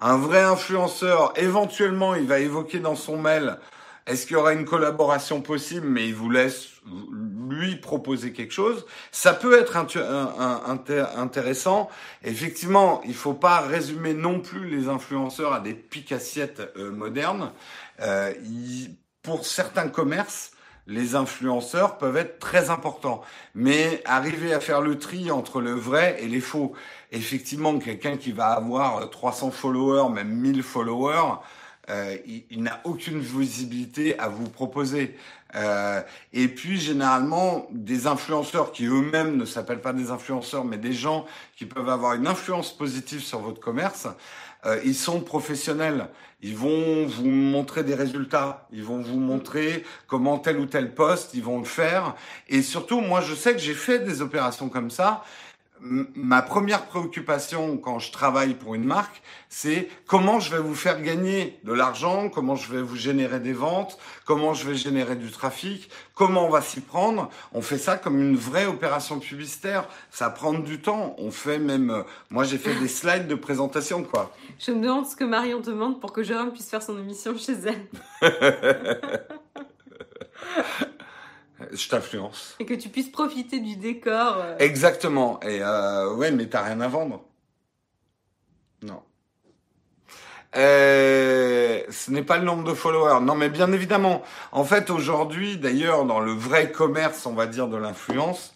Un 0.01 0.17
vrai 0.17 0.41
influenceur, 0.41 1.33
éventuellement, 1.37 2.15
il 2.15 2.27
va 2.27 2.39
évoquer 2.39 2.79
dans 2.79 2.95
son 2.95 3.17
mail, 3.17 3.57
est-ce 4.05 4.25
qu'il 4.25 4.35
y 4.35 4.39
aura 4.39 4.53
une 4.53 4.65
collaboration 4.65 5.41
possible, 5.41 5.87
mais 5.87 6.07
il 6.07 6.15
vous 6.15 6.29
laisse 6.29 6.67
lui 7.49 7.77
proposer 7.77 8.33
quelque 8.33 8.51
chose. 8.51 8.85
Ça 9.11 9.33
peut 9.33 9.57
être 9.57 9.77
intéressant. 11.17 11.89
Effectivement, 12.23 13.01
il 13.05 13.13
faut 13.13 13.33
pas 13.33 13.61
résumer 13.61 14.13
non 14.13 14.41
plus 14.41 14.67
les 14.67 14.89
influenceurs 14.89 15.53
à 15.53 15.61
des 15.61 15.73
picassiettes 15.73 16.61
euh, 16.75 16.91
modernes. 16.91 17.53
Euh, 18.01 18.33
pour 19.21 19.45
certains 19.45 19.87
commerces, 19.87 20.51
les 20.87 21.15
influenceurs 21.15 21.97
peuvent 21.97 22.17
être 22.17 22.39
très 22.39 22.69
importants. 22.69 23.21
Mais 23.55 24.01
arriver 24.05 24.53
à 24.53 24.59
faire 24.59 24.81
le 24.81 24.99
tri 24.99 25.31
entre 25.31 25.61
le 25.61 25.71
vrai 25.71 26.17
et 26.19 26.27
les 26.27 26.41
faux, 26.41 26.73
effectivement, 27.11 27.77
quelqu'un 27.79 28.17
qui 28.17 28.31
va 28.31 28.47
avoir 28.47 29.09
300 29.09 29.51
followers, 29.51 30.11
même 30.11 30.29
1000 30.29 30.63
followers, 30.63 31.39
euh, 31.89 32.15
il, 32.49 32.63
n'a 32.63 32.79
aucune 32.85 33.19
visibilité 33.19 34.17
à 34.17 34.29
vous 34.29 34.49
proposer. 34.49 35.17
Euh, 35.55 36.01
et 36.31 36.47
puis 36.47 36.79
généralement 36.79 37.67
des 37.71 38.07
influenceurs 38.07 38.71
qui 38.71 38.85
eux-mêmes 38.85 39.37
ne 39.37 39.45
s'appellent 39.45 39.81
pas 39.81 39.93
des 39.93 40.09
influenceurs, 40.09 40.63
mais 40.63 40.77
des 40.77 40.93
gens 40.93 41.25
qui 41.57 41.65
peuvent 41.65 41.89
avoir 41.89 42.13
une 42.13 42.25
influence 42.25 42.75
positive 42.75 43.21
sur 43.21 43.39
votre 43.39 43.59
commerce. 43.59 44.07
Euh, 44.65 44.79
ils 44.85 44.95
sont 44.95 45.21
professionnels. 45.21 46.07
Ils 46.41 46.55
vont 46.55 47.05
vous 47.05 47.25
montrer 47.25 47.83
des 47.83 47.95
résultats. 47.95 48.67
Ils 48.71 48.83
vont 48.83 49.01
vous 49.01 49.19
montrer 49.19 49.83
comment 50.07 50.37
tel 50.39 50.59
ou 50.59 50.65
tel 50.65 50.93
poste, 50.93 51.31
ils 51.33 51.43
vont 51.43 51.59
le 51.59 51.65
faire. 51.65 52.15
Et 52.49 52.61
surtout, 52.61 52.99
moi, 52.99 53.21
je 53.21 53.33
sais 53.33 53.53
que 53.53 53.59
j'ai 53.59 53.73
fait 53.73 53.99
des 53.99 54.21
opérations 54.21 54.69
comme 54.69 54.91
ça 54.91 55.23
ma 55.83 56.41
première 56.41 56.85
préoccupation 56.85 57.77
quand 57.77 57.99
je 57.99 58.11
travaille 58.11 58.53
pour 58.53 58.73
une 58.73 58.85
marque, 58.85 59.21
c'est 59.49 59.89
comment 60.07 60.39
je 60.39 60.55
vais 60.55 60.61
vous 60.61 60.75
faire 60.75 61.01
gagner 61.01 61.59
de 61.63 61.73
l'argent, 61.73 62.29
comment 62.29 62.55
je 62.55 62.71
vais 62.71 62.81
vous 62.81 62.95
générer 62.95 63.39
des 63.39 63.53
ventes, 63.53 63.97
comment 64.25 64.53
je 64.53 64.67
vais 64.67 64.75
générer 64.75 65.15
du 65.15 65.29
trafic, 65.29 65.89
comment 66.15 66.47
on 66.47 66.49
va 66.49 66.61
s'y 66.61 66.79
prendre. 66.79 67.29
On 67.51 67.61
fait 67.61 67.77
ça 67.77 67.97
comme 67.97 68.19
une 68.19 68.35
vraie 68.35 68.65
opération 68.65 69.19
publicitaire. 69.19 69.87
Ça 70.09 70.29
prend 70.29 70.53
du 70.53 70.81
temps. 70.81 71.15
On 71.17 71.31
fait 71.31 71.59
même, 71.59 71.89
euh, 71.89 72.03
moi 72.29 72.45
j'ai 72.45 72.57
fait 72.57 72.75
des 72.75 72.87
slides 72.87 73.27
de 73.27 73.35
présentation, 73.35 74.03
quoi. 74.03 74.31
Je 74.59 74.71
me 74.71 74.81
demande 74.81 75.05
ce 75.05 75.15
que 75.15 75.25
Marion 75.25 75.59
demande 75.59 75.99
pour 75.99 76.13
que 76.13 76.23
Jérôme 76.23 76.51
puisse 76.51 76.69
faire 76.69 76.81
son 76.81 76.97
émission 76.97 77.35
chez 77.37 77.53
elle. 77.53 78.21
je 81.71 81.89
t'influence. 81.89 82.55
Et 82.59 82.65
que 82.65 82.73
tu 82.73 82.89
puisses 82.89 83.11
profiter 83.11 83.59
du 83.59 83.75
décor. 83.75 84.37
Euh. 84.37 84.57
Exactement. 84.59 85.39
Et 85.41 85.59
euh, 85.61 86.13
ouais, 86.15 86.31
mais 86.31 86.47
t'as 86.47 86.63
rien 86.63 86.81
à 86.81 86.87
vendre. 86.87 87.21
Non. 88.81 89.01
Euh, 90.55 91.81
ce 91.89 92.11
n'est 92.11 92.23
pas 92.23 92.37
le 92.37 92.43
nombre 92.43 92.63
de 92.63 92.73
followers. 92.73 93.21
Non, 93.21 93.35
mais 93.35 93.49
bien 93.49 93.71
évidemment. 93.71 94.21
En 94.51 94.63
fait, 94.63 94.89
aujourd'hui, 94.89 95.57
d'ailleurs, 95.57 96.05
dans 96.05 96.19
le 96.19 96.31
vrai 96.31 96.71
commerce, 96.71 97.25
on 97.25 97.33
va 97.33 97.47
dire, 97.47 97.67
de 97.67 97.77
l'influence, 97.77 98.53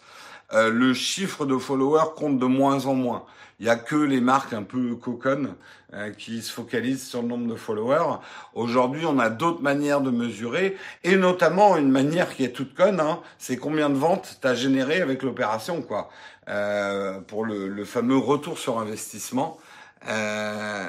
le 0.52 0.94
chiffre 0.94 1.44
de 1.44 1.58
followers 1.58 2.14
compte 2.16 2.38
de 2.38 2.46
moins 2.46 2.86
en 2.86 2.94
moins. 2.94 3.24
Il 3.60 3.66
y 3.66 3.68
a 3.68 3.76
que 3.76 3.96
les 3.96 4.20
marques 4.20 4.52
un 4.52 4.62
peu 4.62 4.94
coconnes 4.94 5.54
euh, 5.92 6.12
qui 6.12 6.42
se 6.42 6.52
focalisent 6.52 7.08
sur 7.08 7.22
le 7.22 7.28
nombre 7.28 7.48
de 7.48 7.56
followers. 7.56 8.18
Aujourd'hui, 8.54 9.04
on 9.04 9.18
a 9.18 9.30
d'autres 9.30 9.62
manières 9.62 10.00
de 10.00 10.10
mesurer, 10.10 10.76
et 11.02 11.16
notamment 11.16 11.76
une 11.76 11.90
manière 11.90 12.34
qui 12.34 12.44
est 12.44 12.52
toute 12.52 12.74
conne, 12.74 13.00
hein, 13.00 13.20
c'est 13.38 13.56
combien 13.56 13.90
de 13.90 13.96
ventes 13.96 14.38
tu 14.40 14.46
as 14.46 14.54
généré 14.54 15.00
avec 15.00 15.22
l'opération, 15.24 15.82
quoi, 15.82 16.08
euh, 16.48 17.20
pour 17.20 17.44
le, 17.44 17.68
le, 17.68 17.84
fameux 17.84 18.16
retour 18.16 18.58
sur 18.58 18.78
investissement. 18.78 19.58
Euh, 20.06 20.88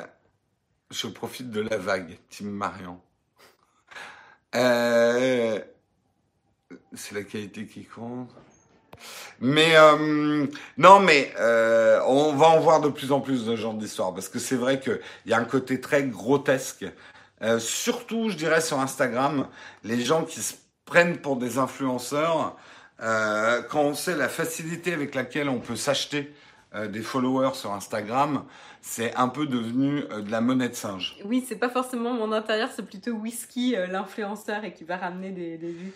je 0.92 1.08
profite 1.08 1.50
de 1.50 1.62
la 1.62 1.78
vague, 1.78 2.18
Tim 2.30 2.46
Marion. 2.46 3.00
Euh, 4.56 5.60
c'est 6.94 7.16
la 7.16 7.24
qualité 7.24 7.66
qui 7.68 7.86
compte. 7.86 8.30
Mais 9.42 9.76
euh, 9.76 10.46
non, 10.78 11.00
mais 11.00 11.32
euh, 11.40 12.02
on 12.06 12.34
va 12.34 12.48
en 12.48 12.60
voir 12.60 12.82
de 12.82 12.90
plus 12.90 13.12
en 13.12 13.22
plus 13.22 13.46
de 13.46 13.56
genre 13.56 13.74
d'histoire 13.74 14.14
parce 14.14 14.28
que 14.28 14.40
c'est 14.40 14.56
vrai 14.56 14.80
qu'il 14.80 15.00
y 15.28 15.34
a 15.34 15.38
un 15.38 15.46
côté 15.46 15.80
très 15.80 16.04
grotesque, 16.04 16.86
euh, 17.42 17.60
surtout, 17.60 18.30
je 18.30 18.36
dirais, 18.36 18.62
sur 18.62 18.80
Instagram, 18.80 19.48
les 19.84 20.02
gens 20.02 20.26
qui 20.26 20.42
se 20.42 20.56
prennent 20.86 21.18
pour 21.18 21.38
des 21.38 21.58
influenceurs. 21.58 22.56
Quand 23.00 23.82
on 23.82 23.94
sait 23.94 24.18
la 24.18 24.28
facilité 24.28 24.92
avec 24.92 25.16
laquelle 25.16 25.48
on 25.48 25.60
peut 25.60 25.78
s'acheter 25.78 26.34
des 26.90 27.02
followers 27.02 27.54
sur 27.54 27.72
Instagram, 27.72 28.44
c'est 28.82 29.16
un 29.16 29.30
peu 29.30 29.46
devenu 29.46 30.02
de 30.02 30.30
la 30.30 30.42
monnaie 30.42 30.68
de 30.68 30.74
singe. 30.74 31.18
Oui, 31.24 31.46
c'est 31.48 31.56
pas 31.56 31.70
forcément 31.70 32.12
mon 32.12 32.34
intérieur, 32.34 32.68
c'est 32.76 32.86
plutôt 32.86 33.12
Whisky, 33.12 33.78
l'influenceur, 33.90 34.66
et 34.66 34.74
qui 34.74 34.84
va 34.84 34.98
ramener 34.98 35.32
des 35.32 35.58
vues. 35.58 35.94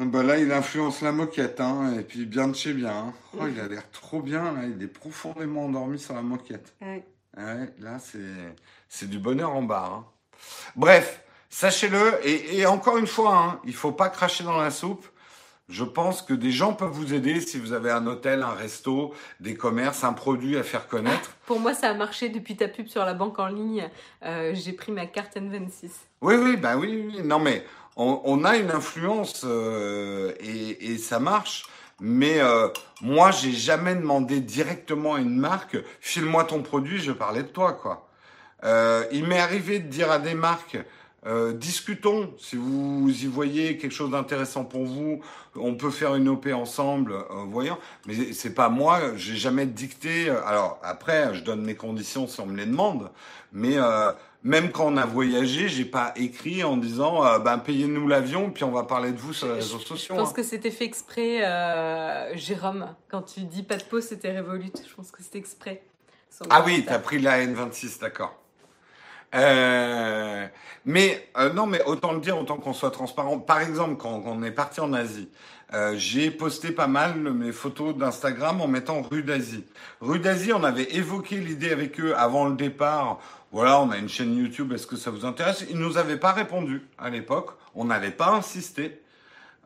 Bah 0.00 0.24
là, 0.24 0.38
il 0.38 0.50
influence 0.50 1.02
la 1.02 1.12
moquette, 1.12 1.60
hein, 1.60 1.94
et 1.98 2.02
puis 2.02 2.26
bien 2.26 2.48
de 2.48 2.56
chez 2.56 2.72
bien. 2.72 2.90
Hein. 2.90 3.12
Oh, 3.38 3.46
il 3.46 3.60
a 3.60 3.68
l'air 3.68 3.88
trop 3.92 4.20
bien, 4.20 4.52
là, 4.52 4.62
il 4.64 4.82
est 4.82 4.88
profondément 4.88 5.66
endormi 5.66 6.00
sur 6.00 6.14
la 6.14 6.22
moquette. 6.22 6.74
Ouais. 6.82 7.04
ouais 7.36 7.72
là, 7.78 7.98
c'est, 8.88 9.08
du 9.08 9.20
bonheur 9.20 9.52
en 9.52 9.62
barre. 9.62 9.92
Hein. 9.92 10.06
Bref, 10.74 11.22
sachez-le, 11.48 12.18
et, 12.26 12.58
et, 12.58 12.66
encore 12.66 12.98
une 12.98 13.06
fois, 13.06 13.36
hein, 13.36 13.60
il 13.64 13.74
faut 13.74 13.92
pas 13.92 14.08
cracher 14.08 14.42
dans 14.42 14.58
la 14.58 14.72
soupe. 14.72 15.06
Je 15.68 15.84
pense 15.84 16.20
que 16.20 16.34
des 16.34 16.50
gens 16.50 16.74
peuvent 16.74 16.90
vous 16.90 17.14
aider 17.14 17.40
si 17.40 17.58
vous 17.58 17.72
avez 17.72 17.90
un 17.90 18.06
hôtel, 18.06 18.42
un 18.42 18.52
resto, 18.52 19.14
des 19.40 19.54
commerces, 19.54 20.04
un 20.04 20.12
produit 20.12 20.58
à 20.58 20.62
faire 20.62 20.88
connaître. 20.88 21.36
Pour 21.46 21.58
moi, 21.58 21.72
ça 21.72 21.88
a 21.88 21.94
marché 21.94 22.28
depuis 22.28 22.56
ta 22.56 22.68
pub 22.68 22.88
sur 22.88 23.04
la 23.04 23.14
banque 23.14 23.38
en 23.38 23.46
ligne. 23.46 23.88
Euh, 24.24 24.52
j'ai 24.54 24.72
pris 24.72 24.92
ma 24.92 25.06
carte 25.06 25.36
N26. 25.36 25.90
Oui, 26.20 26.34
oui, 26.34 26.56
bah 26.58 26.76
oui, 26.76 27.06
oui. 27.06 27.22
Non, 27.24 27.38
mais 27.38 27.64
on, 27.96 28.44
a 28.44 28.56
une 28.56 28.70
influence 28.70 29.42
euh, 29.44 30.32
et, 30.40 30.98
ça 30.98 31.18
marche. 31.20 31.64
Mais 32.00 32.40
euh, 32.40 32.68
moi, 33.00 33.30
j'ai 33.30 33.52
jamais 33.52 33.94
demandé 33.94 34.40
directement 34.40 35.14
à 35.14 35.20
une 35.20 35.36
marque, 35.36 35.76
file-moi 36.00 36.44
ton 36.44 36.62
produit, 36.62 36.98
je 36.98 37.12
parlais 37.12 37.42
de 37.44 37.48
toi, 37.48 37.72
quoi. 37.72 38.08
Euh, 38.64 39.04
il 39.12 39.26
m'est 39.26 39.38
arrivé 39.38 39.78
de 39.78 39.88
dire 39.88 40.10
à 40.10 40.18
des 40.18 40.34
marques, 40.34 40.78
Euh, 41.26 41.54
discutons. 41.54 42.34
Si 42.38 42.56
vous 42.56 43.08
y 43.08 43.26
voyez 43.26 43.78
quelque 43.78 43.92
chose 43.92 44.10
d'intéressant 44.10 44.64
pour 44.64 44.84
vous, 44.84 45.20
on 45.56 45.74
peut 45.74 45.90
faire 45.90 46.14
une 46.16 46.28
OP 46.28 46.46
ensemble, 46.52 47.12
euh, 47.12 47.44
voyons. 47.48 47.78
Mais 48.06 48.32
c'est 48.32 48.54
pas 48.54 48.68
moi, 48.68 49.16
j'ai 49.16 49.36
jamais 49.36 49.66
dicté. 49.66 50.28
Alors 50.28 50.78
après, 50.82 51.34
je 51.34 51.42
donne 51.42 51.62
mes 51.62 51.76
conditions 51.76 52.26
si 52.26 52.40
on 52.40 52.46
me 52.46 52.56
les 52.56 52.66
demande. 52.66 53.10
Mais 53.52 53.78
euh, 53.78 54.12
même 54.44 54.70
quand 54.70 54.92
on 54.92 54.96
a 54.98 55.06
voyagé, 55.06 55.68
j'ai 55.68 55.86
pas 55.86 56.12
écrit 56.16 56.62
en 56.62 56.76
disant 56.76 57.24
euh, 57.24 57.38
ben 57.38 57.58
payez-nous 57.58 58.06
l'avion 58.06 58.50
puis 58.50 58.62
on 58.62 58.70
va 58.70 58.84
parler 58.84 59.10
de 59.10 59.18
vous 59.18 59.32
sur 59.32 59.48
les 59.48 59.54
réseaux 59.54 59.78
sociaux. 59.78 60.14
Je 60.14 60.20
pense 60.20 60.30
hein. 60.30 60.34
que 60.34 60.42
c'était 60.42 60.70
fait 60.70 60.84
exprès, 60.84 61.44
euh, 61.44 62.36
Jérôme. 62.36 62.94
Quand 63.10 63.22
tu 63.22 63.40
dis 63.40 63.62
pas 63.62 63.78
de 63.78 63.84
pause, 63.84 64.04
c'était 64.04 64.38
Revolut. 64.38 64.70
Je 64.86 64.94
pense 64.94 65.10
que 65.10 65.22
c'était 65.22 65.38
exprès. 65.38 65.82
Ah 66.50 66.62
oui, 66.64 66.84
tu 66.86 66.92
as 66.92 66.98
pris 66.98 67.20
la 67.20 67.44
N26, 67.44 68.00
d'accord. 68.00 68.36
Euh, 69.34 70.46
mais 70.84 71.28
euh, 71.36 71.52
non, 71.52 71.66
mais 71.66 71.82
autant 71.84 72.12
le 72.12 72.20
dire, 72.20 72.38
autant 72.38 72.56
qu'on 72.56 72.72
soit 72.72 72.90
transparent. 72.90 73.38
Par 73.38 73.60
exemple, 73.60 73.96
quand, 73.96 74.22
on 74.26 74.42
est 74.42 74.52
parti 74.52 74.80
en 74.80 74.92
Asie, 74.92 75.28
euh, 75.72 75.94
j'ai 75.96 76.30
posté 76.30 76.70
pas 76.70 76.86
mal 76.86 77.16
mes 77.16 77.50
photos 77.50 77.96
d'Instagram 77.96 78.60
en 78.60 78.68
mettant 78.68 79.02
rue 79.02 79.24
d'Asie. 79.24 79.64
Rue 80.00 80.20
d'Asie, 80.20 80.52
on 80.52 80.62
avait 80.62 80.94
évoqué 80.94 81.36
l'idée 81.36 81.72
avec 81.72 81.98
eux 81.98 82.14
avant 82.16 82.46
le 82.46 82.54
départ. 82.54 83.18
Voilà, 83.54 83.80
on 83.80 83.92
a 83.92 83.98
une 83.98 84.08
chaîne 84.08 84.36
YouTube, 84.36 84.72
est-ce 84.72 84.84
que 84.84 84.96
ça 84.96 85.12
vous 85.12 85.24
intéresse? 85.24 85.64
Ils 85.70 85.78
nous 85.78 85.96
avaient 85.96 86.16
pas 86.16 86.32
répondu 86.32 86.82
à 86.98 87.08
l'époque. 87.08 87.50
On 87.76 87.84
n'avait 87.84 88.10
pas 88.10 88.30
insisté. 88.30 89.00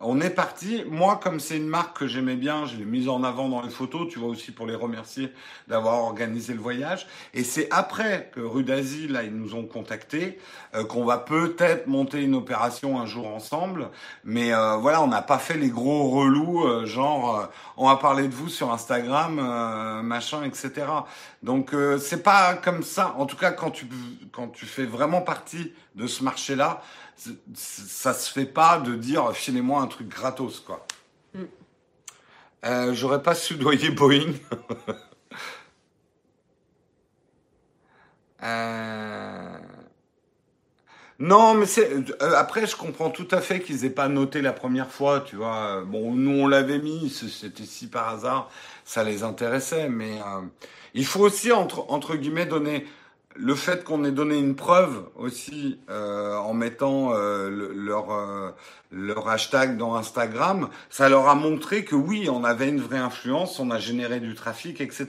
On 0.01 0.21
est 0.21 0.31
parti. 0.31 0.85
Moi, 0.89 1.19
comme 1.21 1.41
c'est 1.41 1.57
une 1.57 1.67
marque 1.67 1.99
que 1.99 2.07
j'aimais 2.07 2.37
bien, 2.37 2.67
je 2.67 2.77
l'ai 2.77 2.85
mise 2.85 3.09
en 3.09 3.25
avant 3.25 3.49
dans 3.49 3.63
les 3.63 3.71
photos, 3.71 4.09
tu 4.09 4.21
vois 4.21 4.29
aussi 4.29 4.53
pour 4.53 4.65
les 4.65 4.77
remercier 4.77 5.33
d'avoir 5.67 6.05
organisé 6.05 6.55
le 6.55 6.61
voyage. 6.61 7.09
Et 7.35 7.43
c'est 7.43 7.67
après 7.73 8.31
que 8.33 8.41
Rue 8.41 8.63
d'Asie, 8.63 9.09
là, 9.09 9.25
ils 9.25 9.35
nous 9.35 9.57
ont 9.57 9.65
contactés, 9.65 10.39
euh, 10.77 10.85
qu'on 10.85 11.05
va 11.05 11.19
peut-être 11.19 11.89
monter 11.89 12.23
une 12.23 12.37
opération 12.37 13.01
un 13.01 13.07
jour 13.07 13.27
ensemble. 13.27 13.91
Mais 14.23 14.55
euh, 14.55 14.77
voilà, 14.77 15.03
on 15.03 15.09
n'a 15.09 15.23
pas 15.23 15.39
fait 15.39 15.57
les 15.57 15.71
gros 15.71 16.11
relous, 16.11 16.65
euh, 16.65 16.87
genre, 16.87 17.49
on 17.77 17.89
va 17.89 17.97
parler 17.97 18.29
de 18.29 18.35
vous 18.35 18.49
sur 18.49 18.73
Instagram, 18.73 19.35
machin, 20.05 20.45
etc. 20.45 20.87
Donc 21.43 21.75
c'est 21.99 22.23
pas 22.23 22.55
comme 22.55 22.83
ça. 22.83 23.15
En 23.19 23.27
tout 23.27 23.37
cas, 23.37 23.51
quand 23.51 23.71
tu 23.71 23.87
quand 24.33 24.49
tu 24.49 24.67
fais 24.67 24.85
vraiment 24.85 25.23
partie 25.23 25.73
de 25.95 26.07
ce 26.07 26.23
marché-là, 26.23 26.83
ça 27.55 28.15
se 28.15 28.33
fait 28.33 28.47
pas 28.47 28.79
de 28.79 28.95
dire 28.95 29.33
filez-moi 29.33 29.83
un 29.83 29.87
truc 29.87 30.09
gratos, 30.09 30.61
quoi. 30.61 30.87
Mm. 31.35 31.43
Euh, 32.65 32.95
j'aurais 32.95 33.23
pas 33.23 33.35
soudoyé 33.35 33.91
Boeing. 33.91 34.33
euh... 38.43 39.59
Non, 41.21 41.55
mais 41.55 41.67
c'est 41.67 41.93
euh, 42.23 42.37
après 42.37 42.67
je 42.67 42.77
comprends 42.77 43.11
tout 43.11 43.27
à 43.33 43.41
fait 43.41 43.61
qu'ils 43.61 43.85
aient 43.85 43.91
pas 43.91 44.09
noté 44.09 44.41
la 44.41 44.53
première 44.53 44.91
fois, 44.91 45.21
tu 45.21 45.37
vois. 45.37 45.83
Bon, 45.85 46.15
nous 46.15 46.43
on 46.43 46.47
l'avait 46.47 46.79
mis, 46.79 47.11
c'était 47.11 47.65
si 47.65 47.89
par 47.89 48.09
hasard, 48.09 48.51
ça 48.85 49.03
les 49.03 49.25
intéressait, 49.25 49.89
mais 49.89 50.21
il 50.95 51.05
faut 51.05 51.21
aussi 51.21 51.51
entre 51.51 51.87
entre 51.89 52.15
guillemets 52.15 52.47
donner 52.47 52.87
le 53.39 53.55
fait 53.55 53.85
qu'on 53.85 54.05
ait 54.05 54.13
donné 54.13 54.37
une 54.37 54.57
preuve 54.57 55.09
aussi 55.15 55.79
euh, 55.89 56.37
en 56.37 56.55
mettant 56.55 57.13
euh, 57.13 57.49
leur 57.49 58.11
euh, 58.13 58.51
leur 58.91 59.29
hashtag 59.29 59.77
dans 59.77 59.95
Instagram, 59.95 60.69
ça 60.91 61.09
leur 61.09 61.29
a 61.29 61.35
montré 61.35 61.85
que 61.85 61.95
oui, 61.95 62.29
on 62.31 62.43
avait 62.43 62.69
une 62.69 62.81
vraie 62.81 62.99
influence, 62.99 63.61
on 63.61 63.71
a 63.71 63.79
généré 63.79 64.19
du 64.19 64.35
trafic, 64.35 64.81
etc. 64.81 65.07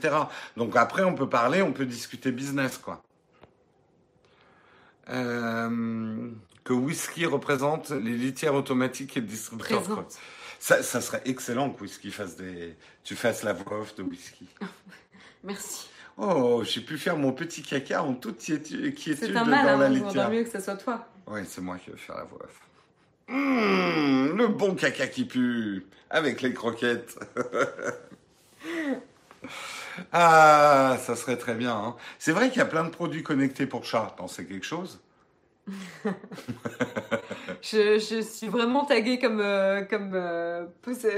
Donc 0.56 0.76
après, 0.76 1.02
on 1.02 1.14
peut 1.14 1.28
parler, 1.28 1.62
on 1.62 1.72
peut 1.72 1.86
discuter 1.86 2.30
business, 2.30 2.78
quoi. 2.78 3.02
que 5.06 6.72
Whisky 6.72 7.26
représente 7.26 7.90
les 7.90 8.16
litières 8.16 8.54
automatiques 8.54 9.16
et 9.16 9.20
le 9.20 9.26
distributeur. 9.26 9.82
Ça, 10.60 10.82
ça 10.82 11.00
serait 11.00 11.22
excellent 11.24 11.70
que 11.70 11.82
Whisky 11.82 12.10
fasse 12.10 12.36
des, 12.36 12.76
tu 13.02 13.16
fasses 13.16 13.42
la 13.42 13.54
voix 13.54 13.80
off 13.80 13.94
de 13.96 14.02
Whisky. 14.02 14.46
Merci. 15.42 15.89
Oh, 16.22 16.62
j'ai 16.64 16.82
pu 16.82 16.98
faire 16.98 17.16
mon 17.16 17.32
petit 17.32 17.62
caca 17.62 18.02
en 18.02 18.12
toute 18.12 18.38
quiétude, 18.38 18.94
C'est 18.98 19.34
un 19.34 19.44
mal, 19.44 19.64
dans 19.64 19.78
la 19.78 19.88
litière. 19.88 20.30
mieux 20.30 20.44
que 20.44 20.50
ce 20.50 20.60
soit 20.60 20.76
toi. 20.76 21.06
Oui, 21.26 21.40
c'est 21.46 21.62
moi 21.62 21.78
qui 21.78 21.90
vais 21.90 21.96
faire 21.96 22.16
la 22.16 22.24
voix. 22.24 22.40
Mmh, 23.28 24.36
le 24.36 24.48
bon 24.48 24.74
caca 24.74 25.06
qui 25.06 25.24
pue, 25.24 25.86
avec 26.10 26.42
les 26.42 26.52
croquettes. 26.52 27.18
ah, 30.12 30.98
ça 31.00 31.16
serait 31.16 31.38
très 31.38 31.54
bien. 31.54 31.74
Hein. 31.74 31.96
C'est 32.18 32.32
vrai 32.32 32.50
qu'il 32.50 32.58
y 32.58 32.62
a 32.62 32.66
plein 32.66 32.84
de 32.84 32.90
produits 32.90 33.22
connectés 33.22 33.64
pour 33.64 33.86
chat. 33.86 34.14
Sais 34.28 34.44
quelque 34.44 34.66
chose? 34.66 35.00
je, 37.62 38.22
suis 38.22 38.48
vraiment 38.48 38.84
taguée 38.84 39.18
comme, 39.18 39.40
euh, 39.40 39.82
comme 39.82 40.12
euh, 40.14 40.66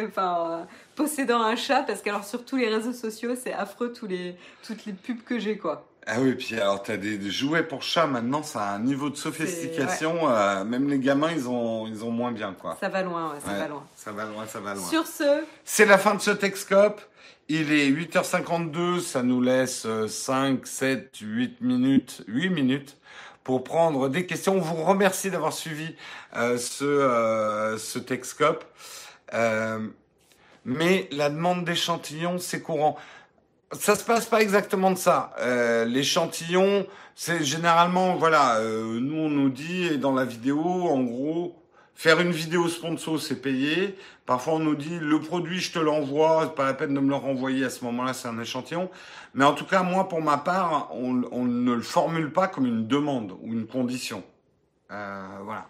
enfin, 0.06 0.66
possédant 0.94 1.42
un 1.42 1.56
chat 1.56 1.82
parce 1.82 2.02
que 2.02 2.10
alors 2.10 2.24
sur 2.24 2.44
tous 2.44 2.56
les 2.56 2.68
réseaux 2.68 2.92
sociaux, 2.92 3.34
c'est 3.40 3.52
affreux 3.52 3.92
tous 3.92 4.06
les, 4.06 4.36
toutes 4.66 4.84
les 4.86 4.92
pubs 4.92 5.22
que 5.22 5.38
j'ai 5.38 5.58
quoi. 5.58 5.86
Ah 6.06 6.16
oui, 6.18 6.34
puis 6.34 6.56
alors 6.56 6.82
t'as 6.82 6.96
des, 6.96 7.16
des 7.16 7.30
jouets 7.30 7.62
pour 7.62 7.82
chat 7.82 8.06
maintenant, 8.06 8.42
ça 8.42 8.62
a 8.62 8.74
un 8.74 8.80
niveau 8.80 9.08
de 9.08 9.16
sophistication, 9.16 10.28
euh, 10.28 10.64
même 10.64 10.88
les 10.88 10.98
gamins 10.98 11.30
ils 11.30 11.48
ont, 11.48 11.86
ils 11.86 12.04
ont 12.04 12.10
moins 12.10 12.32
bien 12.32 12.54
quoi. 12.60 12.76
Ça 12.80 12.88
va 12.88 13.02
loin, 13.02 13.34
ça 13.44 13.52
va 13.52 13.68
loin. 13.68 13.86
Ça 13.94 14.12
va 14.12 14.24
loin, 14.24 14.46
ça 14.46 14.60
va 14.60 14.74
loin. 14.74 14.84
Sur 14.84 15.06
ce, 15.06 15.44
c'est 15.64 15.86
la 15.86 15.98
fin 15.98 16.14
de 16.14 16.20
ce 16.20 16.32
Texcope. 16.32 17.00
Il 17.48 17.72
est 17.72 17.90
8h52, 17.90 19.00
ça 19.00 19.22
nous 19.22 19.42
laisse 19.42 19.86
5, 20.06 20.66
7, 20.66 21.18
8 21.20 21.60
minutes, 21.60 22.24
8 22.26 22.50
minutes 22.50 22.96
pour 23.44 23.64
prendre 23.64 24.08
des 24.08 24.26
questions. 24.26 24.56
On 24.56 24.60
vous 24.60 24.82
remercie 24.84 25.30
d'avoir 25.30 25.52
suivi 25.52 25.94
euh, 26.36 26.58
ce, 26.58 26.84
euh, 26.84 27.78
ce 27.78 27.98
Texcope. 27.98 28.64
Euh, 29.34 29.86
mais 30.64 31.08
la 31.10 31.28
demande 31.30 31.64
d'échantillons, 31.64 32.38
c'est 32.38 32.60
courant. 32.60 32.96
Ça 33.72 33.94
se 33.96 34.04
passe 34.04 34.26
pas 34.26 34.42
exactement 34.42 34.90
de 34.90 34.98
ça. 34.98 35.32
Euh, 35.40 35.84
L'échantillon, 35.84 36.86
c'est 37.14 37.42
généralement, 37.42 38.16
voilà, 38.16 38.56
euh, 38.56 39.00
nous 39.00 39.16
on 39.16 39.28
nous 39.30 39.48
dit 39.48 39.98
dans 39.98 40.12
la 40.12 40.24
vidéo, 40.24 40.60
en 40.60 41.00
gros, 41.02 41.61
Faire 41.94 42.20
une 42.20 42.32
vidéo 42.32 42.68
sponsor, 42.68 43.20
c'est 43.20 43.40
payé. 43.40 43.96
Parfois, 44.26 44.54
on 44.54 44.58
nous 44.58 44.74
dit 44.74 44.98
le 44.98 45.20
produit, 45.20 45.60
je 45.60 45.72
te 45.72 45.78
l'envoie, 45.78 46.54
pas 46.54 46.64
la 46.64 46.74
peine 46.74 46.94
de 46.94 47.00
me 47.00 47.08
le 47.08 47.14
renvoyer. 47.14 47.64
À 47.64 47.70
ce 47.70 47.84
moment-là, 47.84 48.12
c'est 48.12 48.28
un 48.28 48.40
échantillon. 48.40 48.90
Mais 49.34 49.44
en 49.44 49.52
tout 49.52 49.66
cas, 49.66 49.82
moi, 49.82 50.08
pour 50.08 50.20
ma 50.20 50.38
part, 50.38 50.88
on, 50.92 51.12
ne 51.12 51.72
le 51.72 51.82
formule 51.82 52.32
pas 52.32 52.48
comme 52.48 52.66
une 52.66 52.86
demande 52.86 53.32
ou 53.42 53.52
une 53.52 53.66
condition. 53.66 54.24
Euh, 54.90 55.26
voilà. 55.44 55.68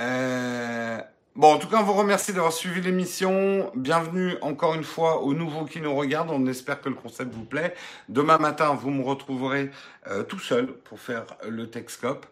Euh, 0.00 1.00
Bon, 1.40 1.54
en 1.54 1.58
tout 1.58 1.68
cas, 1.68 1.78
on 1.80 1.84
vous 1.84 1.94
remercie 1.94 2.34
d'avoir 2.34 2.52
suivi 2.52 2.82
l'émission. 2.82 3.72
Bienvenue 3.74 4.36
encore 4.42 4.74
une 4.74 4.84
fois 4.84 5.22
aux 5.22 5.32
nouveaux 5.32 5.64
qui 5.64 5.80
nous 5.80 5.96
regardent. 5.96 6.28
On 6.30 6.46
espère 6.46 6.82
que 6.82 6.90
le 6.90 6.94
concept 6.94 7.32
vous 7.32 7.46
plaît. 7.46 7.74
Demain 8.10 8.36
matin, 8.36 8.74
vous 8.78 8.90
me 8.90 9.02
retrouverez 9.02 9.70
euh, 10.06 10.22
tout 10.22 10.38
seul 10.38 10.66
pour 10.66 11.00
faire 11.00 11.24
le 11.48 11.70
Texcope. 11.70 12.26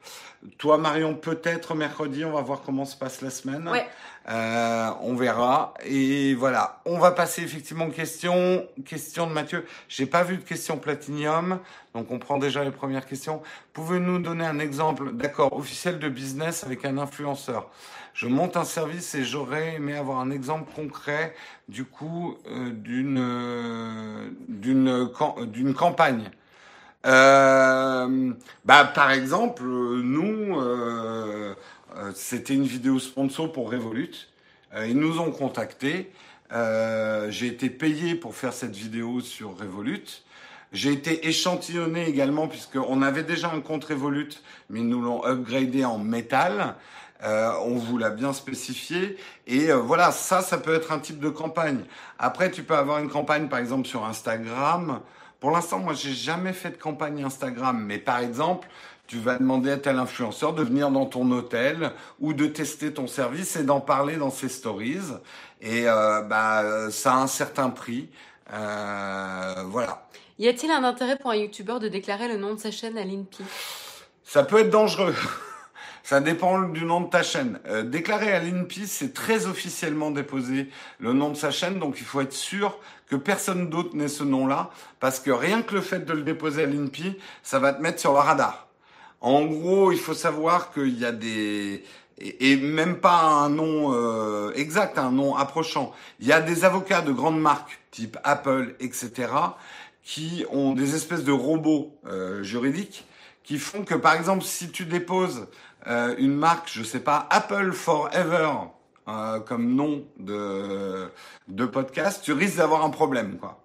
Toi, 0.59 0.76
Marion, 0.76 1.14
peut-être 1.14 1.74
mercredi. 1.74 2.22
On 2.26 2.32
va 2.32 2.42
voir 2.42 2.61
comment 2.61 2.84
se 2.84 2.98
passe 2.98 3.22
la 3.22 3.30
semaine. 3.30 3.66
Ouais. 3.70 3.86
Euh, 4.28 4.90
on 5.00 5.14
verra. 5.14 5.72
Et 5.86 6.34
voilà. 6.34 6.82
On 6.84 6.98
va 6.98 7.11
passer 7.12 7.40
effectivement 7.40 7.86
aux 7.86 7.90
questions. 7.90 8.66
Question 8.84 9.26
de 9.26 9.32
Mathieu. 9.32 9.64
J'ai 9.88 10.04
pas 10.04 10.22
vu 10.22 10.36
de 10.36 10.42
question 10.42 10.76
platinium. 10.76 11.61
Donc, 11.94 12.11
on 12.11 12.18
prend 12.18 12.36
déjà 12.36 12.62
les 12.62 12.72
premières 12.72 13.06
questions. 13.06 13.40
Pouvez-nous 13.72 14.18
donner 14.18 14.44
un 14.44 14.59
exemple 14.59 15.12
d'accord 15.14 15.54
officiel 15.54 15.98
de 15.98 16.11
business 16.11 16.62
avec 16.62 16.84
un 16.84 16.98
influenceur? 16.98 17.70
Je 18.18 18.26
monte 18.26 18.56
un 18.56 18.64
service 18.64 19.14
et 19.14 19.22
j'aurais 19.22 19.76
aimé 19.76 19.94
avoir 19.94 20.18
un 20.18 20.32
exemple 20.32 20.68
concret 20.74 21.36
du 21.68 21.84
coup 21.84 22.36
euh, 22.48 22.70
d'une 22.70 23.16
euh, 23.16 24.30
d'une 24.48 25.08
d'une 25.46 25.72
campagne. 25.72 26.28
Euh, 27.06 28.32
bah, 28.64 28.90
par 28.92 29.12
exemple, 29.12 29.62
nous, 29.62 30.60
euh, 30.60 31.54
c'était 32.12 32.54
une 32.54 32.64
vidéo 32.64 32.98
sponsor 32.98 33.52
pour 33.52 33.70
Revolut. 33.70 34.26
ils 34.84 34.98
nous 34.98 35.20
ont 35.20 35.30
contactés. 35.30 36.10
J'ai 36.50 37.46
été 37.46 37.70
payé 37.70 38.16
pour 38.16 38.34
faire 38.34 38.52
cette 38.52 38.74
vidéo 38.74 39.20
sur 39.20 39.56
Revolut. 39.56 40.24
J'ai 40.72 40.90
été 40.90 41.28
échantillonné 41.28 42.08
également 42.08 42.48
puisqu'on 42.48 43.00
avait 43.00 43.22
déjà 43.22 43.52
un 43.52 43.60
compte 43.60 43.84
Revolut, 43.84 44.42
mais 44.70 44.80
nous 44.80 45.00
l'ont 45.00 45.24
upgradé 45.24 45.84
en 45.84 45.98
métal. 45.98 46.74
Euh, 47.24 47.50
on 47.64 47.74
vous 47.74 47.98
l'a 47.98 48.10
bien 48.10 48.32
spécifié. 48.32 49.16
Et 49.46 49.70
euh, 49.70 49.76
voilà, 49.76 50.12
ça, 50.12 50.40
ça 50.40 50.58
peut 50.58 50.74
être 50.74 50.92
un 50.92 50.98
type 50.98 51.18
de 51.18 51.28
campagne. 51.28 51.84
Après, 52.18 52.50
tu 52.50 52.62
peux 52.62 52.76
avoir 52.76 52.98
une 52.98 53.10
campagne, 53.10 53.48
par 53.48 53.58
exemple, 53.58 53.88
sur 53.88 54.04
Instagram. 54.04 55.00
Pour 55.40 55.50
l'instant, 55.50 55.78
moi, 55.78 55.94
j'ai 55.94 56.12
jamais 56.12 56.52
fait 56.52 56.70
de 56.70 56.76
campagne 56.76 57.24
Instagram. 57.24 57.82
Mais 57.84 57.98
par 57.98 58.18
exemple, 58.18 58.68
tu 59.06 59.18
vas 59.18 59.38
demander 59.38 59.70
à 59.72 59.78
tel 59.78 59.98
influenceur 59.98 60.52
de 60.52 60.62
venir 60.62 60.90
dans 60.90 61.06
ton 61.06 61.30
hôtel 61.32 61.92
ou 62.20 62.34
de 62.34 62.46
tester 62.46 62.92
ton 62.92 63.06
service 63.06 63.56
et 63.56 63.64
d'en 63.64 63.80
parler 63.80 64.16
dans 64.16 64.30
ses 64.30 64.48
stories. 64.48 65.00
Et 65.60 65.88
euh, 65.88 66.22
bah, 66.22 66.90
ça 66.90 67.14
a 67.14 67.16
un 67.16 67.26
certain 67.26 67.70
prix. 67.70 68.10
voilà. 68.48 70.06
Y 70.38 70.46
a-t-il 70.46 70.70
un 70.70 70.84
intérêt 70.84 71.16
pour 71.16 71.32
un 71.32 71.36
YouTuber 71.36 71.80
de 71.80 71.88
déclarer 71.88 72.28
le 72.28 72.36
nom 72.36 72.54
de 72.54 72.60
sa 72.60 72.70
chaîne 72.70 72.96
à 72.96 73.02
l'INPI? 73.02 73.42
Ça 74.22 74.44
peut 74.44 74.60
être 74.60 74.70
dangereux. 74.70 75.16
Ça 76.09 76.20
dépend 76.20 76.62
du 76.62 76.86
nom 76.86 77.02
de 77.02 77.11
ta 77.11 77.22
chaîne. 77.22 77.61
Euh, 77.66 77.82
déclarer 77.82 78.32
à 78.32 78.40
l'INPI, 78.40 78.86
c'est 78.86 79.12
très 79.12 79.46
officiellement 79.46 80.11
déposer 80.11 80.70
le 81.00 81.12
nom 81.12 81.28
de 81.28 81.36
sa 81.36 81.50
chaîne, 81.50 81.78
donc 81.78 81.96
il 81.98 82.06
faut 82.06 82.22
être 82.22 82.32
sûr 82.32 82.78
que 83.11 83.16
personne 83.16 83.68
d'autre 83.68 83.94
n'ait 83.94 84.09
ce 84.09 84.24
nom-là, 84.24 84.70
parce 85.00 85.20
que 85.20 85.30
rien 85.30 85.61
que 85.61 85.74
le 85.74 85.82
fait 85.82 86.06
de 86.06 86.14
le 86.14 86.22
déposer 86.22 86.62
à 86.62 86.66
l'INPI, 86.66 87.18
ça 87.42 87.59
va 87.59 87.74
te 87.74 87.82
mettre 87.82 88.00
sur 88.00 88.12
le 88.12 88.20
radar. 88.20 88.68
En 89.20 89.44
gros, 89.44 89.92
il 89.92 89.98
faut 89.98 90.14
savoir 90.14 90.72
qu'il 90.72 90.98
y 90.98 91.04
a 91.04 91.12
des 91.12 91.84
et, 92.16 92.56
même 92.56 93.00
pas 93.00 93.20
un 93.20 93.50
nom 93.50 93.92
euh, 93.92 94.50
exact, 94.54 94.96
un 94.96 95.12
nom 95.12 95.36
approchant. 95.36 95.92
Il 96.20 96.26
y 96.26 96.32
a 96.32 96.40
des 96.40 96.64
avocats 96.64 97.02
de 97.02 97.12
grandes 97.12 97.38
marques, 97.38 97.80
type 97.90 98.16
Apple, 98.24 98.76
etc., 98.80 99.30
qui 100.02 100.46
ont 100.50 100.72
des 100.72 100.94
espèces 100.94 101.24
de 101.24 101.32
robots 101.32 101.98
euh, 102.06 102.42
juridiques 102.42 103.04
qui 103.48 103.59
font 103.59 103.82
que, 103.82 103.94
par 103.94 104.14
exemple, 104.14 104.44
si 104.44 104.70
tu 104.70 104.84
déposes 104.84 105.46
euh, 105.89 106.14
une 106.18 106.34
marque, 106.34 106.68
je 106.70 106.82
sais 106.82 107.01
pas, 107.01 107.26
Apple 107.30 107.72
Forever 107.72 108.51
euh, 109.09 109.41
comme 109.41 109.74
nom 109.74 110.05
de, 110.18 111.11
de 111.49 111.66
podcast, 111.66 112.22
tu 112.22 112.32
risques 112.32 112.59
d'avoir 112.59 112.84
un 112.84 112.91
problème, 112.91 113.39
quoi. 113.39 113.62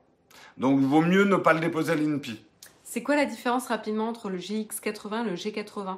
Donc, 0.57 0.79
il 0.79 0.87
vaut 0.87 1.01
mieux 1.01 1.25
ne 1.25 1.35
pas 1.35 1.53
le 1.53 1.59
déposer 1.59 1.91
à 1.91 1.95
l'INPI. 1.95 2.41
C'est 2.83 3.01
quoi 3.01 3.15
la 3.15 3.25
différence 3.25 3.67
rapidement 3.67 4.07
entre 4.07 4.29
le 4.29 4.37
GX80 4.37 5.25
et 5.25 5.29
le 5.31 5.35
G80 5.35 5.97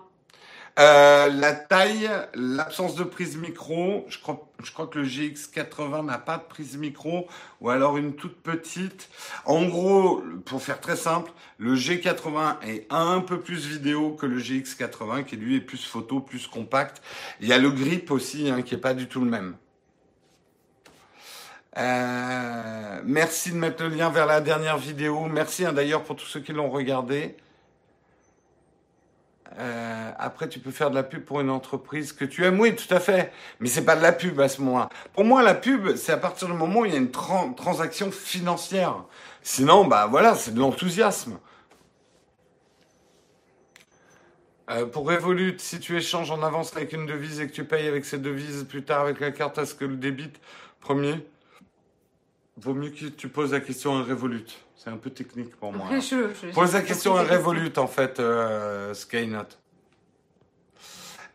euh, 0.78 1.30
la 1.30 1.54
taille, 1.54 2.10
l'absence 2.34 2.96
de 2.96 3.06
prise 3.06 3.38
micro, 3.38 4.06
je 4.10 4.20
crois, 4.20 4.46
je 4.62 4.72
crois 4.74 4.88
que 4.88 5.00
le 5.00 5.06
GX80 5.06 6.06
n'a 6.06 6.18
pas 6.18 6.38
de 6.38 6.44
prise 6.44 6.76
micro, 6.78 7.28
ou 7.62 7.70
alors 7.70 7.98
une 7.98 8.16
toute 8.16 8.42
petite. 8.42 9.10
En 9.46 9.66
gros, 9.66 10.22
pour 10.44 10.62
faire 10.62 10.82
très 10.82 10.98
simple, 10.98 11.32
le 11.60 11.76
G80 11.76 12.58
est 12.68 12.88
un 12.90 13.22
peu 13.22 13.40
plus 13.40 13.66
vidéo 13.66 14.12
que 14.12 14.26
le 14.26 14.38
GX80, 14.38 15.24
qui 15.24 15.38
lui 15.38 15.56
est 15.56 15.62
plus 15.62 15.86
photo, 15.86 16.20
plus 16.20 16.46
compact. 16.48 17.02
Il 17.40 17.48
y 17.48 17.54
a 17.54 17.58
le 17.58 17.72
grip 17.72 18.12
aussi, 18.12 18.50
hein, 18.50 18.62
qui 18.62 18.76
est 18.76 18.80
pas 18.80 18.94
du 18.94 19.08
tout 19.08 19.22
le 19.22 19.30
même. 19.30 19.56
Euh, 21.78 23.02
merci 23.06 23.52
de 23.52 23.58
mettre 23.58 23.84
le 23.84 23.90
lien 23.90 24.10
vers 24.10 24.26
la 24.26 24.42
dernière 24.42 24.78
vidéo. 24.78 25.26
Merci 25.26 25.66
hein, 25.66 25.72
d'ailleurs 25.72 26.04
pour 26.04 26.18
tous 26.18 26.26
ceux 26.26 26.42
qui 26.42 26.52
l'ont 26.52 26.70
regardé. 26.70 27.38
Euh, 29.58 30.12
après, 30.18 30.50
tu 30.50 30.60
peux 30.60 30.72
faire 30.72 30.90
de 30.90 30.96
la 30.96 31.04
pub 31.04 31.24
pour 31.24 31.40
une 31.40 31.50
entreprise 31.50 32.12
que 32.12 32.26
tu 32.26 32.44
aimes. 32.44 32.60
Oui, 32.60 32.76
tout 32.76 32.94
à 32.94 33.00
fait. 33.00 33.32
Mais 33.60 33.70
c'est 33.70 33.86
pas 33.86 33.96
de 33.96 34.02
la 34.02 34.12
pub 34.12 34.40
à 34.40 34.50
ce 34.50 34.62
moment-là. 34.62 34.90
Pour 35.14 35.24
moi, 35.24 35.44
la 35.44 35.56
pub, 35.56 35.96
c'est 35.96 36.12
à 36.12 36.18
partir 36.18 36.48
du 36.48 36.54
moment 36.54 36.82
où 36.82 36.86
il 36.86 36.92
y 36.92 36.96
a 36.96 37.00
une 37.00 37.12
transaction 37.12 38.12
financière. 38.12 39.06
Sinon, 39.42 39.86
bah 39.86 40.08
voilà, 40.10 40.36
c'est 40.36 40.54
de 40.54 40.60
l'enthousiasme. 40.60 41.40
Euh, 44.72 44.86
pour 44.88 45.08
Revolut, 45.08 45.56
si 45.60 45.80
tu 45.80 45.96
échanges 45.96 46.32
en 46.32 46.42
avance 46.42 46.76
avec 46.76 46.92
une 46.92 47.06
devise 47.06 47.40
et 47.40 47.48
que 47.48 47.54
tu 47.54 47.66
payes 47.66 47.88
avec 47.88 48.04
cette 48.04 48.24
devise 48.24 48.66
plus 48.68 48.84
tard 48.84 49.02
avec 49.02 49.20
la 49.20 49.32
carte, 49.32 49.58
est-ce 49.60 49.76
que 49.76 49.86
le 49.86 49.96
débit 49.96 50.32
premier? 50.82 51.26
Vaut 52.58 52.74
mieux 52.74 52.90
que 52.90 53.06
tu 53.06 53.30
poses 53.30 53.52
la 53.52 53.60
question 53.60 53.96
à 53.96 54.04
Revolut. 54.04 54.65
C'est 54.78 54.90
un 54.90 54.98
peu 54.98 55.10
technique 55.10 55.56
pour 55.56 55.72
moi. 55.72 55.88
Pose 56.54 56.74
la 56.74 56.82
question 56.82 57.16
à 57.16 57.24
Revolut, 57.24 57.74
en 57.78 57.88
fait, 57.88 58.20
euh, 58.20 58.94
Skynote. 58.94 59.58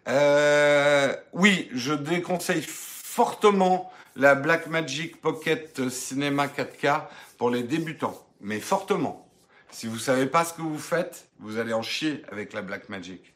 Euh, 0.08 1.14
oui, 1.32 1.68
je 1.72 1.92
déconseille 1.92 2.64
fortement 2.66 3.92
la 4.16 4.34
Blackmagic 4.34 5.20
Pocket 5.20 5.88
Cinema 5.88 6.46
4K 6.46 7.02
pour 7.38 7.50
les 7.50 7.62
débutants, 7.62 8.26
mais 8.40 8.60
fortement. 8.60 9.28
Si 9.70 9.86
vous 9.86 9.98
savez 9.98 10.26
pas 10.26 10.44
ce 10.44 10.54
que 10.54 10.62
vous 10.62 10.78
faites, 10.78 11.28
vous 11.38 11.58
allez 11.58 11.72
en 11.72 11.82
chier 11.82 12.22
avec 12.30 12.52
la 12.52 12.62
Blackmagic. 12.62 13.34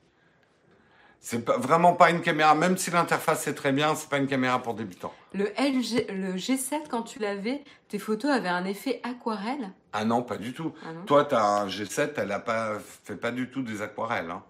C'est 1.21 1.49
vraiment 1.49 1.95
pas 1.95 2.11
une 2.11 2.21
caméra, 2.21 2.55
même 2.55 2.77
si 2.77 2.91
l'interface 2.91 3.47
est 3.47 3.55
très 3.55 3.73
bien, 3.73 3.95
c'est 3.95 4.11
pas 4.11 4.19
une 4.19 4.27
caméra 4.27 4.63
pour 4.63 4.75
débutants. 4.75 5.15
Le 5.33 5.45
LG, 5.57 6.07
le 6.11 6.35
G7, 6.35 6.89
quand 6.91 7.03
tu 7.03 7.19
l'avais, 7.19 7.65
tes 7.89 7.99
photos 7.99 8.31
avaient 8.31 8.49
un 8.49 8.67
effet 8.67 9.01
aquarelle? 9.05 9.71
Ah 9.97 10.05
non, 10.05 10.22
pas 10.22 10.38
du 10.38 10.53
tout. 10.53 10.74
Ah 10.84 10.88
Toi, 11.07 11.24
tu 11.24 11.36
as 11.36 11.45
un 11.45 11.68
G7, 11.68 12.14
elle 12.16 12.32
a 12.32 12.40
pas 12.40 12.80
fait 13.05 13.14
pas 13.14 13.30
du 13.30 13.49
tout 13.49 13.62
des 13.62 13.80
aquarelles. 13.80 14.28
Hein. 14.28 14.42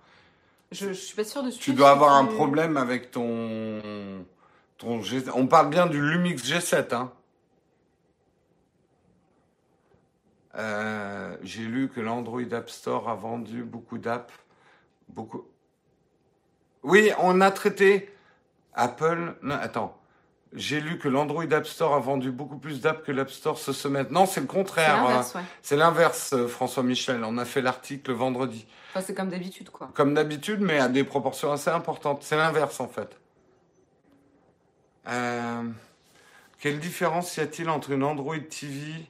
Je, 0.73 0.89
je 0.89 0.93
suis 0.95 1.15
pas 1.15 1.23
sûre 1.23 1.43
de. 1.43 1.51
Tu 1.51 1.75
dois 1.75 1.91
avoir 1.91 2.15
un 2.15 2.25
problème 2.25 2.79
avec 2.79 3.11
ton 3.11 4.25
ton 4.79 5.01
G7. 5.01 5.31
On 5.35 5.47
parle 5.47 5.69
bien 5.69 5.87
du 5.87 6.01
Lumix 6.01 6.43
G7, 6.43 6.95
hein. 6.95 7.13
Euh, 10.57 11.37
j'ai 11.43 11.65
lu 11.65 11.91
que 11.91 12.01
l'Android 12.01 12.53
App 12.53 12.71
Store 12.71 13.11
a 13.11 13.15
vendu 13.15 13.65
beaucoup 13.65 13.99
d'apps. 13.99 14.33
Beaucoup. 15.09 15.45
Oui, 16.83 17.11
on 17.19 17.43
a 17.43 17.51
traité 17.51 18.15
Apple. 18.73 19.37
Non, 19.43 19.57
attends. 19.57 20.01
J'ai 20.55 20.81
lu 20.81 20.99
que 20.99 21.09
l'Android 21.09 21.53
App 21.53 21.67
Store 21.67 21.95
a 21.95 21.99
vendu 21.99 22.31
beaucoup 22.31 22.59
plus 22.59 22.81
d'apps 22.81 23.05
que 23.05 23.11
l'App 23.11 23.31
Store 23.31 23.59
ce 23.59 23.73
semaine. 23.73 24.07
Non, 24.11 24.25
c'est 24.25 24.41
le 24.41 24.47
contraire. 24.47 25.25
C'est 25.63 25.77
l'inverse, 25.77 26.33
euh, 26.33 26.47
François 26.47 26.85
Michel. 26.85 27.25
On 27.25 27.39
a 27.39 27.45
fait 27.45 27.61
l'article 27.61 28.13
vendredi. 28.13 28.65
Enfin, 28.91 29.05
c'est 29.05 29.15
comme 29.15 29.31
d'habitude, 29.31 29.71
quoi. 29.71 29.91
Comme 29.95 30.15
d'habitude, 30.15 30.61
mais 30.61 30.79
à 30.79 30.89
des 30.89 31.03
proportions 31.03 31.51
assez 31.51 31.71
importantes. 31.71 32.23
C'est 32.23 32.37
l'inverse, 32.37 32.79
en 32.79 32.87
fait. 32.87 33.19
Euh, 35.09 35.65
quelle 36.61 36.79
différence 36.79 37.37
y 37.37 37.41
a-t-il 37.41 37.69
entre 37.69 37.91
une 37.91 38.05
Android 38.05 38.39
TV 38.39 39.07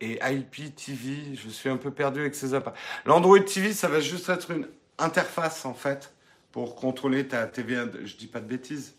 et 0.00 0.18
IPTV 0.20 1.36
Je 1.36 1.48
suis 1.48 1.68
un 1.68 1.76
peu 1.76 1.92
perdu 1.92 2.20
avec 2.20 2.34
ces 2.34 2.54
appareils. 2.54 2.80
L'Android 3.06 3.38
TV, 3.38 3.72
ça 3.72 3.86
va 3.86 4.00
juste 4.00 4.28
être 4.28 4.50
une 4.50 4.66
interface, 4.98 5.64
en 5.64 5.74
fait 5.74 6.12
pour 6.52 6.76
contrôler 6.76 7.26
ta 7.26 7.46
TV. 7.46 7.82
Je 8.04 8.16
dis 8.16 8.26
pas 8.26 8.40
de 8.40 8.46
bêtises. 8.46 8.94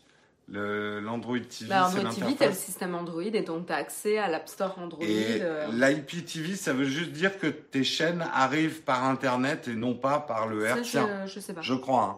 L'Android 0.49 1.39
TV, 1.39 1.69
bah, 1.69 1.87
Android 1.87 2.11
TV, 2.11 2.35
tu 2.35 2.43
as 2.43 2.47
le 2.47 2.53
système 2.53 2.95
Android 2.95 3.21
et 3.21 3.41
donc 3.41 3.67
tu 3.67 3.73
as 3.73 3.77
accès 3.77 4.17
à 4.17 4.27
l'App 4.27 4.49
Store 4.49 4.77
Android. 4.77 5.03
Et 5.03 5.39
euh... 5.41 5.67
l'IPTV, 5.71 6.55
ça 6.55 6.73
veut 6.73 6.83
juste 6.83 7.11
dire 7.11 7.39
que 7.39 7.47
tes 7.47 7.83
chaînes 7.83 8.25
arrivent 8.33 8.81
par 8.81 9.05
Internet 9.05 9.69
et 9.69 9.75
non 9.75 9.95
pas 9.95 10.19
par 10.19 10.47
le. 10.47 10.67
Je, 10.83 10.99
je 11.25 11.39
sais 11.39 11.53
pas. 11.53 11.61
Je 11.61 11.73
crois. 11.73 12.03
Hein. 12.03 12.17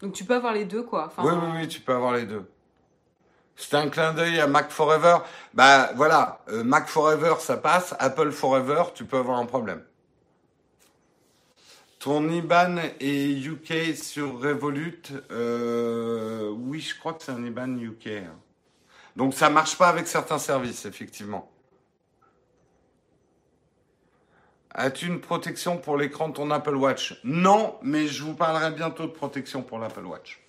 Donc 0.00 0.12
tu 0.12 0.24
peux 0.24 0.34
avoir 0.34 0.52
les 0.52 0.64
deux, 0.64 0.82
quoi. 0.82 1.12
oui, 1.18 1.32
oui, 1.32 1.48
oui, 1.56 1.68
tu 1.68 1.80
peux 1.80 1.92
avoir 1.92 2.14
les 2.14 2.24
deux. 2.24 2.44
C'était 3.56 3.76
un 3.76 3.88
clin 3.88 4.12
d'œil 4.12 4.40
à 4.40 4.46
Mac 4.46 4.70
Forever. 4.70 5.18
Bah 5.54 5.90
voilà, 5.94 6.40
euh, 6.48 6.64
Mac 6.64 6.88
Forever, 6.88 7.34
ça 7.38 7.56
passe. 7.56 7.94
Apple 7.98 8.30
Forever, 8.30 8.84
tu 8.94 9.04
peux 9.04 9.18
avoir 9.18 9.38
un 9.38 9.46
problème. 9.46 9.82
Ton 12.02 12.28
IBAN 12.28 12.78
est 12.98 13.46
UK 13.46 13.94
sur 13.94 14.40
Revolut 14.40 15.02
euh, 15.30 16.50
Oui, 16.50 16.80
je 16.80 16.98
crois 16.98 17.12
que 17.12 17.22
c'est 17.22 17.30
un 17.30 17.44
IBAN 17.44 17.78
UK. 17.78 18.08
Hein. 18.08 18.34
Donc 19.14 19.34
ça 19.34 19.48
marche 19.50 19.78
pas 19.78 19.88
avec 19.88 20.08
certains 20.08 20.40
services, 20.40 20.84
effectivement. 20.84 21.48
As-tu 24.72 25.06
une 25.06 25.20
protection 25.20 25.78
pour 25.78 25.96
l'écran 25.96 26.30
de 26.30 26.34
ton 26.34 26.50
Apple 26.50 26.74
Watch? 26.74 27.20
Non, 27.22 27.78
mais 27.82 28.08
je 28.08 28.24
vous 28.24 28.34
parlerai 28.34 28.72
bientôt 28.72 29.04
de 29.04 29.12
protection 29.12 29.62
pour 29.62 29.78
l'Apple 29.78 30.04
Watch. 30.04 30.40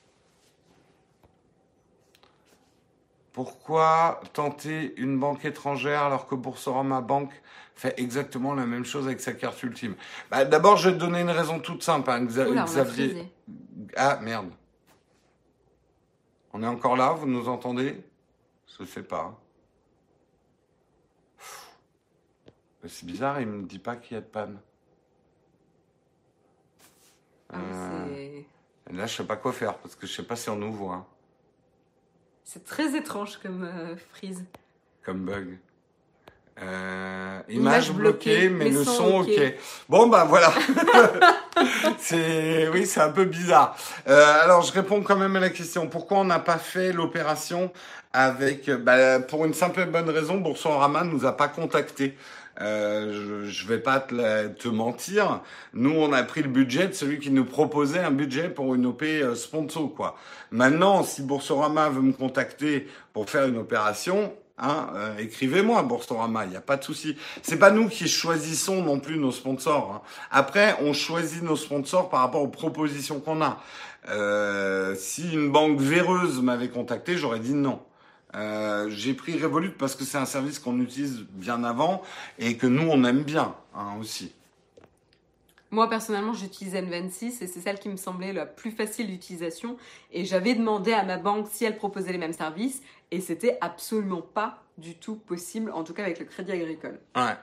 Pourquoi 3.34 4.22
tenter 4.34 4.94
une 4.98 5.20
banque 5.20 5.44
étrangère 5.44 6.04
alors 6.04 6.28
que 6.28 6.36
Boursorama 6.36 7.02
Bank 7.02 7.32
fait 7.76 8.00
exactement 8.00 8.54
la 8.54 8.68
même 8.68 8.86
chose 8.86 9.08
avec 9.08 9.20
sa 9.20 9.34
carte 9.34 9.62
ultime? 9.64 9.96
Bah, 10.30 10.46
D'abord, 10.46 10.78
je 10.78 10.90
vais 10.90 10.96
te 10.96 11.00
donner 11.00 11.22
une 11.22 11.32
raison 11.32 11.60
toute 11.60 11.82
simple. 11.82 12.12
Hein, 12.12 12.26
Xavier. 12.26 13.28
Ah, 13.98 14.20
merde. 14.22 14.52
On 16.54 16.62
est 16.62 16.68
encore 16.68 16.96
là, 16.96 17.14
vous 17.14 17.26
nous 17.26 17.50
entendez? 17.50 18.04
Je 18.78 18.84
ne 18.84 18.88
sais 18.88 19.02
pas. 19.02 19.36
C'est 22.86 23.06
bizarre, 23.06 23.42
il 23.42 23.48
ne 23.48 23.54
me 23.54 23.64
dit 23.64 23.80
pas 23.80 23.96
qu'il 23.96 24.14
y 24.14 24.18
a 24.18 24.22
de 24.22 24.28
panne. 24.28 24.60
Ah, 27.50 27.58
euh, 27.58 28.42
là, 28.92 29.08
je 29.08 29.16
sais 29.16 29.26
pas 29.26 29.38
quoi 29.38 29.54
faire 29.54 29.78
parce 29.78 29.96
que 29.96 30.06
je 30.06 30.14
sais 30.14 30.24
pas 30.24 30.36
si 30.36 30.50
on 30.50 30.56
nous 30.56 30.74
voit. 30.74 31.08
C'est 32.46 32.66
très 32.66 32.96
étrange 32.96 33.40
comme 33.42 33.64
euh, 33.64 33.96
frise. 34.14 34.44
Comme 35.04 35.26
bug. 35.26 35.58
Euh, 36.62 37.40
image, 37.50 37.92
bloquée, 37.92 38.48
mais, 38.48 38.70
le 38.70 38.84
son, 38.84 39.22
ok. 39.22 39.56
Bon 39.90 40.06
ben 40.08 40.24
voilà. 40.26 40.54
c'est 41.98 42.68
oui, 42.68 42.86
c'est 42.86 43.02
un 43.02 43.10
peu 43.10 43.26
bizarre. 43.26 43.76
Euh, 44.08 44.44
alors 44.44 44.62
je 44.62 44.72
réponds 44.72 45.02
quand 45.02 45.16
même 45.16 45.36
à 45.36 45.40
la 45.40 45.50
question. 45.50 45.88
Pourquoi 45.88 46.20
on 46.20 46.26
n'a 46.26 46.40
pas 46.40 46.60
fait 46.60 46.94
l'opération 46.94 47.72
avec 48.12 48.70
bah, 48.70 49.20
Pour 49.20 49.46
une 49.46 49.56
simple 49.56 49.80
et 49.82 49.86
bonne 49.86 50.10
raison, 50.10 50.38
Boursorama 50.38 51.04
nous 51.04 51.26
a 51.26 51.36
pas 51.36 51.48
contacté. 51.48 52.16
Euh, 52.62 53.46
je, 53.46 53.50
je 53.50 53.68
vais 53.68 53.80
pas 53.80 54.00
te, 54.00 54.48
te, 54.48 54.68
mentir. 54.68 55.42
Nous, 55.74 55.92
on 55.92 56.14
a 56.14 56.24
pris 56.24 56.44
le 56.44 56.50
budget 56.50 56.88
de 56.88 56.94
celui 56.94 57.20
qui 57.20 57.32
nous 57.32 57.46
proposait 57.46 58.00
un 58.00 58.12
budget 58.12 58.50
pour 58.50 58.76
une 58.76 58.86
OP 58.86 59.04
euh, 59.04 59.36
sponsor, 59.36 59.94
quoi. 59.94 60.16
Maintenant, 60.52 61.04
si 61.04 61.24
Boursorama 61.24 61.90
veut 61.90 62.02
me 62.02 62.14
contacter 62.14 62.88
pour 63.12 63.30
faire 63.30 63.48
une 63.48 63.58
opération, 63.58 64.34
Hein, 64.60 64.90
euh, 64.96 65.18
écrivez-moi 65.18 65.82
Boursorama, 65.82 66.46
il 66.46 66.52
n'y 66.52 66.56
a 66.56 66.62
pas 66.62 66.78
de 66.78 66.84
souci. 66.84 67.18
C'est 67.42 67.58
pas 67.58 67.72
nous 67.72 67.90
qui 67.90 68.08
choisissons 68.08 68.84
non 68.84 69.00
plus 69.00 69.18
nos 69.18 69.32
sponsors. 69.32 69.92
Hein. 69.96 70.02
Après, 70.30 70.78
on 70.82 70.94
choisit 70.94 71.42
nos 71.42 71.56
sponsors 71.56 72.10
par 72.10 72.20
rapport 72.20 72.44
aux 72.44 72.50
propositions 72.50 73.20
qu'on 73.20 73.42
a. 73.42 73.62
Euh, 74.10 74.96
si 74.96 75.34
une 75.34 75.52
banque 75.52 75.80
véreuse 75.80 76.42
m'avait 76.42 76.70
contacté, 76.70 77.18
j'aurais 77.18 77.40
dit 77.40 77.56
non. 77.56 77.82
Euh, 78.36 78.90
j'ai 78.90 79.14
pris 79.14 79.40
Revolut 79.42 79.72
parce 79.72 79.96
que 79.96 80.04
c'est 80.04 80.18
un 80.18 80.26
service 80.26 80.60
qu'on 80.60 80.80
utilise 80.80 81.26
bien 81.32 81.64
avant 81.64 82.02
et 82.40 82.58
que 82.58 82.66
nous 82.66 82.88
on 82.90 83.04
aime 83.04 83.24
bien 83.24 83.56
hein, 83.76 83.96
aussi. 84.00 84.34
Moi, 85.74 85.90
personnellement, 85.90 86.34
j'utilise 86.34 86.76
N26 86.76 87.42
et 87.42 87.48
c'est 87.48 87.60
celle 87.60 87.80
qui 87.80 87.90
me 87.90 87.98
semblait 87.98 88.32
la 88.32 88.46
plus 88.46 88.70
facile 88.70 89.08
d'utilisation. 89.08 89.76
Et 90.12 90.24
j'avais 90.24 90.54
demandé 90.54 90.94
à 90.94 91.04
ma 91.04 91.18
banque 91.18 91.48
si 91.50 91.66
elle 91.66 91.78
proposait 91.78 92.12
les 92.12 92.20
mêmes 92.20 92.34
services 92.34 92.84
et 93.10 93.20
c'était 93.20 93.58
absolument 93.60 94.22
pas 94.22 94.62
du 94.78 94.94
tout 94.94 95.16
possible, 95.16 95.72
en 95.72 95.84
tout 95.84 95.96
cas 95.96 96.04
avec 96.04 96.20
le 96.20 96.26
crédit 96.26 96.52
agricole. 96.52 97.00
Ouais. 97.16 97.36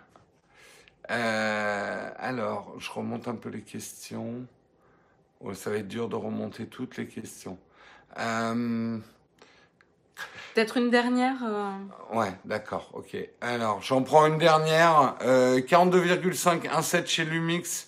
Euh, 1.11 2.11
alors, 2.17 2.75
je 2.79 2.89
remonte 2.93 3.27
un 3.27 3.35
peu 3.35 3.49
les 3.49 3.63
questions. 3.63 4.47
Oh, 5.41 5.53
ça 5.53 5.71
va 5.71 5.79
être 5.79 5.89
dur 5.89 6.09
de 6.09 6.15
remonter 6.15 6.67
toutes 6.67 6.99
les 6.99 7.09
questions. 7.09 7.59
Euh, 8.17 8.99
Peut-être 10.55 10.77
une 10.77 10.91
dernière 10.91 11.37
euh... 11.45 11.73
Ouais, 12.13 12.33
d'accord, 12.45 12.91
ok. 12.95 13.17
Alors, 13.41 13.83
j'en 13.83 14.03
prends 14.03 14.27
une 14.27 14.39
dernière. 14.39 15.15
Euh, 15.23 15.61
42,517 15.61 17.09
chez 17.09 17.25
Lumix 17.25 17.87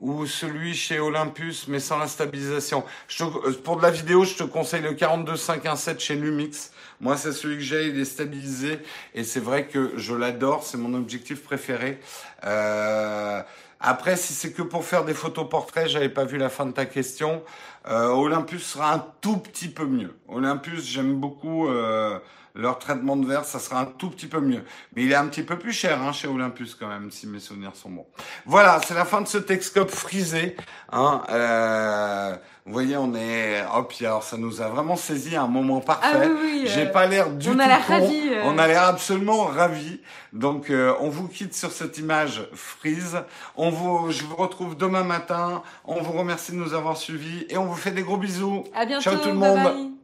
ou 0.00 0.26
celui 0.26 0.74
chez 0.74 0.98
Olympus, 0.98 1.68
mais 1.68 1.78
sans 1.78 1.98
la 1.98 2.08
stabilisation. 2.08 2.84
Je 3.06 3.24
euh, 3.24 3.52
pour 3.62 3.76
de 3.76 3.82
la 3.82 3.90
vidéo, 3.90 4.24
je 4.24 4.34
te 4.34 4.42
conseille 4.42 4.82
le 4.82 4.94
42517 4.94 6.00
chez 6.00 6.14
Lumix. 6.16 6.72
Moi, 7.00 7.16
c'est 7.16 7.32
celui 7.32 7.56
que 7.56 7.62
j'ai, 7.62 7.88
il 7.88 7.98
est 7.98 8.04
stabilisé, 8.04 8.78
et 9.14 9.24
c'est 9.24 9.40
vrai 9.40 9.66
que 9.66 9.92
je 9.96 10.14
l'adore, 10.14 10.64
c'est 10.64 10.76
mon 10.76 10.94
objectif 10.94 11.42
préféré. 11.42 12.00
Euh, 12.44 13.42
après, 13.80 14.16
si 14.16 14.34
c'est 14.34 14.52
que 14.52 14.60
pour 14.60 14.84
faire 14.84 15.04
des 15.04 15.14
photos 15.14 15.48
portraits, 15.48 15.88
j'avais 15.88 16.10
pas 16.10 16.26
vu 16.26 16.36
la 16.36 16.50
fin 16.50 16.66
de 16.66 16.72
ta 16.72 16.84
question. 16.84 17.42
Euh, 17.88 18.08
Olympus 18.08 18.62
sera 18.62 18.94
un 18.94 19.04
tout 19.20 19.38
petit 19.38 19.68
peu 19.68 19.86
mieux. 19.86 20.14
Olympus, 20.28 20.84
j'aime 20.86 21.18
beaucoup. 21.18 21.68
Euh, 21.68 22.18
leur 22.60 22.78
traitement 22.78 23.16
de 23.16 23.26
verre, 23.26 23.44
ça 23.44 23.58
sera 23.58 23.80
un 23.80 23.86
tout 23.86 24.10
petit 24.10 24.26
peu 24.26 24.40
mieux. 24.40 24.62
Mais 24.94 25.04
il 25.04 25.12
est 25.12 25.16
un 25.16 25.26
petit 25.26 25.42
peu 25.42 25.58
plus 25.58 25.72
cher 25.72 26.02
hein, 26.02 26.12
chez 26.12 26.28
Olympus 26.28 26.74
quand 26.74 26.88
même, 26.88 27.10
si 27.10 27.26
mes 27.26 27.40
souvenirs 27.40 27.74
sont 27.74 27.90
bons. 27.90 28.06
Voilà, 28.46 28.80
c'est 28.86 28.94
la 28.94 29.04
fin 29.04 29.20
de 29.20 29.28
ce 29.28 29.38
Texcope 29.38 29.90
frisé. 29.90 30.56
Hein, 30.92 31.22
euh, 31.30 32.36
vous 32.66 32.72
voyez, 32.72 32.96
on 32.96 33.14
est, 33.14 33.64
hop, 33.74 33.92
alors 34.00 34.22
ça 34.22 34.36
nous 34.36 34.60
a 34.60 34.68
vraiment 34.68 34.96
saisi 34.96 35.36
un 35.36 35.46
moment 35.46 35.80
parfait. 35.80 36.18
Ah 36.24 36.28
oui, 36.42 36.64
J'ai 36.66 36.86
euh, 36.86 36.92
pas 36.92 37.06
l'air 37.06 37.30
du 37.30 37.48
on 37.48 37.54
tout 37.54 37.60
a 37.60 37.66
l'air 37.66 37.86
ravis. 37.86 38.28
Euh. 38.30 38.42
On 38.44 38.58
a 38.58 38.66
l'air 38.66 38.84
absolument 38.84 39.44
ravis. 39.44 40.00
Donc, 40.32 40.70
on 41.00 41.08
vous 41.08 41.28
quitte 41.28 41.54
sur 41.54 41.72
cette 41.72 41.98
image 41.98 42.42
frise. 42.54 43.18
On 43.56 43.70
vous, 43.70 44.10
je 44.10 44.22
vous 44.24 44.36
retrouve 44.36 44.76
demain 44.76 45.02
matin. 45.02 45.62
On 45.84 46.00
vous 46.00 46.12
remercie 46.12 46.52
de 46.52 46.56
nous 46.56 46.74
avoir 46.74 46.96
suivis 46.96 47.46
et 47.48 47.56
on 47.56 47.64
vous 47.64 47.76
fait 47.76 47.90
des 47.90 48.02
gros 48.02 48.16
bisous. 48.16 48.64
À 48.74 48.86
bientôt. 48.86 49.02
Ciao 49.02 49.16
tout 49.16 49.28
le 49.28 49.34
monde. 49.34 49.99